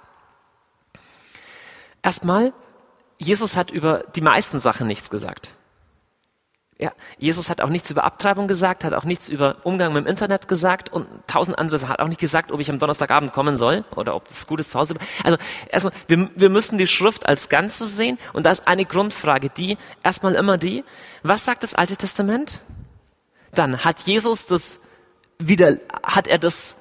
Erstmal, 2.02 2.52
Jesus 3.18 3.56
hat 3.56 3.70
über 3.70 4.04
die 4.14 4.20
meisten 4.20 4.58
Sachen 4.58 4.86
nichts 4.86 5.10
gesagt. 5.10 5.52
Ja, 6.78 6.92
Jesus 7.18 7.48
hat 7.48 7.60
auch 7.60 7.68
nichts 7.68 7.90
über 7.90 8.02
Abtreibung 8.02 8.48
gesagt, 8.48 8.82
hat 8.82 8.92
auch 8.94 9.04
nichts 9.04 9.28
über 9.28 9.56
Umgang 9.62 9.92
mit 9.92 10.04
dem 10.04 10.08
Internet 10.08 10.48
gesagt 10.48 10.92
und 10.92 11.06
tausend 11.26 11.58
andere 11.58 11.78
Sachen. 11.78 11.92
Hat 11.92 12.00
auch 12.00 12.08
nicht 12.08 12.20
gesagt, 12.20 12.50
ob 12.50 12.60
ich 12.60 12.70
am 12.70 12.78
Donnerstagabend 12.78 13.32
kommen 13.32 13.56
soll 13.56 13.84
oder 13.94 14.16
ob 14.16 14.26
das 14.26 14.46
gut 14.46 14.58
ist 14.58 14.70
zu 14.70 14.78
Hause. 14.78 14.94
Also 15.22 15.38
erstmal, 15.68 15.92
wir, 16.08 16.30
wir 16.34 16.50
müssen 16.50 16.78
die 16.78 16.86
Schrift 16.86 17.26
als 17.26 17.48
Ganzes 17.48 17.94
sehen 17.96 18.18
und 18.32 18.46
da 18.46 18.50
ist 18.50 18.66
eine 18.66 18.84
Grundfrage, 18.84 19.50
die 19.50 19.78
erstmal 20.02 20.34
immer 20.34 20.58
die, 20.58 20.82
was 21.22 21.44
sagt 21.44 21.62
das 21.62 21.74
Alte 21.74 21.96
Testament? 21.96 22.62
Dann 23.54 23.84
hat 23.84 24.02
Jesus 24.02 24.46
das 24.46 24.80
wieder, 25.38 25.76
hat 26.02 26.26
er 26.26 26.38
das 26.38 26.76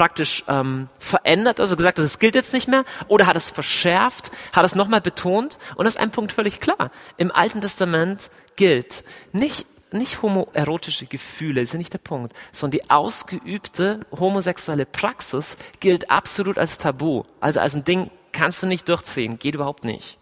praktisch 0.00 0.44
ähm, 0.48 0.88
verändert, 0.98 1.60
also 1.60 1.76
gesagt, 1.76 1.98
das 1.98 2.18
gilt 2.18 2.34
jetzt 2.34 2.54
nicht 2.54 2.68
mehr, 2.68 2.86
oder 3.08 3.26
hat 3.26 3.36
es 3.36 3.50
verschärft, 3.50 4.30
hat 4.50 4.64
es 4.64 4.74
nochmal 4.74 5.02
betont 5.02 5.58
und 5.76 5.84
das 5.84 5.96
ist 5.96 6.00
ein 6.00 6.10
Punkt 6.10 6.32
völlig 6.32 6.58
klar. 6.58 6.90
Im 7.18 7.30
Alten 7.30 7.60
Testament 7.60 8.30
gilt 8.56 9.04
nicht 9.32 9.66
nicht 9.92 10.22
homoerotische 10.22 11.04
Gefühle 11.04 11.66
sind 11.66 11.80
nicht 11.80 11.92
der 11.92 11.98
Punkt, 11.98 12.32
sondern 12.50 12.80
die 12.80 12.88
ausgeübte 12.90 14.00
homosexuelle 14.10 14.86
Praxis 14.86 15.58
gilt 15.80 16.10
absolut 16.10 16.56
als 16.56 16.78
Tabu. 16.78 17.24
Also 17.40 17.60
als 17.60 17.74
ein 17.74 17.84
Ding 17.84 18.10
kannst 18.32 18.62
du 18.62 18.68
nicht 18.68 18.88
durchziehen, 18.88 19.38
geht 19.38 19.56
überhaupt 19.56 19.84
nicht. 19.84 20.16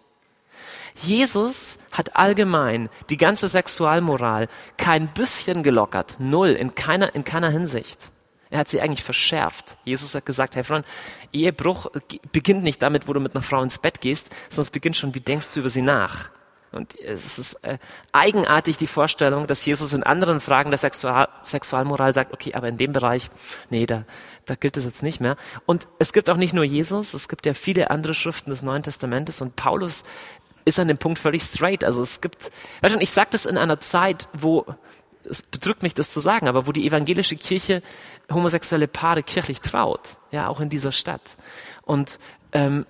Jesus 0.96 1.78
hat 1.92 2.16
allgemein 2.16 2.88
die 3.10 3.16
ganze 3.16 3.46
Sexualmoral 3.46 4.48
kein 4.76 5.06
bisschen 5.14 5.62
gelockert, 5.62 6.16
null, 6.18 6.48
in 6.48 6.74
keiner, 6.74 7.14
in 7.14 7.22
keiner 7.22 7.50
Hinsicht. 7.50 8.10
Er 8.50 8.60
hat 8.60 8.68
sie 8.68 8.80
eigentlich 8.80 9.04
verschärft. 9.04 9.76
Jesus 9.84 10.14
hat 10.14 10.24
gesagt, 10.24 10.56
hey 10.56 10.64
Freund, 10.64 10.86
Ehebruch 11.32 11.90
beginnt 12.32 12.62
nicht 12.62 12.82
damit, 12.82 13.08
wo 13.08 13.12
du 13.12 13.20
mit 13.20 13.34
einer 13.34 13.42
Frau 13.42 13.62
ins 13.62 13.78
Bett 13.78 14.00
gehst, 14.00 14.30
sondern 14.48 14.62
es 14.62 14.70
beginnt 14.70 14.96
schon, 14.96 15.14
wie 15.14 15.20
denkst 15.20 15.52
du 15.54 15.60
über 15.60 15.68
sie 15.68 15.82
nach. 15.82 16.30
Und 16.70 17.00
es 17.00 17.38
ist 17.38 17.64
äh, 17.64 17.78
eigenartig 18.12 18.76
die 18.76 18.86
Vorstellung, 18.86 19.46
dass 19.46 19.64
Jesus 19.64 19.94
in 19.94 20.02
anderen 20.02 20.40
Fragen 20.40 20.70
der 20.70 20.78
Sexual 20.78 21.28
Sexualmoral 21.42 22.12
sagt, 22.12 22.34
okay, 22.34 22.52
aber 22.54 22.68
in 22.68 22.76
dem 22.76 22.92
Bereich, 22.92 23.30
nee, 23.70 23.86
da, 23.86 24.04
da 24.44 24.54
gilt 24.54 24.76
es 24.76 24.84
jetzt 24.84 25.02
nicht 25.02 25.20
mehr. 25.20 25.36
Und 25.64 25.88
es 25.98 26.12
gibt 26.12 26.28
auch 26.28 26.36
nicht 26.36 26.52
nur 26.52 26.64
Jesus, 26.64 27.14
es 27.14 27.28
gibt 27.28 27.46
ja 27.46 27.54
viele 27.54 27.90
andere 27.90 28.14
Schriften 28.14 28.50
des 28.50 28.62
Neuen 28.62 28.82
Testamentes 28.82 29.40
und 29.40 29.56
Paulus 29.56 30.04
ist 30.66 30.78
an 30.78 30.88
dem 30.88 30.98
Punkt 30.98 31.18
völlig 31.18 31.42
straight. 31.42 31.82
Also 31.84 32.02
es 32.02 32.20
gibt, 32.20 32.50
weißt 32.82 32.94
du, 32.94 33.00
ich 33.00 33.10
sage 33.10 33.30
das 33.32 33.46
in 33.46 33.56
einer 33.56 33.80
Zeit, 33.80 34.28
wo, 34.34 34.66
es 35.24 35.42
bedrückt 35.42 35.82
mich 35.82 35.94
das 35.94 36.12
zu 36.12 36.20
sagen, 36.20 36.48
aber 36.48 36.66
wo 36.66 36.72
die 36.72 36.86
evangelische 36.86 37.36
Kirche 37.36 37.82
homosexuelle 38.30 38.88
Paare 38.88 39.22
kirchlich 39.22 39.60
traut, 39.60 40.16
ja, 40.30 40.48
auch 40.48 40.60
in 40.60 40.68
dieser 40.68 40.92
Stadt. 40.92 41.36
Und 41.82 42.18
ähm, 42.52 42.86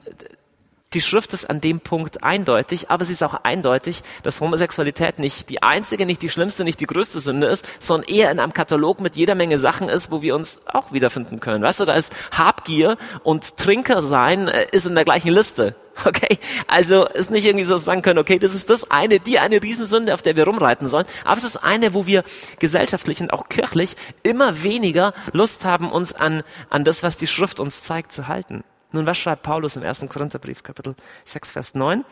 die 0.95 1.03
Schrift 1.03 1.35
ist 1.35 1.51
an 1.51 1.61
dem 1.61 1.81
Punkt 1.81 2.25
eindeutig, 2.25 2.89
aber 2.89 3.05
sie 3.05 3.13
ist 3.13 3.23
auch 3.23 3.35
eindeutig, 3.43 4.03
dass 4.23 4.41
Homosexualität 4.41 5.19
nicht 5.19 5.51
die 5.51 5.63
einzige, 5.63 6.07
nicht 6.07 6.23
die 6.23 6.31
schlimmste, 6.31 6.65
nicht 6.65 6.81
die 6.81 6.87
größte 6.87 7.21
Sünde 7.21 7.47
ist, 7.47 7.69
sondern 7.79 8.09
eher 8.09 8.31
in 8.31 8.41
einem 8.41 8.55
Katalog 8.55 9.01
mit 9.01 9.15
jeder 9.15 9.35
Menge 9.35 9.59
Sachen 9.59 9.91
ist, 9.91 10.11
wo 10.11 10.23
wir 10.23 10.35
uns 10.35 10.61
auch 10.67 10.93
wiederfinden 10.93 11.41
können. 11.41 11.63
Weißt 11.63 11.81
du, 11.81 11.85
da 11.85 11.93
ist 11.93 12.13
Habgier 12.31 12.97
und 13.23 13.59
Trinker 13.59 14.03
sein 14.03 14.49
äh, 14.49 14.67
ist 14.73 14.87
in 14.87 14.95
der 14.95 15.05
gleichen 15.05 15.33
Liste. 15.33 15.75
Okay, 16.05 16.39
also 16.69 17.07
ist 17.07 17.33
nicht 17.33 17.45
irgendwie 17.45 17.65
so 17.65 17.77
sagen 17.77 18.03
können, 18.03 18.21
okay, 18.21 18.39
das 18.39 18.55
ist 18.55 18.71
das 18.71 18.89
eine, 18.89 19.19
die 19.19 19.41
eine 19.41 19.61
Riesensünde, 19.61 20.15
auf 20.15 20.23
der 20.23 20.37
wir 20.37 20.45
rumreiten 20.45 20.87
sollen, 20.87 21.07
aber 21.25 21.37
es 21.37 21.43
ist 21.43 21.57
eine, 21.57 21.93
wo 21.93 22.07
wir 22.07 22.23
gesellschaftlich 22.61 23.21
und 23.21 23.33
auch 23.33 23.49
kirchlich 23.49 23.97
immer 24.23 24.63
weniger 24.63 25.13
Lust 25.33 25.65
haben, 25.65 25.91
uns 25.91 26.13
an, 26.13 26.45
an 26.71 26.85
das, 26.85 27.03
was 27.03 27.17
die 27.17 27.27
Schrift 27.27 27.59
uns 27.59 27.83
zeigt, 27.83 28.13
zu 28.13 28.29
halten. 28.29 28.63
Nun, 28.93 29.07
was 29.07 29.19
schreibt 29.19 29.43
Paulus 29.43 29.77
im 29.77 29.83
1. 29.83 30.07
Korintherbrief, 30.09 30.63
Kapitel 30.63 30.95
6, 31.25 31.53
Vers 31.53 31.75
9? 31.75 32.05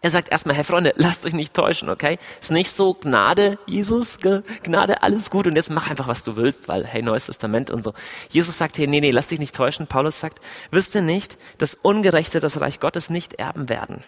Er 0.00 0.10
sagt 0.10 0.30
erstmal, 0.30 0.54
hey 0.54 0.62
Freunde, 0.62 0.92
lasst 0.96 1.26
euch 1.26 1.32
nicht 1.32 1.54
täuschen, 1.54 1.88
okay? 1.90 2.18
Ist 2.40 2.52
nicht 2.52 2.70
so 2.70 2.94
Gnade, 2.94 3.58
Jesus, 3.66 4.18
Gnade, 4.18 5.02
alles 5.02 5.28
gut 5.28 5.48
und 5.48 5.56
jetzt 5.56 5.70
mach 5.70 5.90
einfach, 5.90 6.06
was 6.06 6.22
du 6.22 6.36
willst, 6.36 6.68
weil, 6.68 6.86
hey, 6.86 7.02
Neues 7.02 7.26
Testament 7.26 7.70
und 7.70 7.82
so. 7.82 7.94
Jesus 8.30 8.56
sagt, 8.58 8.78
hey, 8.78 8.86
nee, 8.86 9.00
nee, 9.00 9.10
lass 9.10 9.28
dich 9.28 9.40
nicht 9.40 9.56
täuschen. 9.56 9.88
Paulus 9.88 10.20
sagt, 10.20 10.40
wisst 10.70 10.94
ihr 10.94 11.02
nicht, 11.02 11.36
dass 11.58 11.74
Ungerechte 11.74 12.38
das 12.38 12.60
Reich 12.60 12.78
Gottes 12.78 13.10
nicht 13.10 13.34
erben 13.34 13.68
werden? 13.68 14.04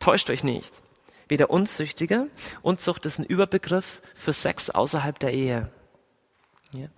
Täuscht 0.00 0.28
euch 0.28 0.44
nicht. 0.44 0.82
Weder 1.28 1.48
Unzüchtige, 1.48 2.28
Unzucht 2.60 3.06
ist 3.06 3.18
ein 3.18 3.24
Überbegriff 3.24 4.02
für 4.14 4.34
Sex 4.34 4.68
außerhalb 4.68 5.18
der 5.18 5.32
Ehe. 5.32 5.70
Ja. 6.74 6.88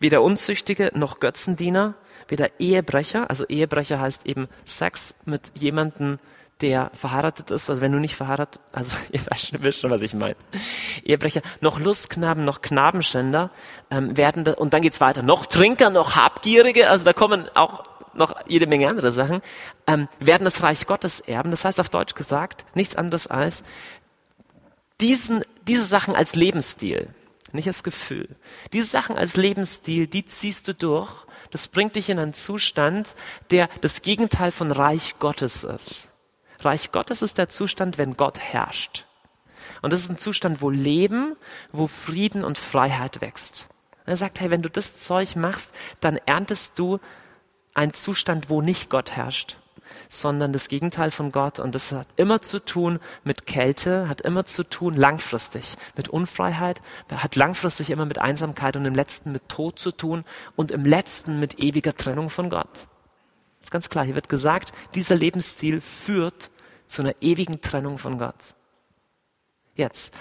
Weder 0.00 0.22
Unzüchtige 0.22 0.90
noch 0.94 1.20
Götzendiener, 1.20 1.94
weder 2.28 2.48
Ehebrecher, 2.58 3.28
also 3.28 3.46
Ehebrecher 3.46 4.00
heißt 4.00 4.26
eben 4.26 4.48
Sex 4.64 5.22
mit 5.26 5.52
jemandem, 5.54 6.18
der 6.60 6.90
verheiratet 6.94 7.50
ist, 7.50 7.68
also 7.68 7.82
wenn 7.82 7.92
du 7.92 7.98
nicht 7.98 8.16
verheiratet, 8.16 8.60
also 8.72 8.96
ihr 9.10 9.20
wisst 9.60 9.80
schon, 9.80 9.90
was 9.90 10.02
ich 10.02 10.14
meine. 10.14 10.36
Ehebrecher, 11.04 11.42
noch 11.60 11.80
Lustknaben, 11.80 12.44
noch 12.44 12.62
Knabenschänder 12.62 13.50
ähm, 13.90 14.16
werden, 14.16 14.44
da, 14.44 14.52
und 14.52 14.72
dann 14.72 14.82
geht's 14.82 15.00
weiter, 15.00 15.22
noch 15.22 15.46
Trinker, 15.46 15.90
noch 15.90 16.16
Habgierige, 16.16 16.88
also 16.88 17.04
da 17.04 17.12
kommen 17.12 17.48
auch 17.54 17.82
noch 18.14 18.36
jede 18.46 18.66
Menge 18.66 18.88
andere 18.88 19.12
Sachen, 19.12 19.42
ähm, 19.86 20.08
werden 20.20 20.44
das 20.44 20.62
Reich 20.62 20.86
Gottes 20.86 21.20
erben. 21.20 21.50
Das 21.50 21.64
heißt 21.64 21.80
auf 21.80 21.88
Deutsch 21.88 22.14
gesagt, 22.14 22.64
nichts 22.74 22.94
anderes 22.94 23.26
als 23.26 23.64
diesen, 25.00 25.42
diese 25.66 25.84
Sachen 25.84 26.14
als 26.14 26.36
Lebensstil, 26.36 27.08
nicht 27.52 27.66
als 27.66 27.82
Gefühl. 27.82 28.28
Diese 28.72 28.88
Sachen 28.88 29.18
als 29.18 29.36
Lebensstil, 29.36 30.06
die 30.06 30.24
ziehst 30.24 30.68
du 30.68 30.74
durch 30.74 31.24
das 31.54 31.68
bringt 31.68 31.94
dich 31.94 32.10
in 32.10 32.18
einen 32.18 32.32
Zustand, 32.32 33.14
der 33.52 33.68
das 33.80 34.02
Gegenteil 34.02 34.50
von 34.50 34.72
Reich 34.72 35.20
Gottes 35.20 35.62
ist. 35.62 36.08
Reich 36.58 36.90
Gottes 36.90 37.22
ist 37.22 37.38
der 37.38 37.48
Zustand, 37.48 37.96
wenn 37.96 38.16
Gott 38.16 38.40
herrscht. 38.40 39.06
Und 39.80 39.92
das 39.92 40.00
ist 40.00 40.10
ein 40.10 40.18
Zustand, 40.18 40.62
wo 40.62 40.68
Leben, 40.68 41.36
wo 41.70 41.86
Frieden 41.86 42.42
und 42.42 42.58
Freiheit 42.58 43.20
wächst. 43.20 43.68
Und 44.00 44.08
er 44.08 44.16
sagt, 44.16 44.40
hey, 44.40 44.50
wenn 44.50 44.62
du 44.62 44.68
das 44.68 44.96
Zeug 44.96 45.36
machst, 45.36 45.72
dann 46.00 46.16
erntest 46.26 46.76
du 46.76 46.98
einen 47.72 47.94
Zustand, 47.94 48.50
wo 48.50 48.60
nicht 48.60 48.90
Gott 48.90 49.12
herrscht, 49.12 49.56
sondern 50.08 50.52
das 50.52 50.68
Gegenteil 50.68 51.10
von 51.10 51.32
Gott. 51.32 51.58
Und 51.60 51.74
das 51.74 51.92
hat 51.92 52.06
immer 52.16 52.42
zu 52.42 52.58
tun 52.58 53.00
mit 53.24 53.46
Kälte, 53.46 54.08
hat 54.08 54.20
immer 54.20 54.44
zu 54.44 54.64
tun 54.64 54.94
langfristig 54.94 55.76
mit 55.96 56.08
Unfreiheit, 56.08 56.82
hat 57.10 57.36
langfristig 57.36 57.90
immer 57.90 58.06
mit 58.06 58.20
Einsamkeit 58.20 58.76
und 58.76 58.84
im 58.84 58.94
letzten 58.94 59.32
mit 59.32 59.48
Tod 59.48 59.78
zu 59.78 59.90
tun 59.90 60.24
und 60.56 60.70
im 60.70 60.84
letzten 60.84 61.40
mit 61.40 61.58
ewiger 61.58 61.94
Trennung 61.94 62.30
von 62.30 62.50
Gott. 62.50 62.72
Das 63.60 63.68
ist 63.68 63.70
ganz 63.70 63.88
klar. 63.88 64.04
Hier 64.04 64.14
wird 64.14 64.28
gesagt, 64.28 64.72
dieser 64.94 65.14
Lebensstil 65.14 65.80
führt 65.80 66.50
zu 66.86 67.02
einer 67.02 67.14
ewigen 67.20 67.60
Trennung 67.60 67.98
von 67.98 68.18
Gott. 68.18 68.54
Jetzt. 69.74 70.14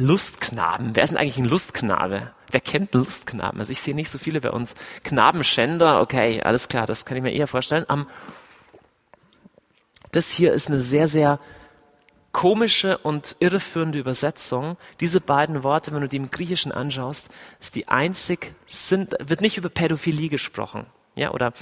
Lustknaben. 0.00 0.96
Wer 0.96 1.04
ist 1.04 1.10
denn 1.10 1.18
eigentlich 1.18 1.38
ein 1.38 1.44
Lustknabe? 1.44 2.32
Wer 2.50 2.60
kennt 2.60 2.94
Lustknaben? 2.94 3.60
Also 3.60 3.72
ich 3.72 3.80
sehe 3.80 3.94
nicht 3.94 4.10
so 4.10 4.18
viele 4.18 4.40
bei 4.40 4.50
uns. 4.50 4.74
Knabenschänder, 5.04 6.00
okay, 6.00 6.42
alles 6.42 6.68
klar, 6.68 6.86
das 6.86 7.04
kann 7.04 7.16
ich 7.16 7.22
mir 7.22 7.32
eher 7.32 7.46
vorstellen. 7.46 7.84
Um, 7.84 8.06
das 10.12 10.30
hier 10.30 10.52
ist 10.52 10.68
eine 10.68 10.80
sehr, 10.80 11.06
sehr 11.06 11.38
komische 12.32 12.98
und 12.98 13.36
irreführende 13.38 13.98
Übersetzung. 13.98 14.76
Diese 15.00 15.20
beiden 15.20 15.62
Worte, 15.62 15.92
wenn 15.92 16.00
du 16.00 16.08
die 16.08 16.16
im 16.16 16.30
Griechischen 16.30 16.72
anschaust, 16.72 17.28
ist 17.60 17.74
die 17.74 17.88
einzig, 17.88 18.54
sind, 18.66 19.16
wird 19.20 19.40
nicht 19.40 19.56
über 19.56 19.68
Pädophilie 19.68 20.28
gesprochen. 20.28 20.86
Ja, 21.14 21.32
oder 21.32 21.52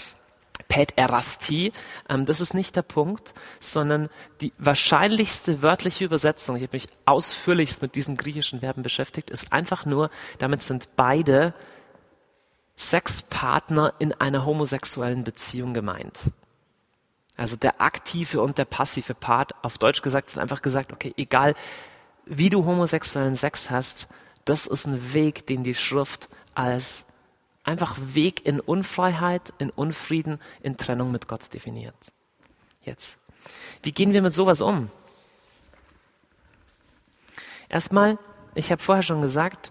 Päderastie. 0.69 1.73
Ähm, 2.09 2.27
das 2.27 2.41
ist 2.41 2.55
nicht 2.55 2.77
der 2.77 2.83
Punkt, 2.83 3.35
sondern 3.59 4.09
die 4.41 4.53
wahrscheinlichste 4.59 5.63
wörtliche 5.63 6.05
Übersetzung, 6.05 6.57
ich 6.57 6.63
habe 6.63 6.77
mich 6.77 6.89
ausführlichst 7.05 7.83
mit 7.83 7.95
diesen 7.95 8.17
griechischen 8.17 8.61
Verben 8.61 8.83
beschäftigt, 8.83 9.31
ist 9.31 9.53
einfach 9.53 9.87
nur, 9.87 10.11
damit 10.39 10.63
sind 10.63 10.89
beide 10.97 11.55
Sexpartner 12.77 13.95
in 13.99 14.13
einer 14.13 14.45
homosexuellen 14.45 15.25
Beziehung 15.25 15.75
gemeint. 15.75 16.19
Also 17.37 17.57
der 17.57 17.81
aktive 17.81 18.41
und 18.41 18.59
der 18.59 18.65
passive 18.65 19.15
Part, 19.15 19.53
auf 19.63 19.79
Deutsch 19.79 20.03
gesagt, 20.03 20.29
wird 20.35 20.43
einfach 20.43 20.63
gesagt, 20.63 20.93
okay, 20.93 21.13
egal 21.17 21.55
wie 22.25 22.51
du 22.51 22.65
homosexuellen 22.65 23.37
Sex 23.37 23.71
hast, 23.71 24.09
das 24.45 24.67
ist 24.67 24.87
ein 24.87 25.13
Weg, 25.13 25.47
den 25.47 25.65
die 25.65 25.75
Schrift 25.75 26.29
als 26.55 27.07
einfach 27.69 27.97
Weg 27.99 28.47
in 28.47 28.61
Unfreiheit, 28.61 29.53
in 29.59 29.71
Unfrieden, 29.71 30.41
in 30.63 30.77
Trennung 30.79 31.13
mit 31.13 31.29
Gott 31.29 31.53
definiert. 31.53 31.95
Jetzt. 32.83 33.19
Wie 33.83 33.93
gehen 33.93 34.13
wir 34.13 34.23
mit 34.23 34.35
sowas 34.35 34.61
um? 34.61 34.91
Erstmal, 37.69 38.19
ich 38.55 38.73
habe 38.73 38.83
vorher 38.83 39.03
schon 39.03 39.21
gesagt, 39.21 39.71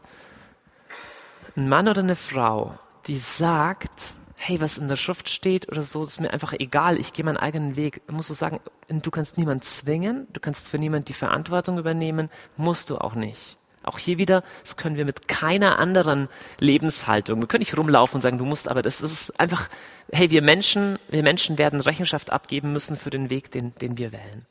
ein 1.55 1.67
Mann 1.67 1.87
oder 1.87 2.03
eine 2.03 2.15
Frau, 2.15 2.77
die 3.07 3.17
sagt, 3.17 3.91
hey, 4.35 4.61
was 4.61 4.77
in 4.77 4.87
der 4.87 4.95
Schrift 4.95 5.27
steht 5.27 5.67
oder 5.67 5.81
so, 5.81 6.03
ist 6.03 6.21
mir 6.21 6.31
einfach 6.31 6.53
egal, 6.53 6.99
ich 6.99 7.13
gehe 7.13 7.25
meinen 7.25 7.37
eigenen 7.37 7.75
Weg. 7.75 8.01
Musst 8.11 8.29
du 8.29 8.35
sagen, 8.35 8.59
du 8.87 9.09
kannst 9.09 9.39
niemanden 9.39 9.63
zwingen, 9.63 10.27
du 10.31 10.39
kannst 10.39 10.69
für 10.69 10.77
niemanden 10.77 11.05
die 11.05 11.13
Verantwortung 11.13 11.79
übernehmen, 11.79 12.29
musst 12.57 12.91
du 12.91 12.99
auch 12.99 13.15
nicht. 13.15 13.56
Auch 13.87 13.99
hier 13.99 14.17
wieder, 14.17 14.43
das 14.63 14.75
können 14.75 14.97
wir 14.97 15.05
mit 15.05 15.27
keiner 15.29 15.79
anderen 15.79 16.27
Lebenshaltung. 16.59 17.39
Wir 17.39 17.47
können 17.47 17.61
nicht 17.61 17.77
rumlaufen 17.77 18.15
und 18.15 18.21
sagen, 18.21 18.37
du 18.37 18.45
musst, 18.45 18.67
aber 18.67 18.81
das 18.81 18.99
ist 18.99 19.39
einfach, 19.39 19.69
hey, 20.11 20.29
wir 20.29 20.41
Menschen, 20.41 20.99
wir 21.07 21.23
Menschen 21.23 21.57
werden 21.57 21.79
Rechenschaft 21.79 22.31
abgeben 22.31 22.73
müssen 22.73 22.97
für 22.97 23.09
den 23.09 23.29
Weg, 23.29 23.49
den, 23.51 23.73
den 23.75 23.97
wir 23.97 24.11
wählen. 24.11 24.45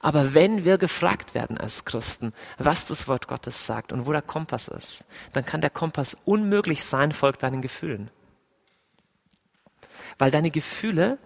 Aber 0.00 0.32
wenn 0.32 0.64
wir 0.64 0.78
gefragt 0.78 1.34
werden 1.34 1.58
als 1.58 1.84
Christen, 1.84 2.32
was 2.56 2.86
das 2.86 3.08
Wort 3.08 3.26
Gottes 3.26 3.66
sagt 3.66 3.92
und 3.92 4.06
wo 4.06 4.12
der 4.12 4.22
Kompass 4.22 4.68
ist, 4.68 5.04
dann 5.32 5.44
kann 5.44 5.60
der 5.60 5.70
Kompass 5.70 6.16
unmöglich 6.24 6.84
sein, 6.84 7.10
folgt 7.10 7.42
deinen 7.42 7.62
Gefühlen. 7.62 8.10
Weil 10.18 10.30
deine 10.30 10.52
Gefühle 10.52 11.18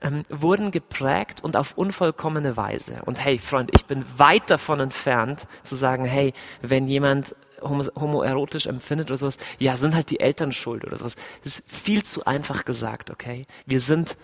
ähm, 0.00 0.24
wurden 0.28 0.70
geprägt 0.70 1.42
und 1.42 1.56
auf 1.56 1.76
unvollkommene 1.76 2.56
Weise. 2.56 3.02
Und 3.04 3.22
hey, 3.22 3.38
Freund, 3.38 3.70
ich 3.74 3.86
bin 3.86 4.04
weit 4.16 4.50
davon 4.50 4.80
entfernt 4.80 5.46
zu 5.62 5.74
sagen, 5.76 6.04
hey, 6.04 6.32
wenn 6.62 6.88
jemand 6.88 7.34
homo 7.62 7.84
homoerotisch 7.98 8.66
empfindet 8.66 9.10
oder 9.10 9.18
sowas, 9.18 9.38
ja, 9.58 9.76
sind 9.76 9.94
halt 9.94 10.10
die 10.10 10.20
Eltern 10.20 10.52
schuld 10.52 10.84
oder 10.84 10.96
sowas. 10.96 11.16
Das 11.44 11.58
ist 11.58 11.70
viel 11.70 12.02
zu 12.02 12.24
einfach 12.24 12.64
gesagt, 12.64 13.10
okay? 13.10 13.46
Wir 13.66 13.80
sind 13.80 14.16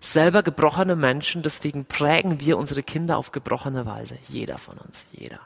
selber 0.00 0.42
gebrochene 0.42 0.96
Menschen, 0.96 1.42
deswegen 1.42 1.84
prägen 1.84 2.40
wir 2.40 2.58
unsere 2.58 2.82
Kinder 2.82 3.18
auf 3.18 3.32
gebrochene 3.32 3.86
Weise. 3.86 4.16
Jeder 4.28 4.58
von 4.58 4.78
uns, 4.78 5.04
jeder. 5.12 5.40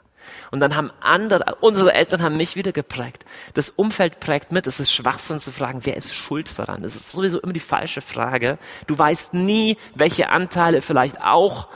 Und 0.51 0.59
dann 0.59 0.75
haben 0.75 0.91
andere, 1.01 1.57
unsere 1.61 1.93
Eltern 1.93 2.21
haben 2.21 2.37
mich 2.37 2.55
wieder 2.55 2.71
geprägt. 2.71 3.25
Das 3.53 3.69
Umfeld 3.69 4.19
prägt 4.19 4.51
mit. 4.51 4.67
Es 4.67 4.79
ist 4.79 4.91
Schwachsinn 4.91 5.39
zu 5.39 5.51
fragen, 5.51 5.81
wer 5.83 5.97
ist 5.97 6.13
schuld 6.13 6.57
daran? 6.57 6.81
Das 6.83 6.95
ist 6.95 7.11
sowieso 7.11 7.39
immer 7.39 7.53
die 7.53 7.59
falsche 7.59 8.01
Frage. 8.01 8.57
Du 8.87 8.97
weißt 8.97 9.33
nie, 9.33 9.77
welche 9.93 10.29
Anteile 10.29 10.81
vielleicht 10.81 11.21
auch 11.21 11.67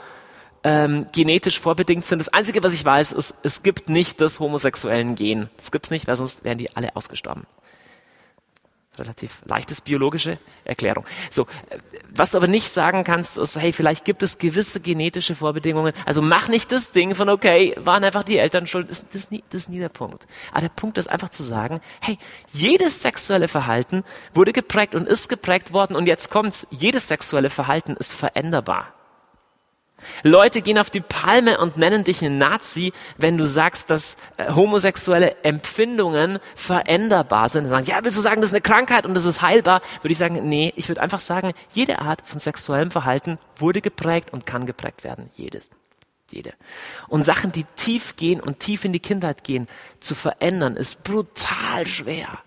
ähm, 0.62 1.06
genetisch 1.12 1.58
vorbedingt 1.58 2.04
sind. 2.04 2.18
Das 2.18 2.28
Einzige, 2.28 2.62
was 2.62 2.72
ich 2.72 2.84
weiß, 2.84 3.12
ist, 3.12 3.34
es 3.42 3.62
gibt 3.62 3.88
nicht 3.88 4.20
das 4.20 4.40
homosexuellen 4.40 5.14
Gen. 5.14 5.48
Das 5.56 5.70
gibt's 5.70 5.90
nicht, 5.90 6.06
weil 6.06 6.16
sonst 6.16 6.44
wären 6.44 6.58
die 6.58 6.74
alle 6.76 6.94
ausgestorben. 6.96 7.46
Relativ 8.98 9.40
leichtes 9.44 9.80
biologische 9.80 10.38
Erklärung. 10.64 11.04
So, 11.30 11.46
was 12.10 12.32
du 12.32 12.38
aber 12.38 12.48
nicht 12.48 12.68
sagen 12.68 13.04
kannst, 13.04 13.38
ist, 13.38 13.56
hey, 13.56 13.72
vielleicht 13.72 14.04
gibt 14.04 14.22
es 14.22 14.38
gewisse 14.38 14.80
genetische 14.80 15.34
Vorbedingungen. 15.34 15.92
Also 16.04 16.22
mach 16.22 16.48
nicht 16.48 16.72
das 16.72 16.92
Ding 16.92 17.14
von, 17.14 17.28
okay, 17.28 17.74
waren 17.78 18.04
einfach 18.04 18.24
die 18.24 18.38
Eltern 18.38 18.66
schuld. 18.66 18.90
Das, 18.90 19.06
das, 19.06 19.14
ist, 19.14 19.30
nie, 19.30 19.44
das 19.50 19.62
ist 19.62 19.68
nie 19.68 19.78
der 19.78 19.88
Punkt. 19.88 20.26
Aber 20.50 20.62
der 20.62 20.68
Punkt 20.68 20.98
ist 20.98 21.08
einfach 21.08 21.30
zu 21.30 21.42
sagen, 21.42 21.80
hey, 22.00 22.18
jedes 22.52 23.00
sexuelle 23.00 23.48
Verhalten 23.48 24.04
wurde 24.34 24.52
geprägt 24.52 24.94
und 24.94 25.06
ist 25.06 25.28
geprägt 25.28 25.72
worden 25.72 25.96
und 25.96 26.06
jetzt 26.06 26.30
kommt's, 26.30 26.66
jedes 26.70 27.08
sexuelle 27.08 27.50
Verhalten 27.50 27.96
ist 27.96 28.14
veränderbar. 28.14 28.99
Leute 30.22 30.62
gehen 30.62 30.78
auf 30.78 30.90
die 30.90 31.00
Palme 31.00 31.58
und 31.58 31.76
nennen 31.76 32.04
dich 32.04 32.24
einen 32.24 32.38
Nazi, 32.38 32.92
wenn 33.16 33.38
du 33.38 33.46
sagst, 33.46 33.90
dass 33.90 34.16
äh, 34.36 34.52
homosexuelle 34.52 35.36
Empfindungen 35.42 36.38
veränderbar 36.54 37.48
sind. 37.48 37.68
Sagen, 37.68 37.86
ja, 37.86 37.98
willst 38.02 38.16
du 38.16 38.22
sagen, 38.22 38.40
das 38.40 38.50
ist 38.50 38.54
eine 38.54 38.62
Krankheit 38.62 39.06
und 39.06 39.14
das 39.14 39.24
ist 39.24 39.42
heilbar? 39.42 39.82
Würde 40.02 40.12
ich 40.12 40.18
sagen, 40.18 40.48
nee, 40.48 40.72
ich 40.76 40.88
würde 40.88 41.00
einfach 41.00 41.20
sagen, 41.20 41.52
jede 41.72 42.00
Art 42.00 42.22
von 42.24 42.40
sexuellem 42.40 42.90
Verhalten 42.90 43.38
wurde 43.56 43.80
geprägt 43.80 44.32
und 44.32 44.46
kann 44.46 44.66
geprägt 44.66 45.04
werden. 45.04 45.30
Jedes. 45.34 45.70
Jede. 46.30 46.52
Und 47.08 47.24
Sachen, 47.24 47.50
die 47.50 47.64
tief 47.76 48.14
gehen 48.16 48.40
und 48.40 48.60
tief 48.60 48.84
in 48.84 48.92
die 48.92 49.00
Kindheit 49.00 49.42
gehen, 49.42 49.66
zu 49.98 50.14
verändern, 50.14 50.76
ist 50.76 51.02
brutal 51.02 51.86
schwer 51.86 52.38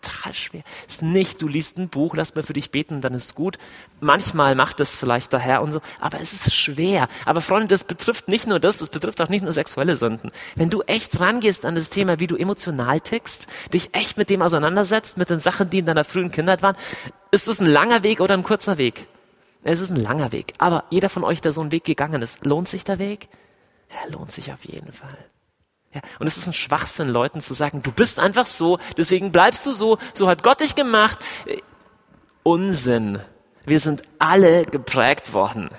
total 0.00 0.32
schwer. 0.32 0.62
Es 0.86 0.96
ist 0.96 1.02
nicht, 1.02 1.42
du 1.42 1.48
liest 1.48 1.78
ein 1.78 1.88
Buch, 1.88 2.14
lass 2.14 2.34
mal 2.34 2.42
für 2.42 2.52
dich 2.52 2.70
beten, 2.70 3.00
dann 3.00 3.14
ist 3.14 3.34
gut. 3.34 3.58
Manchmal 4.00 4.54
macht 4.54 4.80
es 4.80 4.94
vielleicht 4.94 5.32
der 5.32 5.40
Herr 5.40 5.62
und 5.62 5.72
so, 5.72 5.80
aber 6.00 6.20
es 6.20 6.32
ist 6.32 6.54
schwer. 6.54 7.08
Aber 7.24 7.40
Freunde, 7.40 7.68
das 7.68 7.84
betrifft 7.84 8.28
nicht 8.28 8.46
nur 8.46 8.60
das, 8.60 8.78
das 8.78 8.90
betrifft 8.90 9.20
auch 9.20 9.28
nicht 9.28 9.42
nur 9.42 9.52
sexuelle 9.52 9.96
Sünden. 9.96 10.30
Wenn 10.54 10.70
du 10.70 10.82
echt 10.82 11.18
rangehst 11.20 11.64
an 11.64 11.74
das 11.74 11.90
Thema, 11.90 12.20
wie 12.20 12.26
du 12.26 12.36
emotional 12.36 13.00
tickst, 13.00 13.46
dich 13.72 13.94
echt 13.94 14.16
mit 14.16 14.30
dem 14.30 14.42
auseinandersetzt, 14.42 15.18
mit 15.18 15.30
den 15.30 15.40
Sachen, 15.40 15.70
die 15.70 15.80
in 15.80 15.86
deiner 15.86 16.04
frühen 16.04 16.30
Kindheit 16.32 16.62
waren, 16.62 16.76
ist 17.30 17.48
es 17.48 17.60
ein 17.60 17.66
langer 17.66 18.02
Weg 18.02 18.20
oder 18.20 18.34
ein 18.34 18.44
kurzer 18.44 18.78
Weg? 18.78 19.06
Es 19.64 19.80
ist 19.80 19.90
ein 19.90 19.96
langer 19.96 20.32
Weg. 20.32 20.54
Aber 20.58 20.84
jeder 20.90 21.08
von 21.08 21.24
euch, 21.24 21.40
der 21.40 21.52
so 21.52 21.60
einen 21.60 21.72
Weg 21.72 21.84
gegangen 21.84 22.22
ist, 22.22 22.44
lohnt 22.46 22.68
sich 22.68 22.84
der 22.84 22.98
Weg? 22.98 23.28
Er 23.88 24.10
lohnt 24.10 24.32
sich 24.32 24.52
auf 24.52 24.64
jeden 24.64 24.92
Fall. 24.92 25.27
Ja, 25.94 26.02
und 26.18 26.26
es 26.26 26.36
ist 26.36 26.46
ein 26.46 26.52
Schwachsinn, 26.52 27.08
Leuten 27.08 27.40
zu 27.40 27.54
sagen, 27.54 27.82
du 27.82 27.90
bist 27.92 28.18
einfach 28.18 28.46
so, 28.46 28.78
deswegen 28.96 29.32
bleibst 29.32 29.64
du 29.64 29.72
so, 29.72 29.98
so 30.12 30.28
hat 30.28 30.42
Gott 30.42 30.60
dich 30.60 30.74
gemacht. 30.74 31.18
Unsinn. 32.42 33.20
Wir 33.64 33.80
sind 33.80 34.02
alle 34.18 34.64
geprägt 34.64 35.32
worden. 35.32 35.70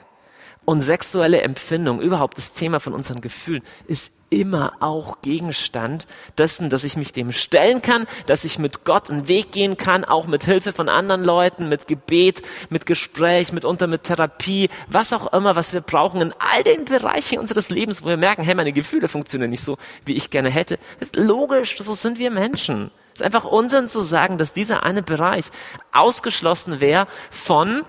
Und 0.70 0.84
sexuelle 0.84 1.42
Empfindung, 1.42 2.00
überhaupt 2.00 2.38
das 2.38 2.54
Thema 2.54 2.80
von 2.80 2.94
unseren 2.94 3.22
Gefühlen, 3.22 3.64
ist 3.88 4.14
immer 4.30 4.74
auch 4.82 5.24
Gegenstand 5.24 6.06
dessen, 6.38 6.70
dass 6.70 6.84
ich 6.84 6.96
mich 6.96 7.12
dem 7.12 7.32
stellen 7.32 7.82
kann, 7.82 8.06
dass 8.28 8.46
ich 8.46 8.60
mit 8.60 8.86
Gott 8.86 9.10
einen 9.10 9.28
Weg 9.28 9.52
gehen 9.52 9.78
kann, 9.78 10.06
auch 10.06 10.28
mit 10.28 10.44
Hilfe 10.44 10.72
von 10.72 10.88
anderen 10.88 11.24
Leuten, 11.24 11.70
mit 11.70 11.88
Gebet, 11.88 12.44
mit 12.70 12.86
Gespräch, 12.86 13.52
mitunter 13.52 13.88
mit 13.88 14.04
Therapie, 14.04 14.70
was 14.88 15.12
auch 15.12 15.34
immer, 15.34 15.56
was 15.56 15.74
wir 15.74 15.82
brauchen 15.82 16.22
in 16.22 16.36
all 16.38 16.62
den 16.62 16.86
Bereichen 16.86 17.40
unseres 17.40 17.72
Lebens, 17.72 18.04
wo 18.04 18.10
wir 18.10 18.18
merken, 18.18 18.44
hey, 18.44 18.54
meine 18.54 18.72
Gefühle 18.72 19.08
funktionieren 19.08 19.50
nicht 19.50 19.64
so, 19.64 19.80
wie 20.06 20.14
ich 20.14 20.30
gerne 20.30 20.52
hätte. 20.52 20.78
Das 21.00 21.10
ist 21.10 21.16
logisch, 21.16 21.80
so 21.80 21.96
sind 21.96 22.20
wir 22.20 22.30
Menschen. 22.30 22.92
Es 23.16 23.22
ist 23.22 23.26
einfach 23.26 23.46
Unsinn 23.46 23.90
zu 23.90 24.02
sagen, 24.02 24.38
dass 24.38 24.54
dieser 24.54 24.84
eine 24.84 25.02
Bereich 25.02 25.46
ausgeschlossen 25.94 26.80
wäre 26.80 27.08
von 27.32 27.86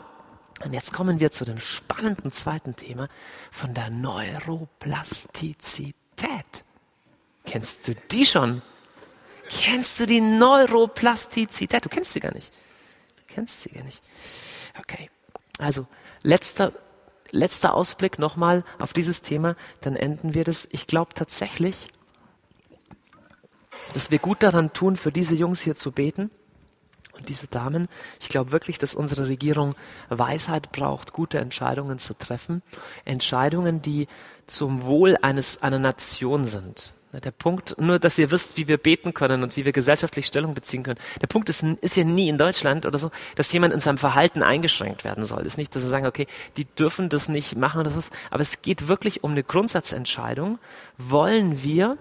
und 0.62 0.74
jetzt 0.74 0.92
kommen 0.92 1.20
wir 1.20 1.32
zu 1.32 1.44
dem 1.44 1.58
spannenden 1.58 2.32
zweiten 2.32 2.76
Thema 2.76 3.08
von 3.50 3.72
der 3.72 3.88
Neuroplastizität. 3.90 5.94
Kennst 7.46 7.88
du 7.88 7.94
die 7.94 8.26
schon? 8.26 8.60
Kennst 9.48 9.98
du 9.98 10.04
die 10.06 10.20
Neuroplastizität? 10.20 11.82
Du 11.84 11.88
kennst 11.88 12.12
sie 12.12 12.20
gar 12.20 12.34
nicht. 12.34 12.52
Du 13.16 13.22
kennst 13.34 13.62
sie 13.62 13.70
gar 13.70 13.84
nicht. 13.84 14.02
Okay. 14.78 15.08
Also, 15.58 15.86
letzter, 16.22 16.72
letzter 17.30 17.72
Ausblick 17.74 18.18
nochmal 18.18 18.62
auf 18.78 18.92
dieses 18.92 19.22
Thema, 19.22 19.56
dann 19.80 19.96
enden 19.96 20.34
wir 20.34 20.44
das. 20.44 20.68
Ich 20.70 20.86
glaube 20.86 21.14
tatsächlich, 21.14 21.88
dass 23.94 24.10
wir 24.10 24.18
gut 24.18 24.42
daran 24.42 24.74
tun, 24.74 24.98
für 24.98 25.10
diese 25.10 25.34
Jungs 25.34 25.62
hier 25.62 25.74
zu 25.74 25.90
beten 25.90 26.30
diese 27.28 27.46
Damen, 27.46 27.88
ich 28.20 28.28
glaube 28.28 28.52
wirklich, 28.52 28.78
dass 28.78 28.94
unsere 28.94 29.28
Regierung 29.28 29.74
Weisheit 30.08 30.72
braucht, 30.72 31.12
gute 31.12 31.38
Entscheidungen 31.38 31.98
zu 31.98 32.14
treffen. 32.14 32.62
Entscheidungen, 33.04 33.82
die 33.82 34.08
zum 34.46 34.84
Wohl 34.84 35.16
eines, 35.20 35.62
einer 35.62 35.78
Nation 35.78 36.44
sind. 36.44 36.94
Der 37.12 37.32
Punkt, 37.32 37.74
nur 37.76 37.98
dass 37.98 38.18
ihr 38.20 38.30
wisst, 38.30 38.56
wie 38.56 38.68
wir 38.68 38.78
beten 38.78 39.12
können 39.14 39.42
und 39.42 39.56
wie 39.56 39.64
wir 39.64 39.72
gesellschaftlich 39.72 40.26
Stellung 40.26 40.54
beziehen 40.54 40.84
können. 40.84 41.00
Der 41.20 41.26
Punkt 41.26 41.48
ist, 41.48 41.64
ist 41.64 41.96
ja 41.96 42.04
nie 42.04 42.28
in 42.28 42.38
Deutschland 42.38 42.86
oder 42.86 43.00
so, 43.00 43.10
dass 43.34 43.52
jemand 43.52 43.74
in 43.74 43.80
seinem 43.80 43.98
Verhalten 43.98 44.44
eingeschränkt 44.44 45.02
werden 45.02 45.24
soll. 45.24 45.44
Ist 45.44 45.58
nicht, 45.58 45.74
dass 45.74 45.82
wir 45.82 45.88
sagen, 45.88 46.06
okay, 46.06 46.28
die 46.56 46.66
dürfen 46.66 47.08
das 47.08 47.28
nicht 47.28 47.56
machen 47.56 47.80
oder 47.80 47.90
so. 47.90 48.00
Aber 48.30 48.42
es 48.42 48.62
geht 48.62 48.86
wirklich 48.86 49.24
um 49.24 49.32
eine 49.32 49.42
Grundsatzentscheidung. 49.42 50.60
Wollen 50.98 51.64
wir 51.64 51.98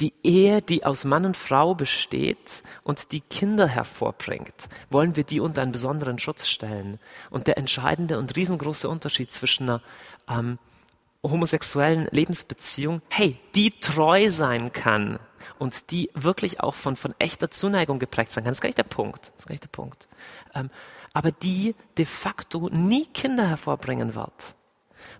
die 0.00 0.14
Ehe, 0.22 0.62
die 0.62 0.84
aus 0.84 1.04
Mann 1.04 1.26
und 1.26 1.36
Frau 1.36 1.74
besteht 1.74 2.62
und 2.82 3.12
die 3.12 3.20
Kinder 3.20 3.66
hervorbringt, 3.66 4.68
wollen 4.88 5.16
wir 5.16 5.24
die 5.24 5.40
unter 5.40 5.62
einen 5.62 5.72
besonderen 5.72 6.18
Schutz 6.18 6.48
stellen. 6.48 6.98
Und 7.28 7.46
der 7.46 7.58
entscheidende 7.58 8.18
und 8.18 8.34
riesengroße 8.36 8.88
Unterschied 8.88 9.30
zwischen 9.30 9.68
einer 9.68 9.82
ähm, 10.28 10.58
homosexuellen 11.22 12.08
Lebensbeziehung, 12.10 13.02
hey, 13.10 13.38
die 13.54 13.70
treu 13.70 14.30
sein 14.30 14.72
kann 14.72 15.18
und 15.58 15.90
die 15.90 16.10
wirklich 16.14 16.60
auch 16.60 16.74
von, 16.74 16.96
von 16.96 17.14
echter 17.18 17.50
Zuneigung 17.50 17.98
geprägt 17.98 18.32
sein 18.32 18.44
kann, 18.44 18.52
das 18.52 18.58
ist 18.58 18.62
gar 18.62 18.68
nicht 18.68 18.78
der 18.78 18.84
Punkt. 18.84 19.28
Das 19.28 19.40
ist 19.40 19.46
gar 19.46 19.52
nicht 19.52 19.64
der 19.64 19.68
Punkt. 19.68 20.08
Ähm, 20.54 20.70
aber 21.12 21.32
die 21.32 21.74
de 21.98 22.04
facto 22.04 22.68
nie 22.70 23.04
Kinder 23.06 23.46
hervorbringen 23.48 24.14
wird, 24.14 24.54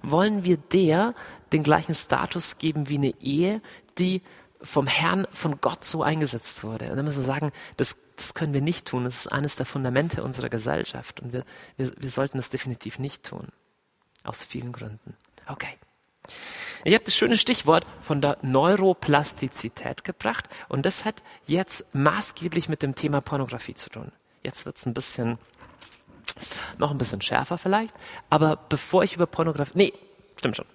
wollen 0.03 0.45
wir 0.45 0.57
der 0.57 1.15
den 1.53 1.63
gleichen 1.63 1.95
Status 1.95 2.59
geben 2.59 2.89
wie 2.89 2.97
eine 2.97 3.15
Ehe, 3.21 3.61
die 3.99 4.23
vom 4.63 4.87
Herrn, 4.87 5.27
von 5.33 5.61
Gott 5.61 5.85
so 5.85 6.03
eingesetzt 6.03 6.63
wurde. 6.65 6.91
Und 6.91 6.97
dann 6.97 7.05
müssen 7.05 7.19
wir 7.19 7.25
sagen, 7.25 7.53
das, 7.77 8.15
das 8.17 8.35
können 8.35 8.53
wir 8.53 8.61
nicht 8.61 8.87
tun. 8.87 9.05
Das 9.05 9.21
ist 9.21 9.27
eines 9.33 9.57
der 9.57 9.67
Fundamente 9.67 10.23
unserer 10.23 10.49
Gesellschaft. 10.49 11.21
Und 11.21 11.33
wir, 11.33 11.45
wir, 11.77 11.93
wir 11.97 12.11
sollten 12.11 12.39
das 12.39 12.51
definitiv 12.51 12.99
nicht 12.99 13.25
tun. 13.25 13.49
Aus 14.25 14.45
vielen 14.45 14.73
Gründen. 14.73 15.17
Okay. 15.47 15.79
Ich 16.85 16.95
habe 16.95 17.05
das 17.05 17.17
schöne 17.17 17.39
Stichwort 17.39 17.87
von 18.01 18.21
der 18.21 18.39
Neuroplastizität 18.43 20.05
gebracht. 20.05 20.49
Und 20.69 20.85
das 20.85 21.05
hat 21.05 21.23
jetzt 21.47 21.95
maßgeblich 21.95 22.69
mit 22.69 22.83
dem 22.83 22.95
Thema 22.95 23.21
Pornografie 23.21 23.75
zu 23.75 23.91
tun. 23.91 24.13
Jetzt 24.43 24.67
wird 24.67 24.77
es 24.77 24.87
ein 24.87 24.95
bisschen, 24.95 25.39
noch 26.79 26.91
ein 26.91 26.99
bisschen 26.99 27.23
schärfer 27.23 27.59
vielleicht. 27.59 27.95
Aber 28.29 28.57
bevor 28.57 29.05
ich 29.05 29.15
über 29.15 29.27
Pornografie, 29.27 29.73
nee, 29.75 29.93
stimmt 30.37 30.57
schon. 30.57 30.67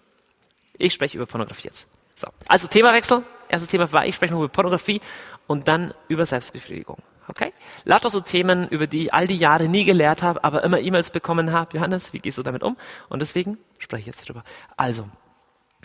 Ich 0.77 0.93
spreche 0.93 1.17
über 1.17 1.25
Pornografie 1.25 1.67
jetzt. 1.67 1.87
So, 2.15 2.27
also 2.47 2.67
Themawechsel. 2.67 3.23
Erstes 3.49 3.69
Thema 3.69 3.91
war, 3.91 4.05
ich 4.05 4.15
spreche 4.15 4.33
noch 4.33 4.39
über 4.39 4.49
Pornografie 4.49 5.01
und 5.47 5.67
dann 5.67 5.93
über 6.07 6.25
Selbstbefriedigung. 6.25 6.97
Okay? 7.27 7.53
Lauter 7.83 8.09
so 8.09 8.21
Themen, 8.21 8.67
über 8.67 8.87
die 8.87 9.03
ich 9.03 9.13
all 9.13 9.27
die 9.27 9.37
Jahre 9.37 9.67
nie 9.67 9.85
gelehrt 9.85 10.23
habe, 10.23 10.43
aber 10.43 10.63
immer 10.63 10.79
E-Mails 10.79 11.11
bekommen 11.11 11.51
habe. 11.51 11.77
Johannes, 11.77 12.13
wie 12.13 12.19
gehst 12.19 12.37
du 12.37 12.43
damit 12.43 12.63
um? 12.63 12.77
Und 13.09 13.19
deswegen 13.19 13.57
spreche 13.79 14.01
ich 14.01 14.07
jetzt 14.07 14.27
drüber. 14.27 14.43
Also, 14.77 15.07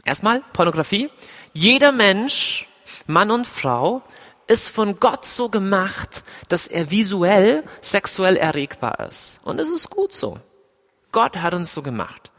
erstmal 0.05 0.43
Pornografie. 0.53 1.11
Jeder 1.53 1.93
Mensch, 1.93 2.69
Mann 3.07 3.31
und 3.31 3.47
Frau, 3.47 4.03
ist 4.47 4.69
von 4.69 4.99
Gott 4.99 5.25
so 5.25 5.49
gemacht, 5.49 6.25
dass 6.49 6.67
er 6.67 6.91
visuell 6.91 7.63
sexuell 7.81 8.37
erregbar 8.37 9.09
ist. 9.09 9.47
Und 9.47 9.61
es 9.61 9.71
ist 9.71 9.91
gut 9.91 10.13
so. 10.13 10.41
Gott 11.13 11.37
hat 11.37 11.55
uns 11.55 11.73
so 11.73 11.83
gemacht. 11.83 12.30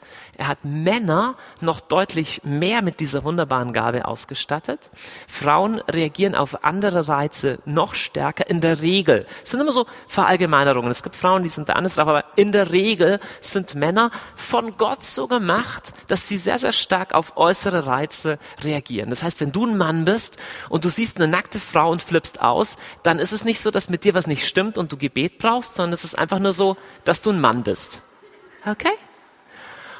Er 0.41 0.47
hat 0.47 0.65
Männer 0.65 1.35
noch 1.59 1.79
deutlich 1.79 2.41
mehr 2.43 2.81
mit 2.81 2.99
dieser 2.99 3.23
wunderbaren 3.23 3.73
Gabe 3.73 4.05
ausgestattet. 4.05 4.89
Frauen 5.27 5.81
reagieren 5.81 6.33
auf 6.33 6.63
andere 6.63 7.07
Reize 7.07 7.59
noch 7.65 7.93
stärker. 7.93 8.49
In 8.49 8.59
der 8.59 8.81
Regel 8.81 9.27
es 9.43 9.51
sind 9.51 9.59
immer 9.59 9.71
so 9.71 9.85
Verallgemeinerungen. 10.07 10.89
Es 10.89 11.03
gibt 11.03 11.15
Frauen, 11.15 11.43
die 11.43 11.49
sind 11.49 11.69
da 11.69 11.73
anders 11.73 11.93
drauf, 11.93 12.07
aber 12.07 12.25
in 12.37 12.51
der 12.51 12.71
Regel 12.71 13.19
sind 13.39 13.75
Männer 13.75 14.09
von 14.35 14.77
Gott 14.77 15.03
so 15.03 15.27
gemacht, 15.27 15.93
dass 16.07 16.27
sie 16.27 16.37
sehr, 16.37 16.57
sehr 16.57 16.71
stark 16.71 17.13
auf 17.13 17.37
äußere 17.37 17.85
Reize 17.85 18.39
reagieren. 18.63 19.11
Das 19.11 19.21
heißt, 19.21 19.41
wenn 19.41 19.51
du 19.51 19.67
ein 19.67 19.77
Mann 19.77 20.05
bist 20.05 20.37
und 20.69 20.85
du 20.85 20.89
siehst 20.89 21.17
eine 21.17 21.27
nackte 21.27 21.59
Frau 21.59 21.91
und 21.91 22.01
flippst 22.01 22.41
aus, 22.41 22.77
dann 23.03 23.19
ist 23.19 23.31
es 23.31 23.45
nicht 23.45 23.61
so, 23.61 23.69
dass 23.69 23.89
mit 23.89 24.05
dir 24.05 24.15
was 24.15 24.25
nicht 24.25 24.47
stimmt 24.47 24.79
und 24.79 24.91
du 24.91 24.97
Gebet 24.97 25.37
brauchst, 25.37 25.75
sondern 25.75 25.93
es 25.93 26.03
ist 26.03 26.17
einfach 26.17 26.39
nur 26.39 26.51
so, 26.51 26.77
dass 27.03 27.21
du 27.21 27.29
ein 27.29 27.39
Mann 27.39 27.61
bist. 27.61 28.01
Okay? 28.65 28.89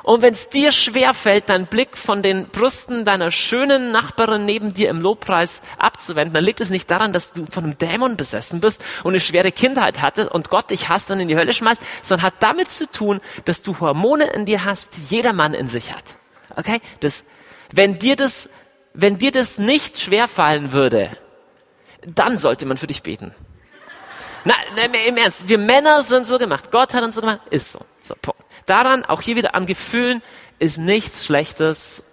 Und 0.04 0.22
wenn 0.22 0.34
es 0.34 0.50
dir 0.50 0.72
schwerfällt, 0.72 1.50
deinen 1.50 1.68
Blick 1.68 1.96
von 1.96 2.24
den 2.24 2.48
Brüsten 2.48 3.06
deiner 3.06 3.32
schönen 3.32 3.92
Nachbarin 3.92 4.46
neben 4.46 4.74
dir 4.74 4.90
im 4.90 5.02
Lobpreis 5.02 5.62
abzuwenden, 5.78 6.34
dann 6.34 6.44
liegt 6.44 6.62
es 6.62 6.70
nicht 6.70 6.90
daran, 6.90 7.14
dass 7.14 7.34
du 7.34 7.46
von 7.46 7.66
einem 7.66 7.78
Dämon 7.78 8.18
besessen 8.18 8.62
bist 8.62 8.84
und 9.04 9.12
eine 9.12 9.20
schwere 9.20 9.52
Kindheit 9.52 10.02
hatte 10.02 10.30
und 10.30 10.50
Gott 10.50 10.72
dich 10.72 10.90
hasst 10.90 11.12
und 11.12 11.20
in 11.20 11.28
die 11.28 11.36
Hölle 11.36 11.54
schmeißt, 11.54 11.82
sondern 12.02 12.26
hat 12.26 12.36
damit 12.40 12.72
zu 12.72 12.88
tun, 12.88 13.22
dass 13.46 13.62
du 13.62 13.80
Hormone 13.80 14.26
in 14.32 14.46
dir 14.46 14.66
hast, 14.66 14.98
die 14.98 15.16
jeder 15.16 15.34
Mann 15.34 15.54
in 15.54 15.68
sich 15.68 15.94
hat. 15.94 16.18
Okay? 16.56 16.82
Das, 17.00 17.26
wenn 17.72 18.00
dir 18.00 18.16
das, 18.16 18.50
wenn 18.94 19.18
dir 19.18 19.32
das 19.32 19.58
nicht 19.58 20.00
schwerfallen 20.00 20.74
würde, 20.74 21.16
dann 22.06 22.38
sollte 22.38 22.66
man 22.66 22.78
für 22.78 22.88
dich 22.88 23.04
beten. 23.04 23.34
Na, 24.44 24.56
im 25.06 25.18
Ernst, 25.18 25.48
wir 25.48 25.60
Männer 25.60 26.02
sind 26.02 26.26
so 26.26 26.40
gemacht. 26.40 26.72
Gott 26.72 26.96
hat 26.96 27.04
uns 27.04 27.16
so 27.16 27.22
gemacht. 27.22 27.42
Ist 27.52 27.72
so. 27.72 27.80
So, 28.02 28.16
Punkt. 28.20 28.42
Daran, 28.72 29.04
auch 29.04 29.22
hier 29.22 29.36
wieder 29.36 29.54
an 29.54 29.66
Gefühlen, 29.66 30.24
ist 30.58 30.78
nichts 30.78 31.26
Schlechtes. 31.26 32.06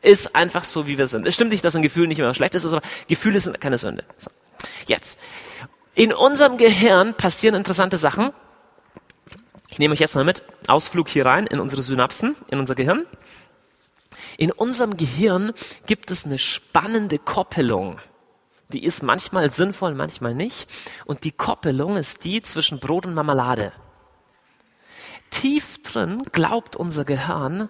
Ist 0.00 0.34
einfach 0.34 0.64
so, 0.64 0.86
wie 0.86 0.96
wir 0.96 1.06
sind. 1.06 1.26
Es 1.26 1.34
stimmt 1.34 1.52
nicht, 1.52 1.62
dass 1.62 1.76
ein 1.76 1.82
Gefühl 1.82 2.08
nicht 2.08 2.18
immer 2.18 2.32
schlecht 2.32 2.54
ist, 2.54 2.64
aber 2.64 2.80
Gefühle 3.08 3.38
sind 3.40 3.60
keine 3.60 3.76
Sünde. 3.76 4.04
So. 4.16 4.30
Jetzt. 4.86 5.20
In 5.94 6.14
unserem 6.14 6.56
Gehirn 6.56 7.12
passieren 7.12 7.54
interessante 7.54 7.98
Sachen. 7.98 8.30
Ich 9.68 9.78
nehme 9.78 9.92
euch 9.92 10.00
jetzt 10.00 10.14
mal 10.14 10.24
mit. 10.24 10.44
Ausflug 10.66 11.10
hier 11.10 11.26
rein 11.26 11.46
in 11.46 11.60
unsere 11.60 11.82
Synapsen, 11.82 12.36
in 12.48 12.58
unser 12.58 12.74
Gehirn. 12.74 13.04
In 14.38 14.50
unserem 14.50 14.96
Gehirn 14.96 15.52
gibt 15.86 16.10
es 16.10 16.24
eine 16.24 16.38
spannende 16.38 17.18
Koppelung. 17.18 17.98
Die 18.70 18.82
ist 18.82 19.02
manchmal 19.02 19.50
sinnvoll, 19.50 19.92
manchmal 19.92 20.34
nicht. 20.34 20.70
Und 21.04 21.24
die 21.24 21.32
Koppelung 21.32 21.98
ist 21.98 22.24
die 22.24 22.40
zwischen 22.40 22.80
Brot 22.80 23.04
und 23.04 23.12
Marmelade. 23.12 23.74
Tief 25.30 25.82
drin 25.82 26.22
glaubt 26.32 26.76
unser 26.76 27.04
Gehirn, 27.04 27.68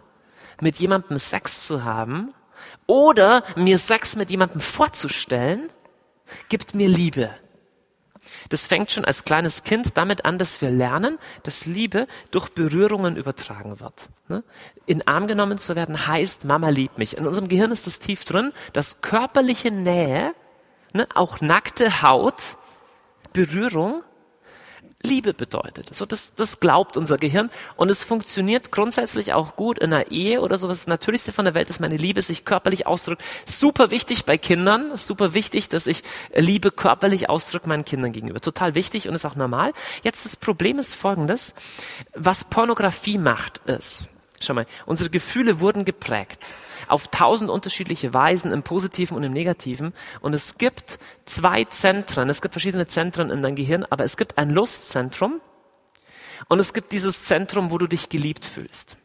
mit 0.60 0.78
jemandem 0.78 1.18
Sex 1.18 1.66
zu 1.66 1.84
haben 1.84 2.34
oder 2.86 3.44
mir 3.56 3.78
Sex 3.78 4.16
mit 4.16 4.30
jemandem 4.30 4.60
vorzustellen, 4.60 5.70
gibt 6.48 6.74
mir 6.74 6.88
Liebe. 6.88 7.30
Das 8.50 8.66
fängt 8.66 8.90
schon 8.90 9.04
als 9.04 9.24
kleines 9.24 9.62
Kind 9.62 9.96
damit 9.96 10.24
an, 10.24 10.38
dass 10.38 10.60
wir 10.60 10.70
lernen, 10.70 11.18
dass 11.42 11.66
Liebe 11.66 12.06
durch 12.30 12.50
Berührungen 12.50 13.16
übertragen 13.16 13.80
wird. 13.80 14.08
Ne? 14.28 14.44
In 14.86 15.06
Arm 15.06 15.26
genommen 15.26 15.58
zu 15.58 15.76
werden 15.76 16.06
heißt, 16.06 16.44
Mama 16.44 16.68
liebt 16.68 16.98
mich. 16.98 17.16
In 17.16 17.26
unserem 17.26 17.48
Gehirn 17.48 17.72
ist 17.72 17.86
es 17.86 18.00
tief 18.00 18.24
drin, 18.24 18.52
dass 18.72 19.00
körperliche 19.00 19.70
Nähe, 19.70 20.34
ne, 20.92 21.06
auch 21.14 21.40
nackte 21.40 22.02
Haut, 22.02 22.56
Berührung 23.32 24.02
Liebe 25.02 25.32
bedeutet. 25.32 25.94
So, 25.94 26.06
das, 26.06 26.34
das 26.34 26.58
glaubt 26.58 26.96
unser 26.96 27.18
Gehirn 27.18 27.50
und 27.76 27.88
es 27.88 28.02
funktioniert 28.02 28.72
grundsätzlich 28.72 29.32
auch 29.32 29.54
gut 29.54 29.78
in 29.78 29.92
einer 29.92 30.10
Ehe 30.10 30.40
oder 30.40 30.58
so. 30.58 30.66
Das 30.66 30.88
Natürlichste 30.88 31.32
von 31.32 31.44
der 31.44 31.54
Welt 31.54 31.70
ist 31.70 31.80
meine 31.80 31.96
Liebe, 31.96 32.20
sich 32.20 32.44
körperlich 32.44 32.86
ausdrückt. 32.88 33.22
Super 33.46 33.92
wichtig 33.92 34.24
bei 34.24 34.38
Kindern, 34.38 34.96
super 34.96 35.34
wichtig, 35.34 35.68
dass 35.68 35.86
ich 35.86 36.02
Liebe 36.34 36.72
körperlich 36.72 37.28
ausdrücke 37.28 37.68
meinen 37.68 37.84
Kindern 37.84 38.10
gegenüber. 38.10 38.40
Total 38.40 38.74
wichtig 38.74 39.08
und 39.08 39.14
ist 39.14 39.24
auch 39.24 39.36
normal. 39.36 39.72
Jetzt 40.02 40.24
das 40.24 40.34
Problem 40.34 40.80
ist 40.80 40.96
folgendes. 40.96 41.54
Was 42.14 42.44
Pornografie 42.44 43.18
macht 43.18 43.58
ist, 43.66 44.08
schau 44.40 44.54
mal, 44.54 44.66
unsere 44.84 45.10
Gefühle 45.10 45.60
wurden 45.60 45.84
geprägt 45.84 46.44
auf 46.88 47.08
tausend 47.08 47.50
unterschiedliche 47.50 48.14
Weisen 48.14 48.52
im 48.52 48.62
Positiven 48.62 49.16
und 49.16 49.24
im 49.24 49.32
Negativen. 49.32 49.92
Und 50.20 50.34
es 50.34 50.58
gibt 50.58 50.98
zwei 51.24 51.64
Zentren, 51.64 52.28
es 52.28 52.42
gibt 52.42 52.54
verschiedene 52.54 52.86
Zentren 52.86 53.30
in 53.30 53.42
deinem 53.42 53.56
Gehirn, 53.56 53.84
aber 53.88 54.04
es 54.04 54.16
gibt 54.16 54.38
ein 54.38 54.50
Lustzentrum 54.50 55.40
und 56.48 56.60
es 56.60 56.72
gibt 56.72 56.92
dieses 56.92 57.24
Zentrum, 57.24 57.70
wo 57.70 57.78
du 57.78 57.86
dich 57.86 58.08
geliebt 58.08 58.44
fühlst. 58.44 58.96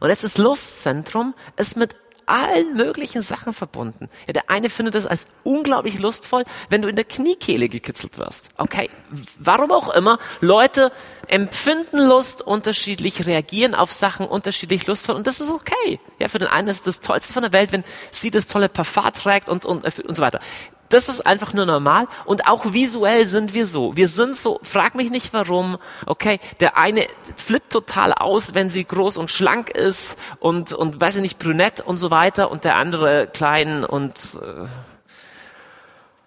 Und 0.00 0.08
jetzt 0.08 0.24
das 0.24 0.38
Lustzentrum 0.38 1.34
ist 1.56 1.76
mit 1.76 1.94
allen 2.26 2.74
möglichen 2.74 3.22
Sachen 3.22 3.52
verbunden. 3.52 4.08
Ja, 4.26 4.32
der 4.32 4.50
eine 4.50 4.68
findet 4.68 4.94
es 4.94 5.06
als 5.06 5.28
unglaublich 5.44 5.98
lustvoll, 5.98 6.44
wenn 6.68 6.82
du 6.82 6.88
in 6.88 6.96
der 6.96 7.04
Kniekehle 7.04 7.68
gekitzelt 7.68 8.18
wirst. 8.18 8.48
Okay, 8.58 8.90
warum 9.38 9.70
auch 9.70 9.90
immer, 9.94 10.18
Leute 10.40 10.92
empfinden 11.28 11.98
Lust 11.98 12.42
unterschiedlich, 12.42 13.26
reagieren 13.26 13.74
auf 13.74 13.92
Sachen 13.92 14.26
unterschiedlich 14.26 14.86
lustvoll 14.86 15.16
und 15.16 15.26
das 15.26 15.40
ist 15.40 15.50
okay. 15.50 16.00
Ja, 16.18 16.28
für 16.28 16.38
den 16.38 16.48
einen 16.48 16.68
ist 16.68 16.86
das 16.86 17.00
Tollste 17.00 17.32
von 17.32 17.42
der 17.42 17.52
Welt, 17.52 17.72
wenn 17.72 17.84
sie 18.10 18.30
das 18.30 18.46
tolle 18.46 18.68
Parfum 18.68 18.96
trägt 19.12 19.48
und, 19.48 19.64
und, 19.64 19.84
und 19.84 20.14
so 20.14 20.22
weiter. 20.22 20.40
Das 20.88 21.08
ist 21.08 21.26
einfach 21.26 21.52
nur 21.52 21.66
normal 21.66 22.06
und 22.24 22.46
auch 22.46 22.72
visuell 22.72 23.26
sind 23.26 23.54
wir 23.54 23.66
so. 23.66 23.96
Wir 23.96 24.08
sind 24.08 24.36
so, 24.36 24.60
frag 24.62 24.94
mich 24.94 25.10
nicht 25.10 25.32
warum, 25.32 25.78
okay, 26.06 26.38
der 26.60 26.76
eine 26.76 27.06
flippt 27.36 27.72
total 27.72 28.12
aus, 28.12 28.54
wenn 28.54 28.70
sie 28.70 28.84
groß 28.84 29.16
und 29.16 29.30
schlank 29.30 29.70
ist 29.70 30.18
und, 30.38 30.72
und 30.72 31.00
weiß 31.00 31.16
ich 31.16 31.22
nicht, 31.22 31.38
brünett 31.38 31.80
und 31.80 31.98
so 31.98 32.10
weiter 32.10 32.50
und 32.50 32.64
der 32.64 32.76
andere 32.76 33.26
klein 33.26 33.84
und 33.84 34.38
äh, 34.40 34.66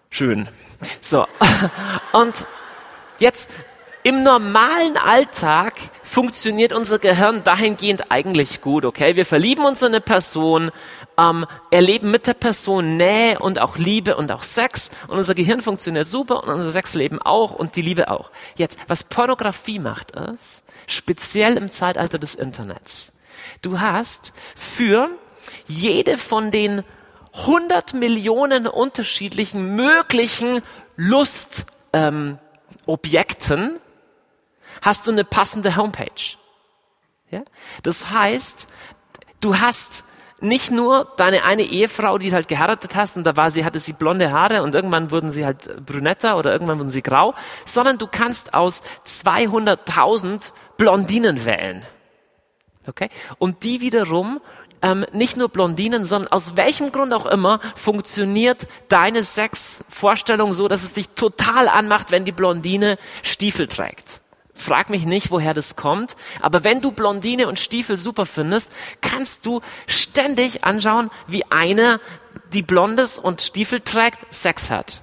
schön. 0.09 0.49
So. 1.01 1.27
Und 2.13 2.45
jetzt 3.19 3.49
im 4.03 4.23
normalen 4.23 4.97
Alltag 4.97 5.73
funktioniert 6.03 6.73
unser 6.73 6.99
Gehirn 6.99 7.43
dahingehend 7.43 8.11
eigentlich 8.11 8.61
gut, 8.61 8.85
okay? 8.85 9.15
Wir 9.15 9.25
verlieben 9.25 9.65
uns 9.65 9.81
in 9.81 9.89
eine 9.89 10.01
Person, 10.01 10.71
ähm, 11.17 11.45
erleben 11.69 12.09
mit 12.09 12.25
der 12.25 12.33
Person 12.33 12.97
Nähe 12.97 13.39
und 13.39 13.59
auch 13.59 13.77
Liebe 13.77 14.15
und 14.15 14.31
auch 14.31 14.43
Sex 14.43 14.89
und 15.07 15.17
unser 15.17 15.35
Gehirn 15.35 15.61
funktioniert 15.61 16.07
super 16.07 16.43
und 16.43 16.49
unser 16.49 16.71
Sexleben 16.71 17.21
auch 17.21 17.51
und 17.51 17.75
die 17.75 17.81
Liebe 17.81 18.09
auch. 18.09 18.31
Jetzt, 18.55 18.79
was 18.87 19.03
Pornografie 19.03 19.79
macht 19.79 20.11
ist, 20.11 20.63
speziell 20.87 21.57
im 21.57 21.69
Zeitalter 21.71 22.17
des 22.17 22.35
Internets. 22.35 23.19
Du 23.61 23.79
hast 23.79 24.33
für 24.55 25.09
jede 25.67 26.17
von 26.17 26.51
den 26.51 26.83
100 27.33 27.93
Millionen 27.93 28.65
unterschiedlichen 28.65 29.75
möglichen 29.75 30.61
Lustobjekten 30.95 32.39
ähm, 33.61 33.79
hast 34.81 35.07
du 35.07 35.11
eine 35.11 35.23
passende 35.23 35.75
Homepage. 35.75 36.37
Ja? 37.31 37.41
Das 37.83 38.09
heißt, 38.11 38.67
du 39.41 39.59
hast 39.59 40.03
nicht 40.41 40.71
nur 40.71 41.11
deine 41.17 41.43
eine 41.43 41.63
Ehefrau, 41.63 42.17
die 42.17 42.33
halt 42.33 42.47
geheiratet 42.47 42.95
hast 42.95 43.17
und 43.17 43.25
da 43.25 43.35
war 43.35 43.51
sie, 43.51 43.65
hatte 43.65 43.79
sie 43.79 43.93
blonde 43.93 44.31
Haare 44.31 44.63
und 44.63 44.73
irgendwann 44.73 45.11
wurden 45.11 45.31
sie 45.31 45.45
halt 45.45 45.85
brünetter 45.85 46.37
oder 46.37 46.51
irgendwann 46.51 46.79
wurden 46.79 46.89
sie 46.89 47.01
grau, 47.01 47.35
sondern 47.65 47.97
du 47.97 48.07
kannst 48.07 48.53
aus 48.53 48.81
200.000 49.05 50.51
Blondinen 50.77 51.45
wählen. 51.45 51.85
Okay? 52.87 53.09
Und 53.37 53.63
die 53.63 53.81
wiederum 53.81 54.39
ähm, 54.81 55.05
nicht 55.11 55.35
nur 55.35 55.49
Blondinen, 55.49 56.05
sondern 56.05 56.31
aus 56.31 56.55
welchem 56.55 56.91
Grund 56.91 57.13
auch 57.13 57.25
immer 57.25 57.59
funktioniert 57.75 58.67
deine 58.87 59.23
Sexvorstellung 59.23 60.53
so, 60.53 60.67
dass 60.67 60.83
es 60.83 60.93
dich 60.93 61.09
total 61.09 61.67
anmacht, 61.67 62.11
wenn 62.11 62.23
die 62.23 62.31
Blondine 62.31 62.97
Stiefel 63.21 63.67
trägt. 63.67 64.21
Frag 64.59 64.89
mich 64.89 65.05
nicht, 65.05 65.31
woher 65.31 65.53
das 65.53 65.77
kommt. 65.77 66.17
Aber 66.41 66.63
wenn 66.63 66.81
du 66.81 66.91
Blondine 66.91 67.47
und 67.47 67.59
Stiefel 67.59 67.97
super 67.97 68.25
findest, 68.25 68.71
kannst 69.01 69.45
du 69.45 69.61
ständig 69.87 70.65
anschauen, 70.65 71.09
wie 71.27 71.45
eine, 71.49 72.01
die 72.51 72.61
Blondes 72.61 73.19
und 73.19 73.41
Stiefel 73.41 73.79
trägt, 73.79 74.33
Sex 74.33 74.69
hat. 74.69 75.01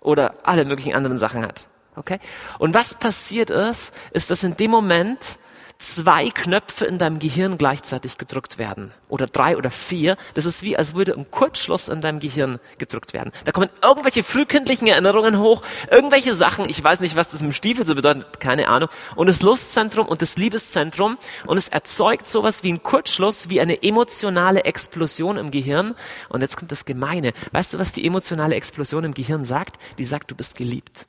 Oder 0.00 0.36
alle 0.42 0.64
möglichen 0.64 0.94
anderen 0.94 1.18
Sachen 1.18 1.44
hat. 1.44 1.66
Okay? 1.96 2.18
Und 2.58 2.74
was 2.74 2.94
passiert 2.94 3.50
ist, 3.50 3.94
ist, 4.12 4.30
dass 4.30 4.42
in 4.42 4.56
dem 4.56 4.70
Moment 4.70 5.38
zwei 5.84 6.30
Knöpfe 6.30 6.86
in 6.86 6.98
deinem 6.98 7.18
Gehirn 7.18 7.58
gleichzeitig 7.58 8.18
gedrückt 8.18 8.58
werden. 8.58 8.92
Oder 9.08 9.26
drei 9.26 9.56
oder 9.56 9.70
vier. 9.70 10.16
Das 10.34 10.46
ist 10.46 10.62
wie, 10.62 10.76
als 10.76 10.94
würde 10.94 11.14
ein 11.14 11.30
Kurzschluss 11.30 11.88
in 11.88 12.00
deinem 12.00 12.20
Gehirn 12.20 12.58
gedrückt 12.78 13.12
werden. 13.12 13.32
Da 13.44 13.52
kommen 13.52 13.70
irgendwelche 13.82 14.22
frühkindlichen 14.22 14.86
Erinnerungen 14.88 15.38
hoch, 15.38 15.62
irgendwelche 15.90 16.34
Sachen. 16.34 16.68
Ich 16.68 16.82
weiß 16.82 17.00
nicht, 17.00 17.16
was 17.16 17.28
das 17.28 17.42
im 17.42 17.52
Stiefel 17.52 17.86
so 17.86 17.94
bedeutet, 17.94 18.40
keine 18.40 18.68
Ahnung. 18.68 18.88
Und 19.16 19.28
das 19.28 19.42
Lustzentrum 19.42 20.06
und 20.06 20.22
das 20.22 20.36
Liebeszentrum. 20.36 21.18
Und 21.46 21.56
es 21.58 21.68
erzeugt 21.68 22.26
sowas 22.26 22.62
wie 22.62 22.72
ein 22.72 22.82
Kurzschluss, 22.82 23.48
wie 23.48 23.60
eine 23.60 23.82
emotionale 23.82 24.64
Explosion 24.64 25.36
im 25.36 25.50
Gehirn. 25.50 25.94
Und 26.28 26.40
jetzt 26.40 26.56
kommt 26.56 26.72
das 26.72 26.84
Gemeine. 26.84 27.32
Weißt 27.52 27.74
du, 27.74 27.78
was 27.78 27.92
die 27.92 28.06
emotionale 28.06 28.54
Explosion 28.54 29.04
im 29.04 29.14
Gehirn 29.14 29.44
sagt? 29.44 29.76
Die 29.98 30.04
sagt, 30.04 30.30
du 30.30 30.34
bist 30.34 30.56
geliebt. 30.56 31.06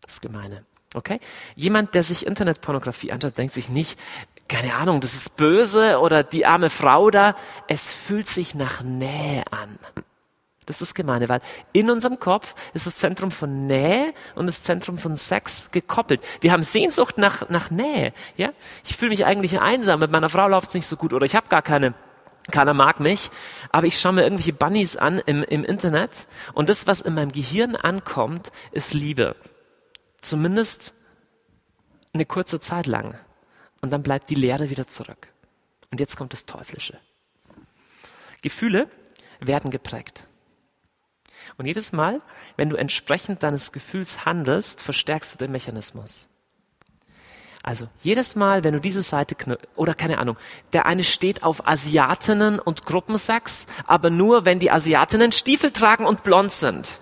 Das 0.00 0.20
Gemeine. 0.20 0.64
Okay? 0.94 1.20
Jemand, 1.54 1.94
der 1.94 2.02
sich 2.02 2.26
Internetpornografie 2.26 3.12
anschaut, 3.12 3.38
denkt 3.38 3.54
sich 3.54 3.68
nicht, 3.68 3.98
keine 4.48 4.74
Ahnung, 4.74 5.00
das 5.00 5.14
ist 5.14 5.36
böse 5.36 5.98
oder 5.98 6.22
die 6.22 6.44
arme 6.44 6.68
Frau 6.68 7.10
da. 7.10 7.34
Es 7.68 7.92
fühlt 7.92 8.26
sich 8.26 8.54
nach 8.54 8.82
Nähe 8.82 9.44
an. 9.50 9.78
Das 10.66 10.80
ist 10.80 10.94
gemeine, 10.94 11.28
weil 11.28 11.40
in 11.72 11.90
unserem 11.90 12.20
Kopf 12.20 12.54
ist 12.72 12.86
das 12.86 12.96
Zentrum 12.96 13.30
von 13.30 13.66
Nähe 13.66 14.14
und 14.36 14.46
das 14.46 14.62
Zentrum 14.62 14.96
von 14.96 15.16
Sex 15.16 15.70
gekoppelt. 15.72 16.20
Wir 16.40 16.52
haben 16.52 16.62
Sehnsucht 16.62 17.18
nach, 17.18 17.48
nach 17.48 17.70
Nähe. 17.70 18.12
Ja? 18.36 18.50
Ich 18.84 18.96
fühle 18.96 19.10
mich 19.10 19.24
eigentlich 19.24 19.58
einsam, 19.60 20.00
mit 20.00 20.12
meiner 20.12 20.28
Frau 20.28 20.46
läuft 20.46 20.68
es 20.68 20.74
nicht 20.74 20.86
so 20.86 20.96
gut 20.96 21.12
oder 21.12 21.26
ich 21.26 21.34
habe 21.34 21.48
gar 21.48 21.62
keine 21.62 21.94
keiner 22.50 22.74
mag 22.74 22.98
mich, 22.98 23.30
aber 23.70 23.86
ich 23.86 24.00
schaue 24.00 24.14
mir 24.14 24.22
irgendwelche 24.22 24.52
Bunnies 24.52 24.96
an 24.96 25.22
im, 25.26 25.44
im 25.44 25.62
Internet 25.62 26.26
und 26.54 26.68
das, 26.68 26.88
was 26.88 27.00
in 27.00 27.14
meinem 27.14 27.30
Gehirn 27.30 27.76
ankommt, 27.76 28.50
ist 28.72 28.94
Liebe. 28.94 29.36
Zumindest 30.22 30.94
eine 32.14 32.24
kurze 32.24 32.60
Zeit 32.60 32.86
lang. 32.86 33.14
Und 33.80 33.90
dann 33.90 34.02
bleibt 34.02 34.30
die 34.30 34.34
Leere 34.34 34.70
wieder 34.70 34.86
zurück. 34.86 35.28
Und 35.90 36.00
jetzt 36.00 36.16
kommt 36.16 36.32
das 36.32 36.46
Teuflische. 36.46 36.98
Gefühle 38.40 38.88
werden 39.40 39.70
geprägt. 39.70 40.24
Und 41.58 41.66
jedes 41.66 41.92
Mal, 41.92 42.20
wenn 42.56 42.70
du 42.70 42.76
entsprechend 42.76 43.42
deines 43.42 43.72
Gefühls 43.72 44.24
handelst, 44.24 44.80
verstärkst 44.80 45.34
du 45.34 45.38
den 45.38 45.52
Mechanismus. 45.52 46.28
Also 47.64 47.88
jedes 48.02 48.34
Mal, 48.34 48.64
wenn 48.64 48.74
du 48.74 48.80
diese 48.80 49.02
Seite 49.02 49.36
oder 49.76 49.94
keine 49.94 50.18
Ahnung, 50.18 50.36
der 50.72 50.86
eine 50.86 51.04
steht 51.04 51.44
auf 51.44 51.66
Asiatinnen 51.66 52.58
und 52.58 52.84
Gruppensex, 52.86 53.66
aber 53.86 54.10
nur 54.10 54.44
wenn 54.44 54.58
die 54.58 54.72
Asiatinnen 54.72 55.30
Stiefel 55.30 55.70
tragen 55.70 56.04
und 56.04 56.24
blond 56.24 56.52
sind. 56.52 57.01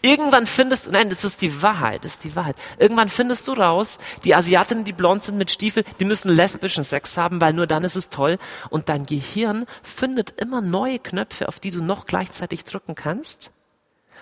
Irgendwann 0.00 0.46
findest 0.46 0.86
du, 0.86 0.90
nein, 0.90 1.10
das 1.10 1.24
ist 1.24 1.42
die 1.42 1.62
Wahrheit, 1.62 2.04
das 2.04 2.14
ist 2.14 2.24
die 2.24 2.36
Wahrheit. 2.36 2.56
Irgendwann 2.78 3.08
findest 3.08 3.48
du 3.48 3.52
raus, 3.52 3.98
die 4.24 4.34
Asiatinnen, 4.34 4.84
die 4.84 4.92
blond 4.92 5.22
sind 5.22 5.38
mit 5.38 5.50
Stiefel, 5.50 5.84
die 6.00 6.04
müssen 6.04 6.30
lesbischen 6.30 6.84
Sex 6.84 7.16
haben, 7.16 7.40
weil 7.40 7.52
nur 7.52 7.66
dann 7.66 7.84
ist 7.84 7.96
es 7.96 8.08
toll. 8.08 8.38
Und 8.70 8.88
dein 8.88 9.06
Gehirn 9.06 9.66
findet 9.82 10.40
immer 10.40 10.60
neue 10.60 10.98
Knöpfe, 10.98 11.48
auf 11.48 11.60
die 11.60 11.70
du 11.70 11.82
noch 11.82 12.06
gleichzeitig 12.06 12.64
drücken 12.64 12.94
kannst. 12.94 13.50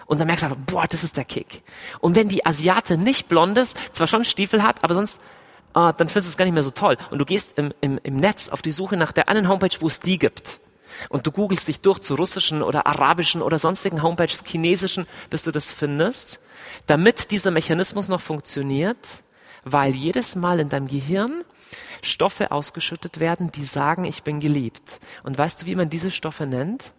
Und 0.06 0.18
dann 0.18 0.26
merkst 0.26 0.42
du 0.42 0.46
einfach, 0.48 0.60
boah, 0.66 0.86
das 0.88 1.04
ist 1.04 1.16
der 1.16 1.24
Kick. 1.24 1.62
Und 2.00 2.16
wenn 2.16 2.28
die 2.28 2.44
Asiate 2.44 2.96
nicht 2.96 3.28
blond 3.28 3.56
ist, 3.58 3.76
zwar 3.94 4.06
schon 4.06 4.24
Stiefel 4.24 4.62
hat, 4.62 4.82
aber 4.82 4.94
sonst, 4.94 5.20
ah, 5.72 5.92
dann 5.92 6.08
findest 6.08 6.30
du 6.30 6.32
es 6.32 6.36
gar 6.36 6.44
nicht 6.46 6.54
mehr 6.54 6.62
so 6.62 6.72
toll. 6.72 6.96
Und 7.10 7.18
du 7.18 7.24
gehst 7.24 7.56
im, 7.58 7.72
im, 7.80 8.00
im 8.02 8.16
Netz 8.16 8.48
auf 8.48 8.62
die 8.62 8.72
Suche 8.72 8.96
nach 8.96 9.12
der 9.12 9.28
einen 9.28 9.48
Homepage, 9.48 9.76
wo 9.80 9.86
es 9.86 10.00
die 10.00 10.18
gibt 10.18 10.60
und 11.08 11.26
du 11.26 11.32
googelst 11.32 11.68
dich 11.68 11.80
durch 11.80 12.00
zu 12.00 12.14
russischen 12.14 12.62
oder 12.62 12.86
arabischen 12.86 13.42
oder 13.42 13.58
sonstigen 13.58 14.02
Homepages, 14.02 14.42
chinesischen, 14.46 15.06
bis 15.30 15.44
du 15.44 15.50
das 15.50 15.72
findest, 15.72 16.40
damit 16.86 17.30
dieser 17.30 17.50
Mechanismus 17.50 18.08
noch 18.08 18.20
funktioniert, 18.20 19.22
weil 19.64 19.94
jedes 19.94 20.36
Mal 20.36 20.60
in 20.60 20.68
deinem 20.68 20.88
Gehirn 20.88 21.44
Stoffe 22.02 22.50
ausgeschüttet 22.50 23.20
werden, 23.20 23.52
die 23.52 23.64
sagen, 23.64 24.04
ich 24.04 24.22
bin 24.22 24.40
geliebt. 24.40 25.00
Und 25.22 25.36
weißt 25.36 25.62
du, 25.62 25.66
wie 25.66 25.74
man 25.74 25.90
diese 25.90 26.10
Stoffe 26.10 26.46
nennt? 26.46 26.92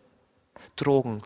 Drogen. 0.76 1.24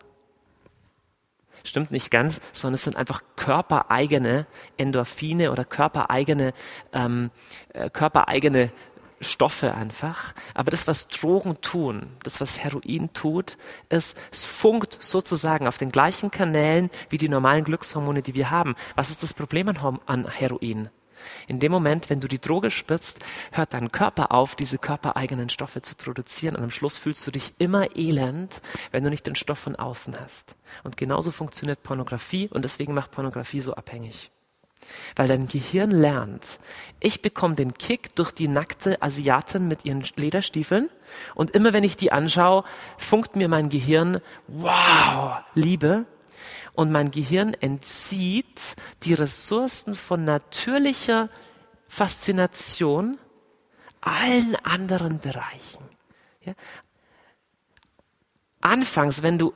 Stimmt 1.64 1.92
nicht 1.92 2.12
ganz, 2.12 2.42
sondern 2.54 2.76
es 2.76 2.84
sind 2.84 2.96
einfach 2.96 3.24
körpereigene 3.36 4.46
Endorphine 4.78 5.52
oder 5.52 5.66
körpereigene, 5.66 6.54
ähm, 6.94 7.32
äh, 7.74 7.90
körpereigene 7.90 8.72
Stoffe 9.28 9.74
einfach. 9.74 10.34
Aber 10.54 10.72
das, 10.72 10.88
was 10.88 11.08
Drogen 11.08 11.62
tun, 11.62 12.08
das, 12.24 12.42
was 12.42 12.60
Heroin 12.60 13.14
tut, 13.14 13.58
ist, 13.90 14.18
es 14.32 14.46
funkt 14.46 14.98
sozusagen 15.02 15.68
auf 15.68 15.78
den 15.78 15.92
gleichen 15.92 16.32
Kanälen 16.32 16.90
wie 17.10 17.18
die 17.18 17.30
normalen 17.30 17.64
Glückshormone, 17.64 18.22
die 18.22 18.36
wir 18.36 18.52
haben. 18.52 18.76
Was 18.96 19.10
ist 19.10 19.24
das 19.24 19.34
Problem 19.34 19.70
an, 20.06 20.28
Heroin? 20.28 20.90
In 21.48 21.60
dem 21.60 21.72
Moment, 21.72 22.10
wenn 22.10 22.20
du 22.20 22.28
die 22.28 22.40
Droge 22.40 22.72
spritzt, 22.72 23.26
hört 23.52 23.74
dein 23.74 23.92
Körper 23.92 24.32
auf, 24.32 24.56
diese 24.56 24.78
körpereigenen 24.78 25.50
Stoffe 25.50 25.82
zu 25.82 25.96
produzieren 25.96 26.56
und 26.56 26.64
am 26.64 26.72
Schluss 26.72 26.98
fühlst 26.98 27.26
du 27.26 27.32
dich 27.32 27.54
immer 27.58 27.96
elend, 27.96 28.62
wenn 28.92 29.04
du 29.04 29.10
nicht 29.10 29.26
den 29.26 29.36
Stoff 29.36 29.60
von 29.60 29.76
außen 29.76 30.20
hast. 30.20 30.56
Und 30.84 30.98
genauso 30.98 31.32
funktioniert 31.32 31.84
Pornografie 31.84 32.48
und 32.50 32.64
deswegen 32.64 32.94
macht 32.94 33.12
Pornografie 33.12 33.62
so 33.62 33.74
abhängig. 33.74 34.32
Weil 35.16 35.28
dein 35.28 35.48
Gehirn 35.48 35.92
lernt, 35.92 36.60
ich 37.00 37.22
bekomme 37.22 37.56
den 37.56 37.74
Kick 37.74 38.16
durch 38.16 38.32
die 38.32 38.48
nackte 38.48 39.02
Asiatin 39.02 39.68
mit 39.68 39.86
ihren 39.86 40.04
Lederstiefeln 40.16 40.90
und 41.36 41.52
immer 41.52 41.74
wenn 41.74 41.84
ich 41.84 41.98
die 41.98 42.12
anschaue, 42.12 42.64
funkt 42.98 43.36
mir 43.36 43.48
mein 43.48 43.70
Gehirn, 43.70 44.22
wow, 44.48 45.38
Liebe. 45.54 46.06
Und 46.74 46.92
mein 46.92 47.12
Gehirn 47.12 47.54
entzieht 47.54 48.76
die 49.04 49.14
Ressourcen 49.14 49.96
von 49.96 50.26
natürlicher 50.26 51.28
Faszination 51.88 53.18
allen 54.02 54.58
anderen 54.58 55.20
Bereichen. 55.20 55.84
Ja? 56.42 56.54
Anfangs, 58.60 59.24
wenn 59.24 59.38
du 59.40 59.54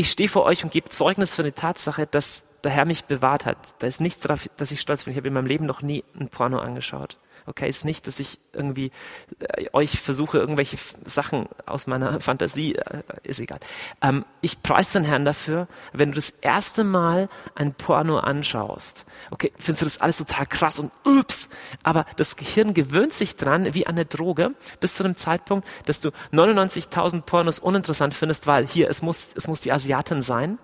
ich 0.00 0.10
stehe 0.10 0.30
vor 0.30 0.44
euch 0.44 0.64
und 0.64 0.72
gebe 0.72 0.88
Zeugnis 0.88 1.34
für 1.34 1.42
die 1.42 1.52
Tatsache, 1.52 2.06
dass 2.06 2.49
der 2.64 2.72
Herr 2.72 2.84
mich 2.84 3.04
bewahrt 3.04 3.46
hat. 3.46 3.56
Da 3.78 3.86
ist 3.86 4.00
nichts 4.00 4.20
darauf, 4.20 4.48
dass 4.56 4.72
ich 4.72 4.80
stolz 4.80 5.04
bin. 5.04 5.12
Ich 5.12 5.16
habe 5.16 5.28
in 5.28 5.34
meinem 5.34 5.46
Leben 5.46 5.66
noch 5.66 5.82
nie 5.82 6.04
ein 6.18 6.28
Porno 6.28 6.58
angeschaut. 6.58 7.18
Okay, 7.46 7.68
ist 7.68 7.84
nicht, 7.84 8.06
dass 8.06 8.20
ich 8.20 8.38
irgendwie 8.52 8.92
äh, 9.40 9.66
euch 9.72 10.00
versuche, 10.00 10.38
irgendwelche 10.38 10.76
Sachen 11.04 11.48
aus 11.66 11.86
meiner 11.86 12.20
Fantasie, 12.20 12.74
äh, 12.76 13.02
ist 13.22 13.40
egal. 13.40 13.60
Ähm, 14.02 14.24
ich 14.40 14.62
preise 14.62 14.98
den 14.98 15.04
Herrn 15.04 15.24
dafür, 15.24 15.66
wenn 15.92 16.10
du 16.10 16.16
das 16.16 16.30
erste 16.30 16.84
Mal 16.84 17.28
ein 17.54 17.74
Porno 17.74 18.18
anschaust. 18.18 19.06
Okay, 19.30 19.52
findest 19.58 19.82
du 19.82 19.86
das 19.86 20.00
alles 20.00 20.18
total 20.18 20.46
krass 20.46 20.78
und 20.78 20.92
ups, 21.04 21.48
aber 21.82 22.06
das 22.16 22.36
Gehirn 22.36 22.74
gewöhnt 22.74 23.12
sich 23.12 23.36
dran 23.36 23.74
wie 23.74 23.86
eine 23.86 24.04
Droge 24.04 24.54
bis 24.80 24.94
zu 24.94 25.02
dem 25.02 25.16
Zeitpunkt, 25.16 25.66
dass 25.86 26.00
du 26.00 26.10
99.000 26.32 27.22
Pornos 27.22 27.58
uninteressant 27.58 28.14
findest, 28.14 28.46
weil 28.46 28.66
hier, 28.66 28.88
es 28.88 29.02
muss, 29.02 29.30
es 29.34 29.48
muss 29.48 29.60
die 29.60 29.72
Asiatin 29.72 30.22
sein 30.22 30.58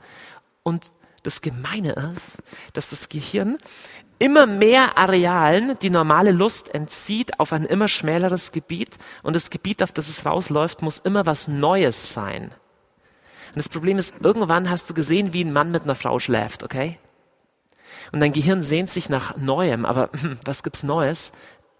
und 0.62 0.92
das 1.26 1.40
Gemeine 1.40 2.12
ist, 2.14 2.38
dass 2.72 2.90
das 2.90 3.08
Gehirn 3.08 3.58
immer 4.18 4.46
mehr 4.46 4.96
Arealen 4.96 5.78
die 5.80 5.90
normale 5.90 6.32
Lust 6.32 6.74
entzieht 6.74 7.38
auf 7.38 7.52
ein 7.52 7.66
immer 7.66 7.88
schmäleres 7.88 8.52
Gebiet 8.52 8.96
und 9.22 9.34
das 9.34 9.50
Gebiet, 9.50 9.82
auf 9.82 9.92
das 9.92 10.08
es 10.08 10.24
rausläuft, 10.24 10.82
muss 10.82 10.98
immer 10.98 11.26
was 11.26 11.48
Neues 11.48 12.12
sein. 12.12 12.52
Und 13.48 13.56
das 13.56 13.68
Problem 13.68 13.98
ist, 13.98 14.20
irgendwann 14.20 14.70
hast 14.70 14.88
du 14.88 14.94
gesehen, 14.94 15.32
wie 15.32 15.44
ein 15.44 15.52
Mann 15.52 15.70
mit 15.70 15.82
einer 15.82 15.94
Frau 15.94 16.18
schläft, 16.18 16.62
okay? 16.62 16.98
Und 18.12 18.20
dein 18.20 18.32
Gehirn 18.32 18.62
sehnt 18.62 18.90
sich 18.90 19.08
nach 19.08 19.36
Neuem, 19.36 19.84
aber 19.84 20.10
was 20.44 20.62
gibt's 20.62 20.82
Neues? 20.82 21.32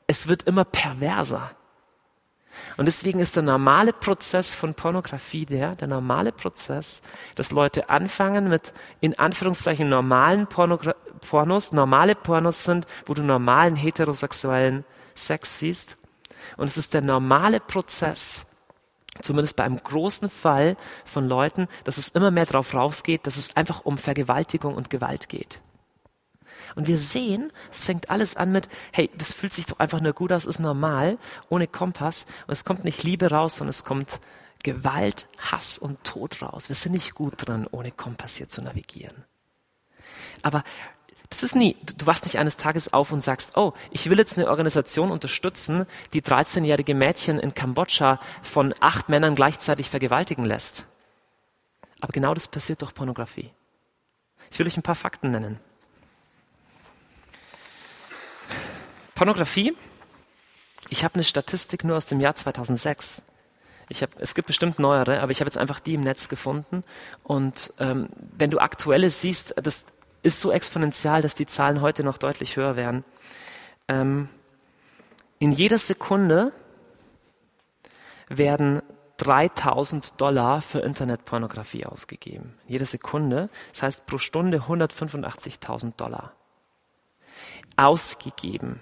Es 0.06 0.28
wird 0.28 0.42
immer 0.44 0.64
perverser. 0.64 1.55
Und 2.76 2.86
deswegen 2.86 3.20
ist 3.20 3.36
der 3.36 3.42
normale 3.42 3.92
Prozess 3.92 4.54
von 4.54 4.74
Pornografie 4.74 5.46
der, 5.46 5.76
der 5.76 5.88
normale 5.88 6.32
Prozess, 6.32 7.02
dass 7.34 7.50
Leute 7.50 7.88
anfangen 7.90 8.48
mit 8.48 8.72
in 9.00 9.18
Anführungszeichen 9.18 9.88
normalen 9.88 10.46
Pornogra 10.46 10.94
Pornos, 11.28 11.72
normale 11.72 12.14
Pornos 12.14 12.64
sind, 12.64 12.86
wo 13.06 13.14
du 13.14 13.22
normalen 13.22 13.74
heterosexuellen 13.74 14.84
Sex 15.14 15.58
siehst. 15.58 15.96
Und 16.56 16.68
es 16.68 16.76
ist 16.76 16.94
der 16.94 17.00
normale 17.00 17.58
Prozess, 17.58 18.56
zumindest 19.22 19.56
bei 19.56 19.64
einem 19.64 19.82
großen 19.82 20.28
Fall 20.28 20.76
von 21.04 21.28
Leuten, 21.28 21.68
dass 21.84 21.98
es 21.98 22.08
immer 22.10 22.30
mehr 22.30 22.46
darauf 22.46 22.74
rausgeht, 22.74 23.26
dass 23.26 23.36
es 23.36 23.56
einfach 23.56 23.84
um 23.84 23.98
Vergewaltigung 23.98 24.74
und 24.74 24.90
Gewalt 24.90 25.28
geht. 25.28 25.60
Und 26.76 26.86
wir 26.86 26.98
sehen, 26.98 27.52
es 27.72 27.84
fängt 27.84 28.10
alles 28.10 28.36
an 28.36 28.52
mit, 28.52 28.68
hey, 28.92 29.10
das 29.16 29.32
fühlt 29.32 29.52
sich 29.52 29.66
doch 29.66 29.80
einfach 29.80 30.00
nur 30.00 30.12
gut 30.12 30.30
aus, 30.30 30.44
ist 30.44 30.60
normal, 30.60 31.18
ohne 31.48 31.66
Kompass. 31.66 32.26
Und 32.46 32.52
es 32.52 32.64
kommt 32.64 32.84
nicht 32.84 33.02
Liebe 33.02 33.30
raus, 33.30 33.56
sondern 33.56 33.70
es 33.70 33.82
kommt 33.82 34.20
Gewalt, 34.62 35.26
Hass 35.38 35.78
und 35.78 36.04
Tod 36.04 36.42
raus. 36.42 36.68
Wir 36.68 36.76
sind 36.76 36.92
nicht 36.92 37.14
gut 37.14 37.34
dran, 37.38 37.66
ohne 37.70 37.90
Kompass 37.90 38.36
hier 38.36 38.48
zu 38.48 38.62
navigieren. 38.62 39.24
Aber 40.42 40.62
das 41.30 41.42
ist 41.42 41.56
nie, 41.56 41.76
du 41.96 42.06
wachst 42.06 42.24
nicht 42.24 42.38
eines 42.38 42.56
Tages 42.56 42.92
auf 42.92 43.10
und 43.10 43.24
sagst, 43.24 43.56
oh, 43.56 43.72
ich 43.90 44.08
will 44.08 44.18
jetzt 44.18 44.36
eine 44.38 44.48
Organisation 44.48 45.10
unterstützen, 45.10 45.86
die 46.12 46.22
13-jährige 46.22 46.94
Mädchen 46.94 47.38
in 47.38 47.54
Kambodscha 47.54 48.20
von 48.42 48.74
acht 48.80 49.08
Männern 49.08 49.34
gleichzeitig 49.34 49.90
vergewaltigen 49.90 50.44
lässt. 50.44 50.84
Aber 52.00 52.12
genau 52.12 52.34
das 52.34 52.48
passiert 52.48 52.82
durch 52.82 52.94
Pornografie. 52.94 53.50
Ich 54.50 54.58
will 54.58 54.66
euch 54.66 54.76
ein 54.76 54.82
paar 54.82 54.94
Fakten 54.94 55.30
nennen. 55.30 55.58
Pornografie. 59.16 59.74
Ich 60.90 61.02
habe 61.02 61.14
eine 61.14 61.24
Statistik 61.24 61.82
nur 61.82 61.96
aus 61.96 62.06
dem 62.06 62.20
Jahr 62.20 62.36
2006. 62.36 63.22
Ich 63.88 64.02
hab, 64.02 64.10
es 64.20 64.34
gibt 64.34 64.46
bestimmt 64.46 64.78
neuere, 64.78 65.20
aber 65.20 65.32
ich 65.32 65.40
habe 65.40 65.48
jetzt 65.48 65.56
einfach 65.56 65.80
die 65.80 65.94
im 65.94 66.02
Netz 66.02 66.28
gefunden. 66.28 66.84
Und 67.24 67.72
ähm, 67.78 68.10
wenn 68.36 68.50
du 68.50 68.58
aktuelle 68.58 69.08
siehst, 69.08 69.54
das 69.56 69.86
ist 70.22 70.40
so 70.40 70.52
exponentiell, 70.52 71.22
dass 71.22 71.34
die 71.34 71.46
Zahlen 71.46 71.80
heute 71.80 72.04
noch 72.04 72.18
deutlich 72.18 72.56
höher 72.56 72.76
werden. 72.76 73.04
Ähm, 73.88 74.28
in 75.38 75.50
jeder 75.50 75.78
Sekunde 75.78 76.52
werden 78.28 78.82
3000 79.16 80.20
Dollar 80.20 80.60
für 80.60 80.80
Internetpornografie 80.80 81.86
ausgegeben. 81.86 82.58
Jede 82.68 82.84
Sekunde, 82.84 83.48
das 83.72 83.82
heißt 83.82 84.06
pro 84.06 84.18
Stunde 84.18 84.58
185.000 84.58 85.96
Dollar 85.96 86.32
ausgegeben 87.76 88.80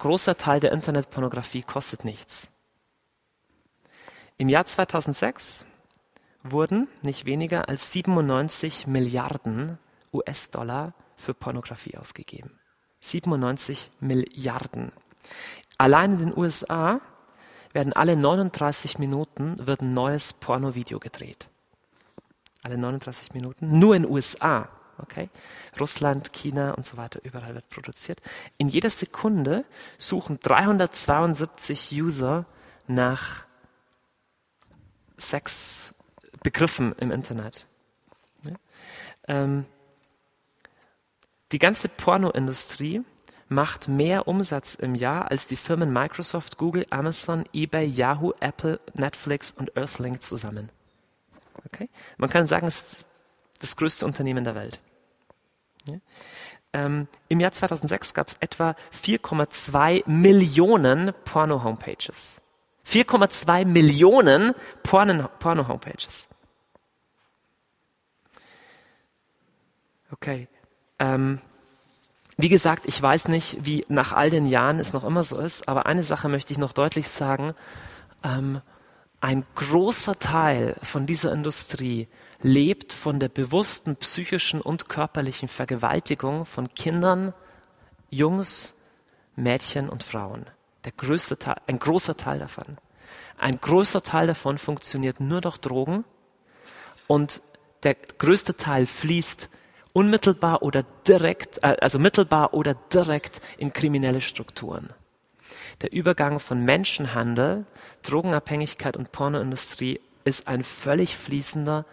großer 0.00 0.36
Teil 0.36 0.58
der 0.58 0.72
Internetpornografie 0.72 1.62
kostet 1.62 2.04
nichts. 2.04 2.50
Im 4.36 4.48
Jahr 4.48 4.64
2006 4.64 5.66
wurden 6.42 6.88
nicht 7.02 7.26
weniger 7.26 7.68
als 7.68 7.92
97 7.92 8.86
Milliarden 8.86 9.78
US-Dollar 10.12 10.94
für 11.16 11.34
Pornografie 11.34 11.96
ausgegeben. 11.96 12.58
97 13.00 13.90
Milliarden. 14.00 14.92
Allein 15.78 16.12
in 16.14 16.18
den 16.18 16.36
USA 16.36 17.00
werden 17.72 17.92
alle 17.92 18.16
39 18.16 18.98
Minuten 18.98 19.66
wird 19.66 19.82
ein 19.82 19.94
neues 19.94 20.32
Pornovideo 20.32 20.98
gedreht. 20.98 21.48
Alle 22.62 22.76
39 22.76 23.32
Minuten. 23.32 23.78
Nur 23.78 23.94
in 23.94 24.02
den 24.02 24.12
USA. 24.12 24.68
Okay? 25.02 25.28
Russland, 25.78 26.32
China 26.32 26.72
und 26.72 26.86
so 26.86 26.96
weiter, 26.96 27.20
überall 27.22 27.54
wird 27.54 27.68
produziert. 27.68 28.20
In 28.58 28.68
jeder 28.68 28.90
Sekunde 28.90 29.64
suchen 29.98 30.38
372 30.40 31.92
User 31.92 32.46
nach 32.86 33.44
Sexbegriffen 35.18 36.94
im 36.98 37.10
Internet. 37.10 37.66
Ja? 38.42 38.54
Ähm, 39.28 39.66
die 41.52 41.58
ganze 41.58 41.88
Pornoindustrie 41.88 43.02
macht 43.48 43.88
mehr 43.88 44.28
Umsatz 44.28 44.74
im 44.76 44.94
Jahr 44.94 45.30
als 45.30 45.48
die 45.48 45.56
Firmen 45.56 45.92
Microsoft, 45.92 46.56
Google, 46.56 46.86
Amazon, 46.90 47.44
eBay, 47.52 47.84
Yahoo, 47.84 48.32
Apple, 48.40 48.78
Netflix 48.94 49.50
und 49.50 49.76
Earthlink 49.76 50.22
zusammen. 50.22 50.70
Okay? 51.66 51.88
Man 52.16 52.30
kann 52.30 52.46
sagen, 52.46 52.66
es 52.66 52.96
Das 53.58 53.76
größte 53.76 54.06
Unternehmen 54.06 54.44
der 54.44 54.54
Welt. 54.54 54.80
Ja? 55.92 55.98
Ähm, 56.72 57.08
Im 57.28 57.40
Jahr 57.40 57.52
2006 57.52 58.14
gab 58.14 58.28
es 58.28 58.34
etwa 58.40 58.76
4,2 58.92 60.08
Millionen 60.08 61.12
Porno-Homepages. 61.24 62.42
4,2 62.86 63.64
Millionen 63.64 64.54
Porno-Homepages. 64.82 66.28
Okay. 70.12 70.48
Ähm, 70.98 71.40
wie 72.36 72.48
gesagt, 72.48 72.84
ich 72.86 73.00
weiß 73.00 73.28
nicht, 73.28 73.58
wie 73.64 73.84
nach 73.88 74.12
all 74.12 74.30
den 74.30 74.46
Jahren 74.46 74.78
es 74.78 74.92
noch 74.92 75.04
immer 75.04 75.24
so 75.24 75.38
ist, 75.38 75.68
aber 75.68 75.86
eine 75.86 76.02
Sache 76.02 76.28
möchte 76.28 76.52
ich 76.52 76.58
noch 76.58 76.72
deutlich 76.72 77.08
sagen. 77.08 77.52
Ähm, 78.24 78.60
ein 79.20 79.44
großer 79.54 80.18
Teil 80.18 80.76
von 80.82 81.06
dieser 81.06 81.32
Industrie 81.32 82.08
lebt 82.42 82.92
von 82.92 83.20
der 83.20 83.28
bewussten 83.28 83.96
psychischen 83.96 84.60
und 84.60 84.88
körperlichen 84.88 85.48
Vergewaltigung 85.48 86.46
von 86.46 86.72
Kindern, 86.74 87.34
Jungs, 88.08 88.80
Mädchen 89.36 89.88
und 89.88 90.02
Frauen. 90.02 90.46
Der 90.84 90.92
größte 90.92 91.38
Teil, 91.38 91.56
ein 91.66 91.78
großer 91.78 92.16
Teil 92.16 92.38
davon. 92.38 92.78
Ein 93.38 93.60
großer 93.60 94.02
Teil 94.02 94.26
davon 94.26 94.58
funktioniert 94.58 95.20
nur 95.20 95.40
durch 95.40 95.58
Drogen 95.58 96.04
und 97.06 97.42
der 97.82 97.94
größte 97.94 98.56
Teil 98.56 98.86
fließt 98.86 99.48
unmittelbar 99.92 100.62
oder 100.62 100.84
direkt, 101.06 101.58
äh, 101.62 101.76
also 101.80 101.98
mittelbar 101.98 102.54
oder 102.54 102.74
direkt 102.74 103.40
in 103.58 103.72
kriminelle 103.72 104.20
Strukturen. 104.20 104.90
Der 105.80 105.92
Übergang 105.92 106.40
von 106.40 106.64
Menschenhandel, 106.64 107.64
Drogenabhängigkeit 108.02 108.96
und 108.96 109.12
Pornoindustrie 109.12 110.00
ist 110.30 110.48
ein 110.48 110.64
völlig 110.64 111.16
fließender. 111.16 111.84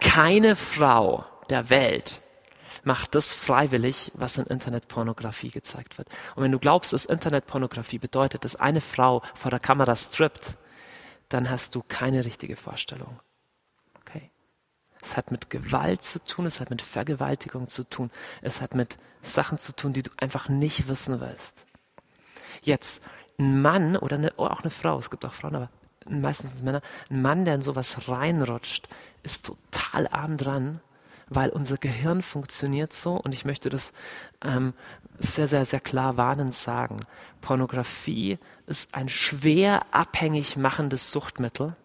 Keine 0.00 0.54
Frau 0.54 1.24
der 1.50 1.70
Welt 1.70 2.20
macht 2.84 3.14
das 3.14 3.34
freiwillig, 3.34 4.12
was 4.14 4.38
in 4.38 4.46
Internetpornografie 4.46 5.50
gezeigt 5.50 5.98
wird. 5.98 6.08
Und 6.36 6.44
wenn 6.44 6.52
du 6.52 6.58
glaubst, 6.58 6.92
dass 6.92 7.06
Internetpornografie 7.06 7.98
bedeutet, 7.98 8.44
dass 8.44 8.56
eine 8.56 8.80
Frau 8.80 9.22
vor 9.34 9.50
der 9.50 9.60
Kamera 9.60 9.96
strippt, 9.96 10.54
dann 11.28 11.50
hast 11.50 11.74
du 11.74 11.82
keine 11.82 12.24
richtige 12.24 12.56
Vorstellung. 12.56 13.18
Es 15.04 15.18
hat 15.18 15.30
mit 15.30 15.50
Gewalt 15.50 16.02
zu 16.02 16.18
tun, 16.24 16.46
es 16.46 16.60
hat 16.60 16.70
mit 16.70 16.80
Vergewaltigung 16.80 17.68
zu 17.68 17.86
tun, 17.86 18.10
es 18.40 18.62
hat 18.62 18.74
mit 18.74 18.96
Sachen 19.20 19.58
zu 19.58 19.76
tun, 19.76 19.92
die 19.92 20.02
du 20.02 20.10
einfach 20.16 20.48
nicht 20.48 20.88
wissen 20.88 21.20
willst. 21.20 21.66
Jetzt, 22.62 23.02
ein 23.38 23.60
Mann 23.60 23.96
oder, 23.96 24.16
eine, 24.16 24.32
oder 24.34 24.52
auch 24.52 24.62
eine 24.62 24.70
Frau, 24.70 24.98
es 24.98 25.10
gibt 25.10 25.26
auch 25.26 25.34
Frauen, 25.34 25.56
aber 25.56 25.70
meistens 26.08 26.62
Männer, 26.62 26.82
ein 27.10 27.22
Mann, 27.22 27.44
der 27.44 27.56
in 27.56 27.62
sowas 27.62 28.08
reinrutscht, 28.08 28.88
ist 29.22 29.46
total 29.46 30.06
arm 30.08 30.36
dran, 30.36 30.80
weil 31.28 31.50
unser 31.50 31.76
Gehirn 31.76 32.22
funktioniert 32.22 32.92
so 32.92 33.14
und 33.14 33.32
ich 33.32 33.44
möchte 33.44 33.70
das 33.70 33.92
ähm, 34.42 34.74
sehr, 35.18 35.48
sehr, 35.48 35.64
sehr 35.64 35.80
klar 35.80 36.16
warnend 36.16 36.54
sagen. 36.54 36.98
Pornografie 37.40 38.38
ist 38.66 38.94
ein 38.94 39.08
schwer 39.08 39.86
abhängig 39.92 40.56
machendes 40.56 41.10
Suchtmittel 41.10 41.76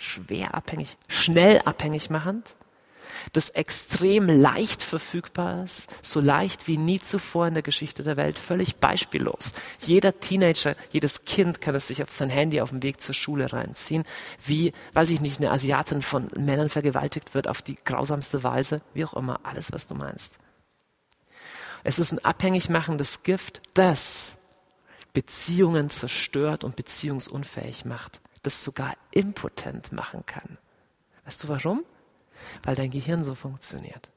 schwer 0.00 0.54
abhängig, 0.54 0.96
schnell 1.08 1.60
abhängig 1.64 2.08
machend, 2.08 2.56
das 3.32 3.50
extrem 3.50 4.26
leicht 4.26 4.82
verfügbar 4.82 5.64
ist, 5.64 5.88
so 6.02 6.20
leicht 6.20 6.66
wie 6.66 6.76
nie 6.76 7.00
zuvor 7.00 7.46
in 7.46 7.54
der 7.54 7.62
Geschichte 7.62 8.02
der 8.02 8.16
Welt, 8.16 8.38
völlig 8.38 8.76
beispiellos. 8.76 9.52
Jeder 9.84 10.20
Teenager, 10.20 10.76
jedes 10.90 11.24
Kind 11.24 11.60
kann 11.60 11.74
es 11.74 11.88
sich 11.88 12.02
auf 12.02 12.10
sein 12.10 12.30
Handy 12.30 12.60
auf 12.60 12.70
dem 12.70 12.82
Weg 12.82 13.00
zur 13.00 13.14
Schule 13.14 13.52
reinziehen, 13.52 14.04
wie, 14.44 14.72
weiß 14.92 15.10
ich 15.10 15.20
nicht, 15.20 15.38
eine 15.40 15.50
Asiatin 15.50 16.02
von 16.02 16.28
Männern 16.36 16.68
vergewaltigt 16.68 17.34
wird 17.34 17.48
auf 17.48 17.62
die 17.62 17.76
grausamste 17.84 18.42
Weise, 18.42 18.80
wie 18.94 19.04
auch 19.04 19.14
immer, 19.14 19.40
alles, 19.44 19.72
was 19.72 19.86
du 19.86 19.94
meinst. 19.94 20.38
Es 21.82 21.98
ist 21.98 22.12
ein 22.12 22.24
abhängig 22.24 22.68
machendes 22.68 23.22
Gift, 23.22 23.60
das 23.74 24.38
Beziehungen 25.12 25.90
zerstört 25.90 26.62
und 26.62 26.76
beziehungsunfähig 26.76 27.84
macht 27.84 28.20
das 28.42 28.62
sogar 28.62 28.94
impotent 29.10 29.92
machen 29.92 30.24
kann. 30.26 30.58
Weißt 31.24 31.44
du 31.44 31.48
warum? 31.48 31.84
Weil 32.62 32.74
dein 32.74 32.90
Gehirn 32.90 33.24
so 33.24 33.34
funktioniert. 33.34 34.10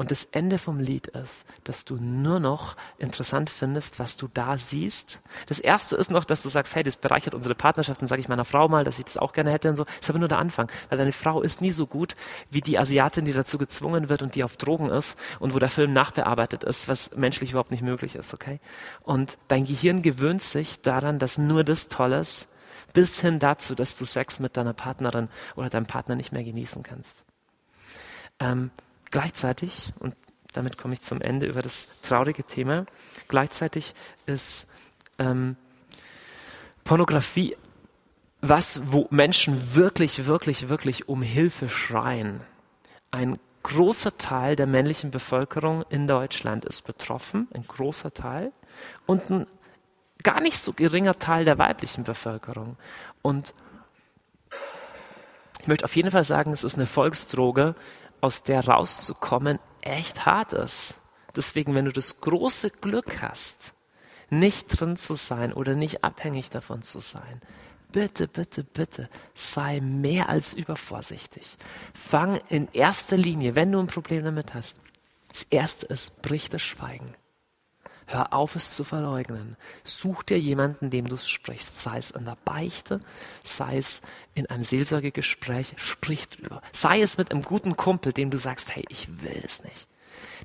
Und 0.00 0.10
das 0.10 0.24
Ende 0.24 0.56
vom 0.56 0.80
Lied 0.80 1.08
ist, 1.08 1.44
dass 1.62 1.84
du 1.84 1.96
nur 1.96 2.40
noch 2.40 2.74
interessant 2.96 3.50
findest, 3.50 3.98
was 3.98 4.16
du 4.16 4.28
da 4.32 4.56
siehst. 4.56 5.20
Das 5.46 5.60
erste 5.60 5.94
ist 5.94 6.10
noch, 6.10 6.24
dass 6.24 6.42
du 6.42 6.48
sagst, 6.48 6.74
hey, 6.74 6.82
das 6.82 6.96
bereichert 6.96 7.34
unsere 7.34 7.54
Partnerschaft, 7.54 8.00
dann 8.00 8.08
sage 8.08 8.22
ich 8.22 8.28
meiner 8.28 8.46
Frau 8.46 8.66
mal, 8.66 8.82
dass 8.82 8.98
ich 8.98 9.04
das 9.04 9.18
auch 9.18 9.34
gerne 9.34 9.50
hätte 9.50 9.68
und 9.68 9.76
so. 9.76 9.84
Das 9.84 9.98
ist 10.00 10.08
aber 10.08 10.18
nur 10.18 10.28
der 10.28 10.38
Anfang. 10.38 10.70
Weil 10.88 10.96
deine 10.96 11.12
Frau 11.12 11.42
ist 11.42 11.60
nie 11.60 11.70
so 11.70 11.86
gut 11.86 12.16
wie 12.50 12.62
die 12.62 12.78
Asiatin, 12.78 13.26
die 13.26 13.34
dazu 13.34 13.58
gezwungen 13.58 14.08
wird 14.08 14.22
und 14.22 14.36
die 14.36 14.42
auf 14.42 14.56
Drogen 14.56 14.88
ist 14.88 15.18
und 15.38 15.52
wo 15.52 15.58
der 15.58 15.68
Film 15.68 15.92
nachbearbeitet 15.92 16.64
ist, 16.64 16.88
was 16.88 17.14
menschlich 17.16 17.50
überhaupt 17.50 17.70
nicht 17.70 17.82
möglich 17.82 18.14
ist, 18.14 18.32
okay? 18.32 18.58
Und 19.02 19.36
dein 19.48 19.64
Gehirn 19.64 20.00
gewöhnt 20.00 20.40
sich 20.42 20.80
daran, 20.80 21.18
dass 21.18 21.36
nur 21.36 21.62
das 21.62 21.88
Tolles 21.88 22.48
bis 22.94 23.20
hin 23.20 23.38
dazu, 23.38 23.74
dass 23.74 23.96
du 23.96 24.06
Sex 24.06 24.40
mit 24.40 24.56
deiner 24.56 24.72
Partnerin 24.72 25.28
oder 25.56 25.68
deinem 25.68 25.84
Partner 25.84 26.16
nicht 26.16 26.32
mehr 26.32 26.42
genießen 26.42 26.82
kannst. 26.82 27.26
Ähm, 28.40 28.70
gleichzeitig, 29.10 29.92
und 30.00 30.16
damit 30.52 30.78
komme 30.78 30.94
ich 30.94 31.02
zum 31.02 31.20
Ende 31.20 31.46
über 31.46 31.62
das 31.62 32.00
traurige 32.02 32.44
Thema, 32.44 32.86
gleichzeitig 33.28 33.94
ist 34.26 34.70
ähm, 35.18 35.56
Pornografie 36.84 37.56
was, 38.42 38.92
wo 38.92 39.06
Menschen 39.10 39.74
wirklich, 39.74 40.26
wirklich, 40.26 40.68
wirklich 40.68 41.08
um 41.08 41.22
Hilfe 41.22 41.68
schreien. 41.68 42.40
Ein 43.10 43.38
großer 43.62 44.16
Teil 44.16 44.56
der 44.56 44.66
männlichen 44.66 45.10
Bevölkerung 45.10 45.84
in 45.90 46.08
Deutschland 46.08 46.64
ist 46.64 46.82
betroffen, 46.82 47.48
ein 47.52 47.66
großer 47.66 48.14
Teil. 48.14 48.52
Und 49.04 49.28
ein 49.30 49.46
gar 50.22 50.40
nicht 50.40 50.58
so 50.58 50.72
geringer 50.72 51.18
Teil 51.18 51.44
der 51.44 51.58
weiblichen 51.58 52.04
Bevölkerung. 52.04 52.76
Und 53.22 53.54
ich 55.60 55.66
möchte 55.66 55.84
auf 55.84 55.96
jeden 55.96 56.10
Fall 56.10 56.24
sagen, 56.24 56.52
es 56.52 56.64
ist 56.64 56.76
eine 56.76 56.86
Volksdroge, 56.86 57.74
aus 58.20 58.42
der 58.42 58.66
rauszukommen 58.66 59.58
echt 59.82 60.26
hart 60.26 60.52
ist. 60.52 61.00
Deswegen, 61.36 61.74
wenn 61.74 61.84
du 61.84 61.92
das 61.92 62.20
große 62.20 62.70
Glück 62.70 63.22
hast, 63.22 63.72
nicht 64.30 64.68
drin 64.68 64.96
zu 64.96 65.14
sein 65.14 65.52
oder 65.52 65.74
nicht 65.74 66.04
abhängig 66.04 66.50
davon 66.50 66.82
zu 66.82 66.98
sein, 66.98 67.40
bitte, 67.92 68.28
bitte, 68.28 68.64
bitte, 68.64 69.08
sei 69.34 69.80
mehr 69.80 70.28
als 70.28 70.54
übervorsichtig. 70.54 71.56
Fang 71.94 72.40
in 72.48 72.68
erster 72.72 73.16
Linie, 73.16 73.56
wenn 73.56 73.72
du 73.72 73.80
ein 73.80 73.86
Problem 73.86 74.24
damit 74.24 74.54
hast, 74.54 74.76
das 75.28 75.44
erste 75.44 75.86
ist, 75.86 76.22
brich 76.22 76.48
das 76.48 76.62
Schweigen. 76.62 77.14
Hör 78.12 78.32
auf, 78.32 78.56
es 78.56 78.72
zu 78.72 78.82
verleugnen. 78.82 79.56
Such 79.84 80.24
dir 80.24 80.36
jemanden, 80.36 80.90
dem 80.90 81.06
du 81.06 81.16
sprichst, 81.16 81.80
sei 81.80 81.96
es 81.96 82.10
in 82.10 82.24
der 82.24 82.36
Beichte, 82.44 83.00
sei 83.44 83.78
es 83.78 84.02
in 84.34 84.46
einem 84.46 84.64
Seelsorgegespräch, 84.64 85.74
sprich 85.76 86.28
drüber. 86.28 86.60
Sei 86.72 87.02
es 87.02 87.18
mit 87.18 87.30
einem 87.30 87.42
guten 87.42 87.76
Kumpel, 87.76 88.12
dem 88.12 88.30
du 88.30 88.36
sagst, 88.36 88.74
hey, 88.74 88.84
ich 88.88 89.22
will 89.22 89.40
es 89.44 89.62
nicht. 89.62 89.86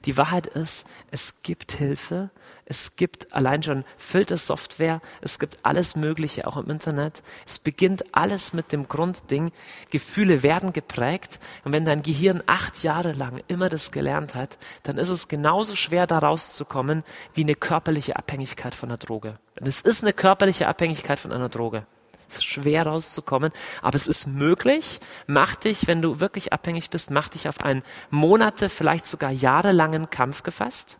Die 0.05 0.17
Wahrheit 0.17 0.47
ist, 0.47 0.87
es 1.11 1.41
gibt 1.43 1.71
Hilfe, 1.73 2.29
es 2.65 2.95
gibt 2.95 3.31
allein 3.31 3.61
schon 3.61 3.85
Filtersoftware, 3.97 5.01
es 5.21 5.37
gibt 5.37 5.59
alles 5.61 5.95
Mögliche 5.95 6.47
auch 6.47 6.57
im 6.57 6.69
Internet. 6.69 7.21
Es 7.45 7.59
beginnt 7.59 8.03
alles 8.15 8.53
mit 8.53 8.71
dem 8.71 8.87
Grundding, 8.87 9.51
Gefühle 9.91 10.41
werden 10.41 10.73
geprägt 10.73 11.39
und 11.63 11.71
wenn 11.71 11.85
dein 11.85 12.01
Gehirn 12.01 12.41
acht 12.47 12.81
Jahre 12.83 13.11
lang 13.11 13.41
immer 13.47 13.69
das 13.69 13.91
gelernt 13.91 14.33
hat, 14.33 14.57
dann 14.83 14.97
ist 14.97 15.09
es 15.09 15.27
genauso 15.27 15.75
schwer 15.75 16.07
da 16.07 16.17
rauszukommen 16.17 17.03
wie 17.33 17.41
eine 17.41 17.55
körperliche 17.55 18.15
Abhängigkeit 18.15 18.73
von 18.73 18.89
einer 18.89 18.97
Droge. 18.97 19.37
Und 19.59 19.67
es 19.67 19.81
ist 19.81 20.03
eine 20.03 20.13
körperliche 20.13 20.67
Abhängigkeit 20.67 21.19
von 21.19 21.31
einer 21.31 21.49
Droge. 21.49 21.85
Es 22.27 22.35
ist 22.37 22.45
schwer 22.45 22.85
rauszukommen, 22.85 23.51
aber 23.81 23.95
es 23.95 24.07
ist 24.07 24.27
möglich. 24.27 24.99
Mach 25.27 25.55
dich, 25.55 25.87
wenn 25.87 26.01
du 26.01 26.19
wirklich 26.19 26.53
abhängig 26.53 26.89
bist, 26.89 27.11
mach 27.11 27.29
dich 27.29 27.47
auf 27.47 27.61
einen 27.61 27.83
Monate, 28.09 28.69
vielleicht 28.69 29.05
sogar 29.05 29.31
jahrelangen 29.31 30.09
Kampf 30.09 30.43
gefasst. 30.43 30.99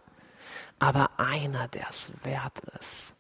Aber 0.80 1.20
einer, 1.20 1.68
der 1.68 1.88
es 1.90 2.12
wert 2.24 2.60
ist. 2.80 3.14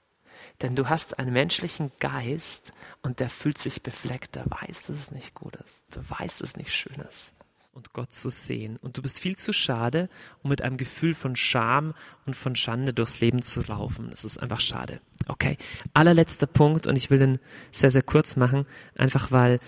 Denn 0.61 0.75
du 0.75 0.87
hast 0.87 1.19
einen 1.19 1.33
menschlichen 1.33 1.91
Geist 1.99 2.71
und 3.01 3.19
der 3.19 3.29
fühlt 3.29 3.57
sich 3.57 3.83
befleckt, 3.83 4.35
der 4.35 4.45
weiß, 4.45 4.83
dass 4.83 4.97
es 4.97 5.11
nicht 5.11 5.33
gut 5.33 5.55
ist. 5.57 5.85
Du 5.91 5.99
weißt, 5.99 6.41
dass 6.41 6.49
es 6.49 6.57
nicht 6.57 6.73
schön 6.73 7.01
ist 7.09 7.34
und 7.75 7.91
Gott 7.91 8.13
zu 8.13 8.29
sehen. 8.29 8.77
Und 8.77 8.97
du 8.97 9.01
bist 9.01 9.19
viel 9.19 9.35
zu 9.35 9.51
schade, 9.51 10.07
um 10.41 10.49
mit 10.49 10.61
einem 10.61 10.77
Gefühl 10.77 11.13
von 11.13 11.35
Scham 11.35 11.93
und 12.25 12.33
von 12.37 12.55
Schande 12.55 12.93
durchs 12.93 13.19
Leben 13.19 13.41
zu 13.41 13.63
laufen. 13.63 14.07
Das 14.11 14.23
ist 14.23 14.41
einfach 14.41 14.61
schade. 14.61 15.01
Okay, 15.27 15.57
allerletzter 15.93 16.47
Punkt 16.47 16.87
und 16.87 16.95
ich 16.95 17.09
will 17.09 17.19
den 17.19 17.37
sehr, 17.71 17.91
sehr 17.91 18.01
kurz 18.01 18.37
machen, 18.37 18.65
einfach 18.97 19.29
weil, 19.31 19.59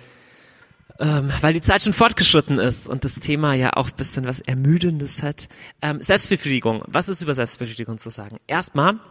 ähm, 1.00 1.30
weil 1.42 1.54
die 1.54 1.62
Zeit 1.62 1.82
schon 1.82 1.92
fortgeschritten 1.92 2.60
ist 2.60 2.88
und 2.88 3.04
das 3.04 3.16
Thema 3.16 3.56
ja 3.56 3.74
auch 3.74 3.92
bisschen 3.92 4.26
was 4.26 4.40
Ermüdendes 4.40 5.22
hat. 5.22 5.50
Ähm, 5.82 6.02
Selbstbefriedigung. 6.02 6.84
Was 6.88 7.10
ist 7.10 7.22
über 7.22 7.34
Selbstbefriedigung 7.34 7.98
zu 7.98 8.10
sagen? 8.10 8.38
Erstmal, 8.48 9.02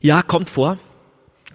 ja, 0.00 0.22
kommt 0.22 0.48
vor 0.48 0.78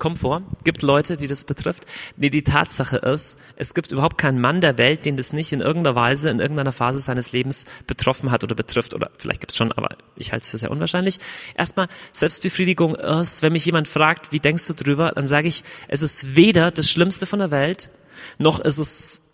kommt 0.01 0.17
vor, 0.17 0.41
gibt 0.63 0.81
Leute, 0.81 1.15
die 1.15 1.27
das 1.27 1.45
betrifft. 1.45 1.85
Nee, 2.17 2.31
die 2.31 2.43
Tatsache 2.43 2.97
ist, 2.97 3.37
es 3.55 3.75
gibt 3.75 3.91
überhaupt 3.91 4.17
keinen 4.17 4.41
Mann 4.41 4.59
der 4.59 4.79
Welt, 4.79 5.05
den 5.05 5.15
das 5.15 5.31
nicht 5.31 5.53
in 5.53 5.61
irgendeiner 5.61 5.95
Weise, 5.95 6.31
in 6.31 6.39
irgendeiner 6.39 6.71
Phase 6.71 6.99
seines 6.99 7.31
Lebens 7.33 7.65
betroffen 7.85 8.31
hat 8.31 8.43
oder 8.43 8.55
betrifft. 8.55 8.95
Oder 8.95 9.11
vielleicht 9.17 9.41
gibt 9.41 9.51
es 9.51 9.57
schon, 9.57 9.71
aber 9.71 9.95
ich 10.15 10.31
halte 10.31 10.43
es 10.43 10.49
für 10.49 10.57
sehr 10.57 10.71
unwahrscheinlich. 10.71 11.19
Erstmal, 11.55 11.87
Selbstbefriedigung 12.13 12.95
ist, 12.95 13.43
wenn 13.43 13.53
mich 13.53 13.63
jemand 13.63 13.87
fragt, 13.87 14.31
wie 14.31 14.39
denkst 14.39 14.65
du 14.67 14.73
drüber, 14.73 15.11
dann 15.13 15.27
sage 15.27 15.47
ich, 15.47 15.63
es 15.87 16.01
ist 16.01 16.35
weder 16.35 16.71
das 16.71 16.89
Schlimmste 16.89 17.27
von 17.27 17.37
der 17.37 17.51
Welt, 17.51 17.91
noch 18.39 18.59
ist 18.59 18.79
es 18.79 19.31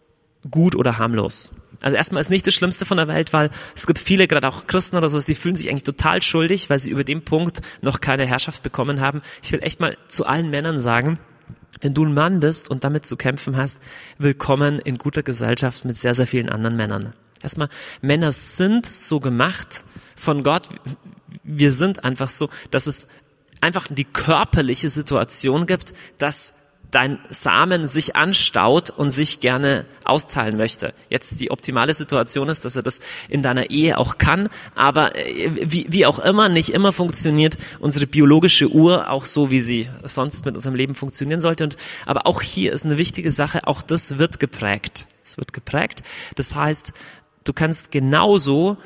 gut 0.52 0.76
oder 0.76 0.98
harmlos. 0.98 1.67
Also 1.82 1.96
erstmal 1.98 2.22
ist 2.22 2.30
nicht 2.30 2.48
das 2.48 2.54
Schlimmste 2.54 2.86
von 2.86 2.98
der 2.98 3.08
Welt, 3.08 3.34
weil 3.34 3.50
es 3.76 3.86
gibt 3.86 4.00
viele, 4.00 4.28
gerade 4.28 4.48
auch 4.48 4.68
Christen 4.68 4.96
oder 4.96 5.10
so, 5.10 5.20
die 5.20 5.36
fühlen 5.36 5.56
sich 5.56 5.70
eigentlich 5.70 5.84
total 5.84 6.22
schuldig, 6.22 6.70
weil 6.70 6.80
sie 6.80 6.90
über 6.90 7.04
den 7.04 7.24
Punkt 7.24 7.62
noch 7.82 8.02
keine 8.02 8.26
Herrschaft 8.26 8.64
bekommen 8.64 9.00
haben. 9.00 9.22
Ich 9.44 9.52
will 9.52 9.62
echt 9.62 9.80
mal 9.80 9.98
zu 10.08 10.26
allen 10.26 10.50
Männern 10.50 10.80
sagen, 10.80 11.20
wenn 11.82 11.94
du 11.94 12.06
ein 12.06 12.14
Mann 12.14 12.40
bist 12.40 12.70
und 12.70 12.84
damit 12.84 13.06
zu 13.06 13.18
kämpfen 13.18 13.56
hast, 13.56 13.80
willkommen 14.18 14.80
in 14.80 14.98
guter 14.98 15.22
Gesellschaft 15.22 15.86
mit 15.86 15.98
sehr, 15.98 16.16
sehr 16.16 16.28
vielen 16.28 16.50
anderen 16.50 16.76
Männern. 16.76 17.14
Erstmal, 17.44 17.70
Männer 18.02 18.32
sind 18.32 18.86
so 18.86 19.20
gemacht 19.20 19.86
von 20.16 20.44
Gott. 20.44 20.70
Wir 21.44 21.72
sind 21.72 22.04
einfach 22.04 22.30
so, 22.30 22.50
dass 22.72 22.88
es 22.88 23.10
einfach 23.62 23.88
die 23.90 24.06
körperliche 24.06 24.90
Situation 24.90 25.68
gibt, 25.68 25.94
dass 26.18 26.67
dein 26.92 27.20
Samen 27.30 27.88
sich 27.88 28.16
anstaut 28.16 28.90
und 28.90 29.12
sich 29.12 29.40
gerne 29.40 29.86
austeilen 30.06 30.58
möchte. 30.58 30.94
Jetzt 31.10 31.40
die 31.42 31.52
optimale 31.52 31.94
Situation 31.94 32.50
ist, 32.50 32.64
dass 32.66 32.76
er 32.76 32.84
das 32.84 33.02
in 33.28 33.42
deiner 33.42 33.70
Ehe 33.70 33.98
auch 33.98 34.18
kann, 34.18 34.50
aber 34.74 35.16
äh, 35.16 35.52
wie, 35.72 35.88
wie 35.90 36.06
auch 36.06 36.20
immer, 36.20 36.50
nicht 36.50 36.70
immer 36.70 36.94
funktioniert 36.94 37.58
unsere 37.80 38.08
biologische 38.08 38.70
Uhr 38.70 39.10
auch 39.10 39.26
so, 39.26 39.52
wie 39.52 39.62
sie 39.62 39.90
sonst 40.04 40.46
mit 40.46 40.56
unserem 40.56 40.76
Leben 40.76 40.96
funktionieren 40.96 41.42
sollte. 41.42 41.66
Und, 41.66 41.78
aber 42.06 42.26
auch 42.26 42.42
hier 42.42 42.72
ist 42.72 42.86
eine 42.86 42.98
wichtige 42.98 43.32
Sache, 43.32 43.68
auch 43.68 43.82
das 43.82 44.18
wird 44.18 44.40
geprägt. 44.40 45.08
Es 45.24 45.38
wird 45.38 45.52
geprägt. 45.52 46.04
Das 46.36 46.56
heißt, 46.56 46.94
du 47.44 47.54
kannst 47.54 47.92
genauso 47.92 48.78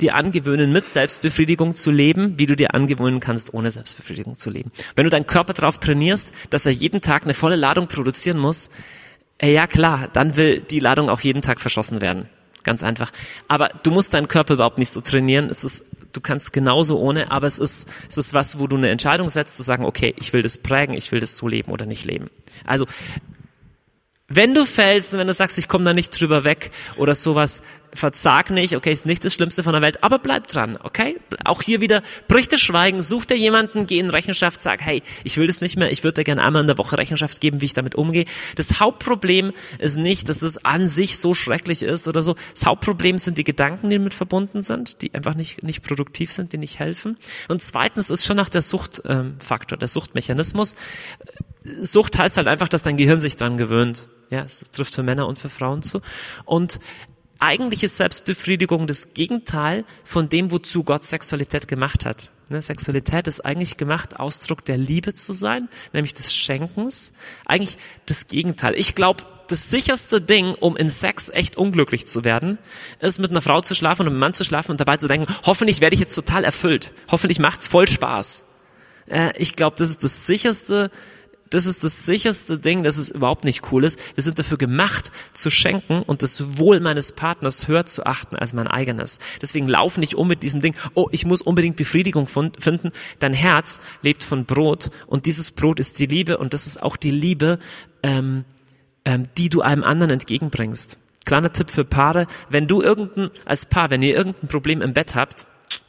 dir 0.00 0.14
angewöhnen, 0.14 0.72
mit 0.72 0.86
Selbstbefriedigung 0.86 1.74
zu 1.74 1.90
leben, 1.90 2.38
wie 2.38 2.46
du 2.46 2.56
dir 2.56 2.74
angewöhnen 2.74 3.20
kannst, 3.20 3.54
ohne 3.54 3.70
Selbstbefriedigung 3.70 4.36
zu 4.36 4.50
leben. 4.50 4.72
Wenn 4.96 5.04
du 5.04 5.10
deinen 5.10 5.26
Körper 5.26 5.52
darauf 5.52 5.78
trainierst, 5.78 6.32
dass 6.50 6.66
er 6.66 6.72
jeden 6.72 7.00
Tag 7.00 7.24
eine 7.24 7.34
volle 7.34 7.56
Ladung 7.56 7.86
produzieren 7.86 8.38
muss, 8.38 8.70
äh, 9.38 9.52
ja 9.52 9.66
klar, 9.66 10.08
dann 10.12 10.36
will 10.36 10.60
die 10.60 10.80
Ladung 10.80 11.08
auch 11.08 11.20
jeden 11.20 11.42
Tag 11.42 11.60
verschossen 11.60 12.00
werden. 12.00 12.28
Ganz 12.64 12.82
einfach. 12.82 13.12
Aber 13.46 13.68
du 13.82 13.90
musst 13.90 14.14
deinen 14.14 14.26
Körper 14.26 14.54
überhaupt 14.54 14.78
nicht 14.78 14.90
so 14.90 15.02
trainieren. 15.02 15.50
Es 15.50 15.64
ist, 15.64 15.96
du 16.14 16.20
kannst 16.20 16.52
genauso 16.52 16.98
ohne, 16.98 17.30
aber 17.30 17.46
es 17.46 17.58
ist, 17.58 17.90
es 18.08 18.16
ist 18.16 18.32
was, 18.32 18.58
wo 18.58 18.66
du 18.66 18.76
eine 18.76 18.88
Entscheidung 18.88 19.28
setzt, 19.28 19.58
zu 19.58 19.62
sagen, 19.62 19.84
okay, 19.84 20.14
ich 20.18 20.32
will 20.32 20.40
das 20.40 20.58
prägen, 20.58 20.94
ich 20.94 21.12
will 21.12 21.20
das 21.20 21.36
so 21.36 21.46
leben 21.46 21.70
oder 21.70 21.84
nicht 21.84 22.06
leben. 22.06 22.30
Also, 22.64 22.86
wenn 24.34 24.54
du 24.54 24.64
fällst 24.64 25.12
und 25.12 25.20
wenn 25.20 25.26
du 25.26 25.34
sagst, 25.34 25.58
ich 25.58 25.68
komme 25.68 25.84
da 25.84 25.92
nicht 25.92 26.18
drüber 26.18 26.44
weg 26.44 26.70
oder 26.96 27.14
sowas, 27.14 27.62
verzag 27.94 28.50
nicht, 28.50 28.74
okay, 28.76 28.92
ist 28.92 29.06
nicht 29.06 29.24
das 29.24 29.34
Schlimmste 29.34 29.62
von 29.62 29.72
der 29.72 29.80
Welt, 29.80 30.02
aber 30.02 30.18
bleib 30.18 30.48
dran, 30.48 30.76
okay? 30.82 31.16
Auch 31.44 31.62
hier 31.62 31.80
wieder, 31.80 32.02
brich 32.26 32.48
das 32.48 32.60
Schweigen, 32.60 33.02
such 33.02 33.24
dir 33.24 33.36
jemanden, 33.36 33.86
geh 33.86 33.98
in 33.98 34.10
Rechenschaft, 34.10 34.60
sag, 34.60 34.80
hey, 34.82 35.02
ich 35.22 35.36
will 35.36 35.46
das 35.46 35.60
nicht 35.60 35.76
mehr, 35.76 35.90
ich 35.92 36.02
würde 36.02 36.16
dir 36.16 36.24
gerne 36.24 36.42
einmal 36.42 36.62
in 36.62 36.66
der 36.66 36.78
Woche 36.78 36.98
Rechenschaft 36.98 37.40
geben, 37.40 37.60
wie 37.60 37.66
ich 37.66 37.72
damit 37.72 37.94
umgehe. 37.94 38.24
Das 38.56 38.80
Hauptproblem 38.80 39.52
ist 39.78 39.96
nicht, 39.96 40.28
dass 40.28 40.42
es 40.42 40.64
an 40.64 40.88
sich 40.88 41.18
so 41.18 41.34
schrecklich 41.34 41.82
ist 41.82 42.08
oder 42.08 42.22
so. 42.22 42.34
Das 42.52 42.66
Hauptproblem 42.66 43.18
sind 43.18 43.38
die 43.38 43.44
Gedanken, 43.44 43.90
die 43.90 43.96
damit 43.96 44.14
verbunden 44.14 44.62
sind, 44.62 45.00
die 45.02 45.14
einfach 45.14 45.34
nicht, 45.34 45.62
nicht 45.62 45.82
produktiv 45.82 46.32
sind, 46.32 46.52
die 46.52 46.58
nicht 46.58 46.80
helfen. 46.80 47.16
Und 47.48 47.62
zweitens 47.62 48.10
ist 48.10 48.24
schon 48.24 48.36
nach 48.36 48.48
der 48.48 48.62
Suchtfaktor, 48.62 49.76
ähm, 49.76 49.80
der 49.80 49.88
Suchtmechanismus. 49.88 50.76
Sucht 51.80 52.18
heißt 52.18 52.36
halt 52.36 52.48
einfach, 52.48 52.68
dass 52.68 52.82
dein 52.82 52.96
Gehirn 52.96 53.20
sich 53.20 53.36
dran 53.36 53.56
gewöhnt. 53.56 54.08
Ja, 54.30 54.42
es 54.42 54.60
trifft 54.72 54.94
für 54.94 55.02
Männer 55.02 55.26
und 55.26 55.38
für 55.38 55.48
Frauen 55.48 55.82
zu. 55.82 56.00
Und 56.44 56.80
eigentlich 57.38 57.84
ist 57.84 57.96
Selbstbefriedigung 57.96 58.86
das 58.86 59.14
Gegenteil 59.14 59.84
von 60.04 60.28
dem, 60.28 60.50
wozu 60.50 60.82
Gott 60.82 61.04
Sexualität 61.04 61.68
gemacht 61.68 62.04
hat. 62.06 62.30
Ne, 62.48 62.60
Sexualität 62.62 63.26
ist 63.26 63.44
eigentlich 63.44 63.76
gemacht, 63.76 64.20
Ausdruck 64.20 64.64
der 64.64 64.76
Liebe 64.76 65.14
zu 65.14 65.32
sein, 65.32 65.68
nämlich 65.92 66.14
des 66.14 66.34
Schenkens. 66.34 67.14
Eigentlich 67.44 67.78
das 68.06 68.28
Gegenteil. 68.28 68.74
Ich 68.76 68.94
glaube, 68.94 69.24
das 69.48 69.70
sicherste 69.70 70.20
Ding, 70.20 70.54
um 70.54 70.76
in 70.76 70.90
Sex 70.90 71.28
echt 71.28 71.56
unglücklich 71.56 72.06
zu 72.06 72.24
werden, 72.24 72.58
ist 73.00 73.18
mit 73.18 73.30
einer 73.30 73.42
Frau 73.42 73.60
zu 73.60 73.74
schlafen 73.74 74.02
und 74.02 74.06
mit 74.06 74.12
einem 74.12 74.20
Mann 74.20 74.34
zu 74.34 74.44
schlafen 74.44 74.70
und 74.70 74.80
dabei 74.80 74.96
zu 74.96 75.08
denken, 75.08 75.32
hoffentlich 75.44 75.80
werde 75.80 75.94
ich 75.94 76.00
jetzt 76.00 76.14
total 76.14 76.44
erfüllt. 76.44 76.92
Hoffentlich 77.10 77.38
macht's 77.38 77.66
voll 77.66 77.86
Spaß. 77.86 78.54
Äh, 79.06 79.32
ich 79.36 79.56
glaube, 79.56 79.76
das 79.78 79.90
ist 79.90 80.02
das 80.02 80.26
sicherste 80.26 80.90
das 81.54 81.66
ist 81.66 81.84
das 81.84 82.04
sicherste 82.04 82.58
Ding, 82.58 82.82
dass 82.82 82.98
es 82.98 83.10
überhaupt 83.10 83.44
nicht 83.44 83.70
cool 83.70 83.84
ist. 83.84 83.98
Wir 84.16 84.22
sind 84.22 84.38
dafür 84.38 84.58
gemacht, 84.58 85.12
zu 85.32 85.50
schenken 85.50 86.02
und 86.02 86.22
das 86.22 86.58
Wohl 86.58 86.80
meines 86.80 87.12
Partners 87.12 87.68
höher 87.68 87.86
zu 87.86 88.04
achten 88.06 88.34
als 88.34 88.52
mein 88.52 88.66
eigenes. 88.66 89.20
Deswegen 89.40 89.68
lauf 89.68 89.96
nicht 89.96 90.16
um 90.16 90.26
mit 90.26 90.42
diesem 90.42 90.60
Ding, 90.60 90.74
oh, 90.94 91.08
ich 91.12 91.24
muss 91.24 91.42
unbedingt 91.42 91.76
Befriedigung 91.76 92.26
finden. 92.26 92.90
Dein 93.20 93.32
Herz 93.32 93.80
lebt 94.02 94.24
von 94.24 94.46
Brot 94.46 94.90
und 95.06 95.26
dieses 95.26 95.52
Brot 95.52 95.78
ist 95.78 96.00
die 96.00 96.06
Liebe 96.06 96.38
und 96.38 96.54
das 96.54 96.66
ist 96.66 96.82
auch 96.82 96.96
die 96.96 97.12
Liebe, 97.12 97.60
ähm, 98.02 98.44
ähm, 99.04 99.28
die 99.36 99.48
du 99.48 99.62
einem 99.62 99.84
anderen 99.84 100.10
entgegenbringst. 100.10 100.98
Kleiner 101.24 101.52
Tipp 101.52 101.70
für 101.70 101.84
Paare, 101.84 102.26
wenn 102.50 102.66
du 102.66 102.82
irgendein, 102.82 103.30
als 103.44 103.66
Paar, 103.66 103.90
wenn 103.90 104.02
ihr 104.02 104.16
irgendein 104.16 104.48
Problem 104.48 104.82
im 104.82 104.92
Bett 104.92 105.14
habt, 105.14 105.46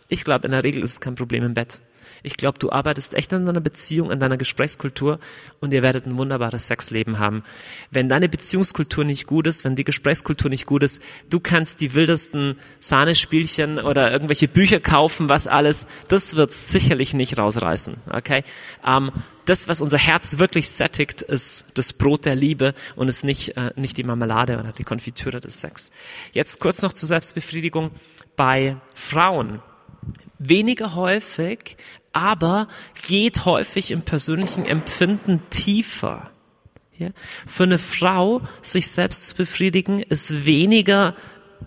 ich 0.10 0.24
glaube, 0.24 0.46
in 0.46 0.52
der 0.52 0.64
Regel 0.64 0.84
ist 0.84 0.92
es 0.92 1.02
kein 1.02 1.16
Problem 1.16 1.44
im 1.44 1.56
Bett. 1.56 1.82
Ich 2.26 2.38
glaube, 2.38 2.60
du 2.60 2.72
arbeitest 2.72 3.14
echt 3.14 3.32
an 3.34 3.46
deiner 3.46 3.60
Beziehung, 3.62 4.12
an 4.12 4.20
deiner 4.20 4.38
Gesprächskultur 4.38 5.20
und 5.60 5.72
ihr 5.72 5.84
werdet 5.84 6.06
ein 6.06 6.18
wunderbares 6.18 6.68
Sexleben 6.68 7.20
haben. 7.20 7.44
Wenn 7.92 8.10
deine 8.10 8.28
Beziehungskultur 8.28 9.04
nicht 9.04 9.28
gut 9.28 9.48
ist, 9.48 9.64
wenn 9.64 9.76
die 9.76 9.84
Gesprächskultur 9.84 10.50
nicht 10.50 10.66
gut 10.66 10.84
ist, 10.84 11.02
du 11.30 11.40
kannst 11.40 11.82
die 11.82 11.94
wildesten 11.94 12.58
Sahnespielchen 12.80 13.80
oder 13.80 14.12
irgendwelche 14.12 14.48
Bücher 14.48 14.80
kaufen, 14.80 15.30
was 15.30 15.48
alles, 15.48 15.88
das 16.08 16.36
wird 16.36 16.52
sicherlich 16.52 17.14
nicht 17.14 17.38
rausreißen. 17.38 17.96
Okay? 18.12 18.44
Ähm, 18.86 19.12
das, 19.46 19.68
was 19.68 19.82
unser 19.82 20.00
Herz 20.00 20.40
wirklich 20.40 20.70
sättigt, 20.70 21.22
ist 21.22 21.78
das 21.78 21.94
Brot 21.94 22.26
der 22.26 22.36
Liebe 22.36 22.74
und 22.96 23.08
ist 23.08 23.24
nicht, 23.24 23.56
äh, 23.58 23.72
nicht 23.76 23.98
die 23.98 24.04
Marmelade 24.04 24.58
oder 24.58 24.72
die 24.72 24.84
Konfitüre 24.84 25.40
des 25.40 25.60
Sex. 25.60 25.92
Jetzt 26.34 26.60
kurz 26.60 26.82
noch 26.82 26.94
zur 26.94 27.08
Selbstbefriedigung 27.08 27.92
bei 28.36 28.78
Frauen. 28.96 29.62
Weniger 30.40 30.96
häufig, 30.96 31.78
aber 32.16 32.68
geht 33.08 33.46
häufig 33.46 33.92
im 33.92 34.02
persönlichen 34.02 34.66
Empfinden 34.66 35.42
tiefer. 35.50 36.32
Ja? 36.98 37.10
Für 37.46 37.64
eine 37.64 37.78
Frau, 37.78 38.42
sich 38.62 38.88
selbst 38.88 39.28
zu 39.28 39.36
befriedigen, 39.36 40.00
ist 40.00 40.46
weniger 40.46 41.16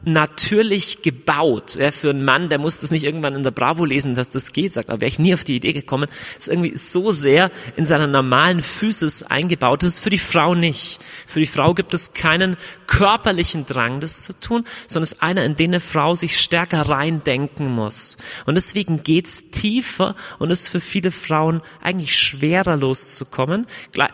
natürlich 0.05 1.03
gebaut. 1.03 1.77
Ja, 1.77 1.91
für 1.93 2.11
einen 2.11 2.25
Mann, 2.25 2.49
der 2.49 2.59
muss 2.59 2.81
das 2.81 2.91
nicht 2.91 3.05
irgendwann 3.05 3.35
in 3.35 3.43
der 3.43 3.51
Bravo 3.51 3.85
lesen, 3.85 4.15
dass 4.15 4.31
das 4.31 4.53
geht, 4.53 4.73
sagt, 4.73 4.91
aber 4.91 5.01
wäre 5.01 5.11
ich 5.11 5.19
nie 5.19 5.35
auf 5.35 5.45
die 5.45 5.57
Idee 5.57 5.73
gekommen, 5.73 6.09
ist 6.37 6.49
irgendwie 6.49 6.77
so 6.77 7.11
sehr 7.11 7.51
in 7.77 7.87
seiner 7.87 8.07
normalen 8.07 8.63
Physis 8.63 9.23
eingebaut. 9.23 9.83
Das 9.83 9.91
ist 9.91 10.01
für 10.01 10.11
die 10.11 10.19
Frau 10.19 10.55
nicht. 10.55 11.01
Für 11.27 11.41
die 11.41 11.47
Frau 11.47 11.75
gibt 11.75 11.95
es 11.95 12.15
keinen 12.15 12.57
körperlichen 12.87 13.67
Drang, 13.67 14.01
das 14.01 14.21
zu 14.21 14.39
tun, 14.39 14.65
sondern 14.87 15.05
es 15.05 15.13
ist 15.13 15.23
einer, 15.23 15.45
in 15.45 15.57
den 15.57 15.71
eine 15.71 15.81
Frau 15.81 16.15
sich 16.15 16.41
stärker 16.41 16.83
reindenken 16.83 17.69
muss. 17.75 18.17
Und 18.47 18.55
deswegen 18.55 19.03
geht's 19.03 19.51
tiefer 19.51 20.17
und 20.39 20.51
ist 20.51 20.69
für 20.69 20.81
viele 20.81 21.11
Frauen 21.11 21.61
eigentlich 21.83 22.17
schwerer 22.17 22.77
loszukommen. 22.77 23.67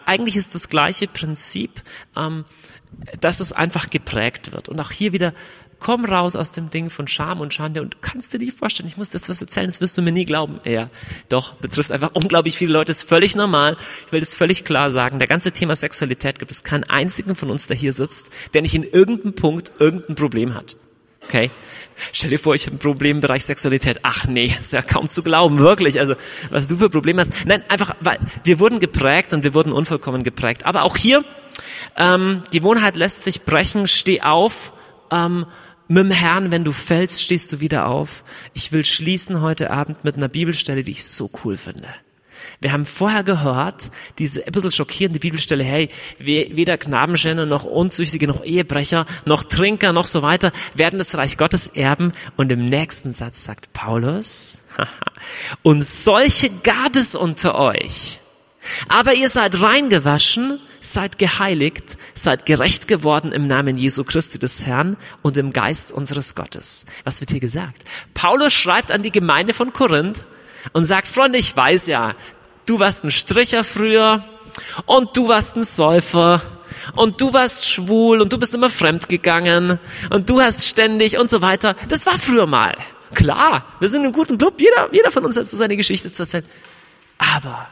Eigentlich 0.07 0.37
ist 0.37 0.55
das 0.55 0.69
gleiche 0.69 1.07
Prinzip, 1.07 1.71
ähm, 2.17 2.45
dass 3.21 3.41
es 3.41 3.53
einfach 3.53 3.91
geprägt 3.91 4.53
wird. 4.53 4.69
Und 4.69 4.81
auch 4.81 4.91
hier 4.91 5.13
wieder 5.13 5.35
komm 5.85 6.07
raus 6.07 6.35
aus 6.35 6.51
dem 6.51 6.71
Ding 6.71 6.89
von 6.89 7.07
Scham 7.07 7.43
und 7.43 7.53
Schande 7.53 7.83
und 7.83 8.01
kannst 8.01 8.33
dir 8.33 8.39
nicht 8.39 8.57
vorstellen, 8.57 8.89
ich 8.89 8.97
muss 8.97 9.13
jetzt 9.13 9.29
was 9.29 9.43
erzählen, 9.43 9.67
das 9.67 9.83
wirst 9.83 9.99
du 9.99 10.01
mir 10.01 10.13
nie 10.13 10.25
glauben. 10.25 10.59
Ja, 10.65 10.89
doch, 11.29 11.57
betrifft 11.57 11.93
einfach 11.93 12.13
unglaublich 12.15 12.57
viele 12.57 12.73
Leute, 12.73 12.91
ist 12.91 13.07
völlig 13.07 13.37
normal. 13.37 13.77
Ich 14.07 14.13
will 14.13 14.21
das 14.21 14.35
völlig 14.35 14.65
klar 14.65 14.91
sagen. 14.91 15.19
Der 15.19 15.29
ganze 15.29 15.53
Thema 15.53 15.77
Sexualität 15.77 16.39
gibt 16.39 16.51
es 16.51 16.65
keinen 16.65 16.85
einzigen 16.85 17.35
von 17.35 17.51
uns, 17.51 17.67
der 17.67 17.77
hier 17.77 17.93
sitzt, 17.93 18.31
der 18.55 18.63
nicht 18.63 18.75
in 18.75 18.83
irgendeinem 18.83 19.35
Punkt 19.35 19.73
irgendein 19.79 20.15
Problem 20.15 20.55
hat. 20.55 20.79
Okay? 21.27 21.51
Stell 22.13 22.31
dir 22.31 22.39
vor, 22.39 22.55
ich 22.55 22.65
habe 22.65 22.77
ein 22.77 22.79
Problem 22.79 23.19
im 23.19 23.21
Bereich 23.21 23.45
Sexualität. 23.45 24.01
Ach 24.05 24.27
nee, 24.27 24.57
ist 24.59 24.73
ja 24.73 24.81
kaum 24.81 25.11
zu 25.11 25.23
glauben, 25.23 25.59
wirklich. 25.59 26.01
Also, 26.01 26.15
was 26.49 26.67
du 26.67 26.79
für 26.79 26.89
Probleme 26.89 27.21
hast. 27.21 27.33
Nein, 27.45 27.63
einfach, 27.69 27.95
weil 28.01 28.19
wir 28.43 28.59
wurden 28.59 28.81
geprägt 28.81 29.35
und 29.35 29.45
wir 29.45 29.53
wurden 29.53 29.71
unvollkommen 29.71 30.23
geprägt. 30.23 30.65
Aber 30.65 30.85
auch 30.85 30.97
hier, 30.97 31.27
ähm, 31.99 32.43
Gewohnheit 32.51 32.97
lässt 32.97 33.23
sich 33.23 33.43
brechen, 33.43 33.87
steh 33.87 34.23
auf, 34.23 34.73
ähm, 35.11 35.45
mit 35.95 36.05
dem 36.05 36.11
Herrn, 36.11 36.51
wenn 36.51 36.65
du 36.65 36.73
fällst, 36.73 37.23
stehst 37.23 37.53
du 37.53 37.61
wieder 37.61 37.87
auf. 37.87 38.25
Ich 38.53 38.73
will 38.73 38.85
schließen 38.85 39.41
heute 39.41 39.71
Abend 39.71 40.05
mit 40.05 40.17
einer 40.17 40.29
Bibelstelle, 40.29 40.83
die 40.83 40.91
ich 40.91 41.05
so 41.05 41.31
cool 41.45 41.57
finde. 41.57 41.89
Wir 42.61 42.73
haben 42.73 42.85
vorher 42.85 43.23
gehört, 43.23 43.91
diese 44.19 44.45
ein 44.45 44.53
bisschen 44.53 44.71
schockierende 44.71 45.21
Bibelstelle, 45.21 45.63
hey, 45.63 45.91
weder 46.19 46.79
Knabenschänder 46.79 47.47
noch 47.47 47.65
Unzüchtige 47.65 48.27
noch 48.27 48.45
Ehebrecher 48.45 49.07
noch 49.25 49.45
Trinker 49.45 49.93
noch 49.93 50.07
so 50.07 50.23
weiter 50.23 50.53
werden 50.75 50.99
das 50.99 51.17
Reich 51.17 51.37
Gottes 51.37 51.69
erben. 51.69 52.13
Und 52.37 52.51
im 52.51 52.65
nächsten 52.65 53.13
Satz 53.13 53.45
sagt 53.45 53.73
Paulus, 53.73 54.63
und 55.63 55.85
solche 55.85 56.51
gab 56.51 56.97
es 56.97 57.15
unter 57.15 57.59
euch. 57.59 58.19
Aber 58.89 59.15
ihr 59.15 59.29
seid 59.29 59.61
reingewaschen, 59.61 60.59
seid 60.85 61.19
geheiligt, 61.19 61.97
seid 62.15 62.47
gerecht 62.47 62.89
geworden 62.89 63.33
im 63.33 63.47
Namen 63.47 63.77
Jesu 63.77 64.05
Christi 64.05 64.39
des 64.39 64.67
Herrn 64.67 64.97
und 65.23 65.39
im 65.39 65.53
Geist 65.53 65.93
unseres 65.93 66.35
Gottes. 66.35 66.85
Was 67.05 67.21
wird 67.21 67.31
hier 67.31 67.41
gesagt? 67.41 67.83
Paulus 68.13 68.53
schreibt 68.53 68.93
an 68.93 69.03
die 69.03 69.13
Gemeinde 69.13 69.55
von 69.55 69.73
Korinth 69.73 70.25
und 70.73 70.85
sagt, 70.85 71.09
Freunde, 71.09 71.39
ich 71.39 71.57
weiß 71.57 71.87
ja, 71.87 72.13
du 72.67 72.79
warst 72.79 73.05
ein 73.05 73.11
Stricher 73.11 73.65
früher 73.65 74.25
und 74.85 75.17
du 75.17 75.29
warst 75.29 75.57
ein 75.57 75.65
Säufer 75.65 76.43
und 76.95 77.21
du 77.21 77.33
warst 77.33 77.69
schwul 77.69 78.21
und 78.21 78.33
du 78.33 78.39
bist 78.39 78.55
immer 78.55 78.71
fremd 78.71 79.09
gegangen 79.09 79.79
und 80.11 80.29
du 80.29 80.41
hast 80.41 80.67
ständig 80.67 81.19
und 81.19 81.31
so 81.31 81.41
weiter. 81.41 81.77
Das 81.89 82.05
war 82.05 82.19
früher 82.19 82.47
mal. 82.47 82.77
Klar, 83.15 83.65
wir 83.81 83.89
sind 83.89 84.05
im 84.05 84.13
guten 84.13 84.37
Club, 84.37 84.61
jeder, 84.61 84.89
jeder 84.93 85.11
von 85.11 85.25
uns 85.25 85.37
hat 85.37 85.47
so 85.47 85.57
seine 85.57 85.77
Geschichte 85.77 86.13
zu 86.13 86.25
erzählen. 86.25 86.45
Aber 87.17 87.69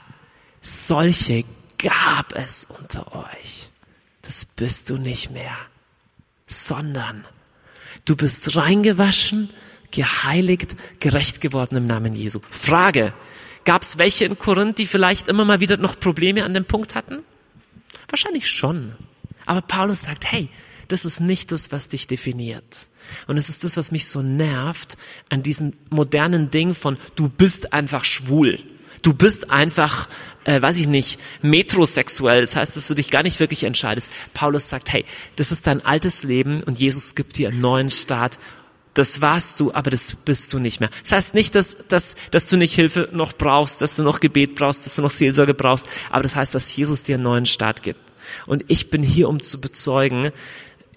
solche 0.61 1.45
gab 1.83 2.35
es 2.35 2.65
unter 2.65 3.15
euch. 3.15 3.69
Das 4.23 4.45
bist 4.45 4.91
du 4.91 4.97
nicht 4.97 5.31
mehr, 5.31 5.57
sondern 6.47 7.25
du 8.05 8.17
bist 8.17 8.57
reingewaschen, 8.57 9.51
geheiligt, 9.91 10.77
gerecht 11.01 11.41
geworden 11.41 11.77
im 11.77 11.87
Namen 11.87 12.15
Jesu. 12.15 12.41
Frage, 12.51 13.13
gab 13.65 13.83
es 13.83 13.99
welche 13.99 14.25
in 14.25 14.39
Korinth, 14.39 14.79
die 14.79 14.87
vielleicht 14.87 15.29
immer 15.29 15.45
mal 15.45 15.61
wieder 15.61 15.77
noch 15.77 15.99
Probleme 15.99 16.45
an 16.45 16.55
dem 16.55 16.65
Punkt 16.65 16.95
hatten? 16.95 17.23
Wahrscheinlich 18.09 18.49
schon. 18.49 18.95
Aber 19.45 19.61
Paulus 19.61 20.03
sagt, 20.03 20.31
hey, 20.31 20.49
das 20.89 21.05
ist 21.05 21.21
nicht 21.21 21.53
das, 21.53 21.73
was 21.73 21.89
dich 21.89 22.07
definiert. 22.07 22.87
Und 23.27 23.37
es 23.37 23.49
ist 23.49 23.65
das, 23.65 23.77
was 23.77 23.93
mich 23.93 24.07
so 24.07 24.23
nervt 24.23 24.97
an 25.31 25.43
diesem 25.43 25.73
modernen 25.91 26.51
Ding 26.51 26.75
von, 26.75 26.99
du 27.17 27.29
bist 27.29 27.73
einfach 27.73 28.05
schwul. 28.05 28.59
Du 29.03 29.13
bist 29.15 29.51
einfach, 29.51 30.09
äh, 30.45 30.61
weiß 30.61 30.79
ich 30.79 30.87
nicht, 30.87 31.21
metrosexuell. 31.43 32.41
Das 32.41 32.57
heißt, 32.57 32.77
dass 32.77 32.89
du 32.89 32.95
dich 32.95 33.11
gar 33.11 33.23
nicht 33.23 33.41
wirklich 33.41 33.65
entscheidest. 33.65 34.11
Paulus 34.35 34.69
sagt, 34.69 34.93
hey, 34.93 35.05
das 35.37 35.53
ist 35.53 35.67
dein 35.67 35.85
altes 35.85 36.25
Leben 36.25 36.63
und 36.63 36.79
Jesus 36.79 37.15
gibt 37.15 37.37
dir 37.39 37.49
einen 37.49 37.61
neuen 37.61 37.91
Start. 37.91 38.39
Das 38.95 39.23
warst 39.23 39.59
du, 39.59 39.73
aber 39.73 39.91
das 39.91 40.17
bist 40.17 40.53
du 40.53 40.59
nicht 40.59 40.81
mehr. 40.81 40.91
Das 41.03 41.13
heißt 41.13 41.35
nicht, 41.35 41.55
dass, 41.55 41.89
dass, 41.89 42.17
dass 42.31 42.49
du 42.49 42.57
nicht 42.57 42.75
Hilfe 42.75 43.09
noch 43.13 43.33
brauchst, 43.33 43.81
dass 43.81 43.97
du 43.97 44.03
noch 44.03 44.21
Gebet 44.21 44.55
brauchst, 44.55 44.85
dass 44.85 44.97
du 44.97 45.03
noch 45.03 45.11
Seelsorge 45.11 45.55
brauchst, 45.55 45.87
aber 46.11 46.23
das 46.23 46.37
heißt, 46.37 46.55
dass 46.55 46.75
Jesus 46.77 47.03
dir 47.03 47.15
einen 47.15 47.25
neuen 47.25 47.47
Start 47.47 47.83
gibt. 47.83 48.01
Und 48.47 48.65
ich 48.69 48.91
bin 48.91 49.03
hier, 49.03 49.29
um 49.29 49.41
zu 49.41 49.61
bezeugen, 49.61 50.31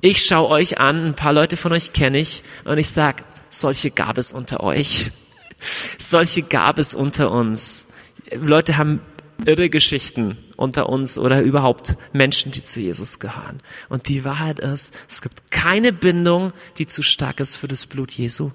ich 0.02 0.26
schaue 0.26 0.50
euch 0.50 0.78
an, 0.80 1.06
ein 1.06 1.16
paar 1.16 1.32
Leute 1.34 1.56
von 1.56 1.72
euch 1.72 1.94
kenne 1.94 2.20
ich 2.20 2.44
und 2.66 2.78
ich 2.78 2.90
sag, 2.90 3.24
solche 3.50 3.92
gab 3.92 4.18
es 4.18 4.34
unter 4.34 4.62
euch. 4.62 5.12
Solche 5.98 6.44
gab 6.44 6.78
es 6.78 6.94
unter 6.94 7.32
uns. 7.32 7.88
Leute 8.32 8.78
haben 8.78 9.00
irre 9.46 9.70
Geschichten 9.70 10.38
unter 10.56 10.90
uns 10.90 11.18
oder 11.18 11.42
überhaupt 11.42 11.98
Menschen, 12.14 12.52
die 12.52 12.64
zu 12.64 12.80
Jesus 12.80 13.20
gehören. 13.20 13.60
Und 13.90 14.08
die 14.08 14.24
Wahrheit 14.24 14.60
ist, 14.60 14.94
es 15.10 15.22
gibt 15.22 15.52
keine 15.52 15.92
Bindung, 15.92 16.54
die 16.78 16.88
zu 16.88 17.04
stark 17.04 17.40
ist 17.40 17.56
für 17.56 17.68
das 17.68 17.86
Blut 17.86 18.12
Jesu. 18.12 18.52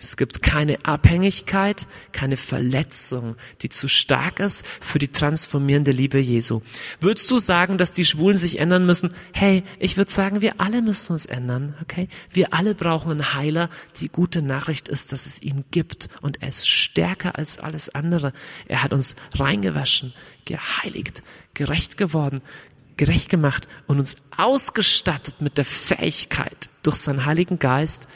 Es 0.00 0.16
gibt 0.16 0.42
keine 0.42 0.82
Abhängigkeit, 0.86 1.86
keine 2.12 2.38
Verletzung, 2.38 3.36
die 3.60 3.68
zu 3.68 3.86
stark 3.86 4.40
ist 4.40 4.64
für 4.80 4.98
die 4.98 5.08
transformierende 5.08 5.90
Liebe 5.90 6.18
Jesu. 6.18 6.62
Würdest 7.00 7.30
du 7.30 7.36
sagen, 7.36 7.76
dass 7.76 7.92
die 7.92 8.06
Schwulen 8.06 8.38
sich 8.38 8.58
ändern 8.60 8.86
müssen? 8.86 9.14
Hey, 9.34 9.62
ich 9.78 9.98
würde 9.98 10.10
sagen, 10.10 10.40
wir 10.40 10.58
alle 10.58 10.80
müssen 10.80 11.12
uns 11.12 11.26
ändern, 11.26 11.76
okay? 11.82 12.08
Wir 12.30 12.54
alle 12.54 12.74
brauchen 12.74 13.10
einen 13.10 13.34
Heiler. 13.34 13.68
Die 14.00 14.08
gute 14.08 14.40
Nachricht 14.40 14.88
ist, 14.88 15.12
dass 15.12 15.26
es 15.26 15.42
ihn 15.42 15.66
gibt 15.70 16.08
und 16.22 16.42
er 16.42 16.48
ist 16.48 16.66
stärker 16.66 17.36
als 17.36 17.58
alles 17.58 17.94
andere. 17.94 18.32
Er 18.68 18.82
hat 18.82 18.94
uns 18.94 19.16
reingewaschen, 19.34 20.14
geheiligt, 20.46 21.22
gerecht 21.52 21.98
geworden, 21.98 22.40
gerecht 22.96 23.28
gemacht 23.28 23.68
und 23.86 23.98
uns 23.98 24.16
ausgestattet 24.38 25.42
mit 25.42 25.58
der 25.58 25.66
Fähigkeit 25.66 26.70
durch 26.82 26.96
seinen 26.96 27.26
Heiligen 27.26 27.58
Geist, 27.58 28.08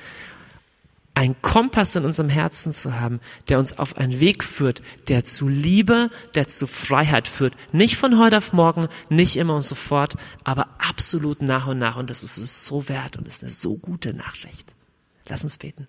ein 1.14 1.40
Kompass 1.42 1.94
in 1.94 2.04
unserem 2.04 2.28
Herzen 2.28 2.72
zu 2.72 2.98
haben, 2.98 3.20
der 3.48 3.60
uns 3.60 3.78
auf 3.78 3.96
einen 3.96 4.18
Weg 4.18 4.42
führt, 4.42 4.82
der 5.08 5.24
zu 5.24 5.48
Liebe, 5.48 6.10
der 6.34 6.48
zu 6.48 6.66
Freiheit 6.66 7.28
führt. 7.28 7.54
Nicht 7.72 7.96
von 7.96 8.18
heute 8.18 8.38
auf 8.38 8.52
morgen, 8.52 8.88
nicht 9.08 9.36
immer 9.36 9.54
und 9.54 9.62
sofort, 9.62 10.16
aber 10.42 10.68
absolut 10.78 11.40
nach 11.40 11.68
und 11.68 11.78
nach. 11.78 11.96
Und 11.96 12.10
das 12.10 12.24
ist 12.24 12.36
es 12.36 12.66
so 12.66 12.88
wert 12.88 13.16
und 13.16 13.28
ist 13.28 13.42
eine 13.42 13.52
so 13.52 13.76
gute 13.76 14.12
Nachricht. 14.12 14.74
Lass 15.28 15.44
uns 15.44 15.58
beten. 15.58 15.86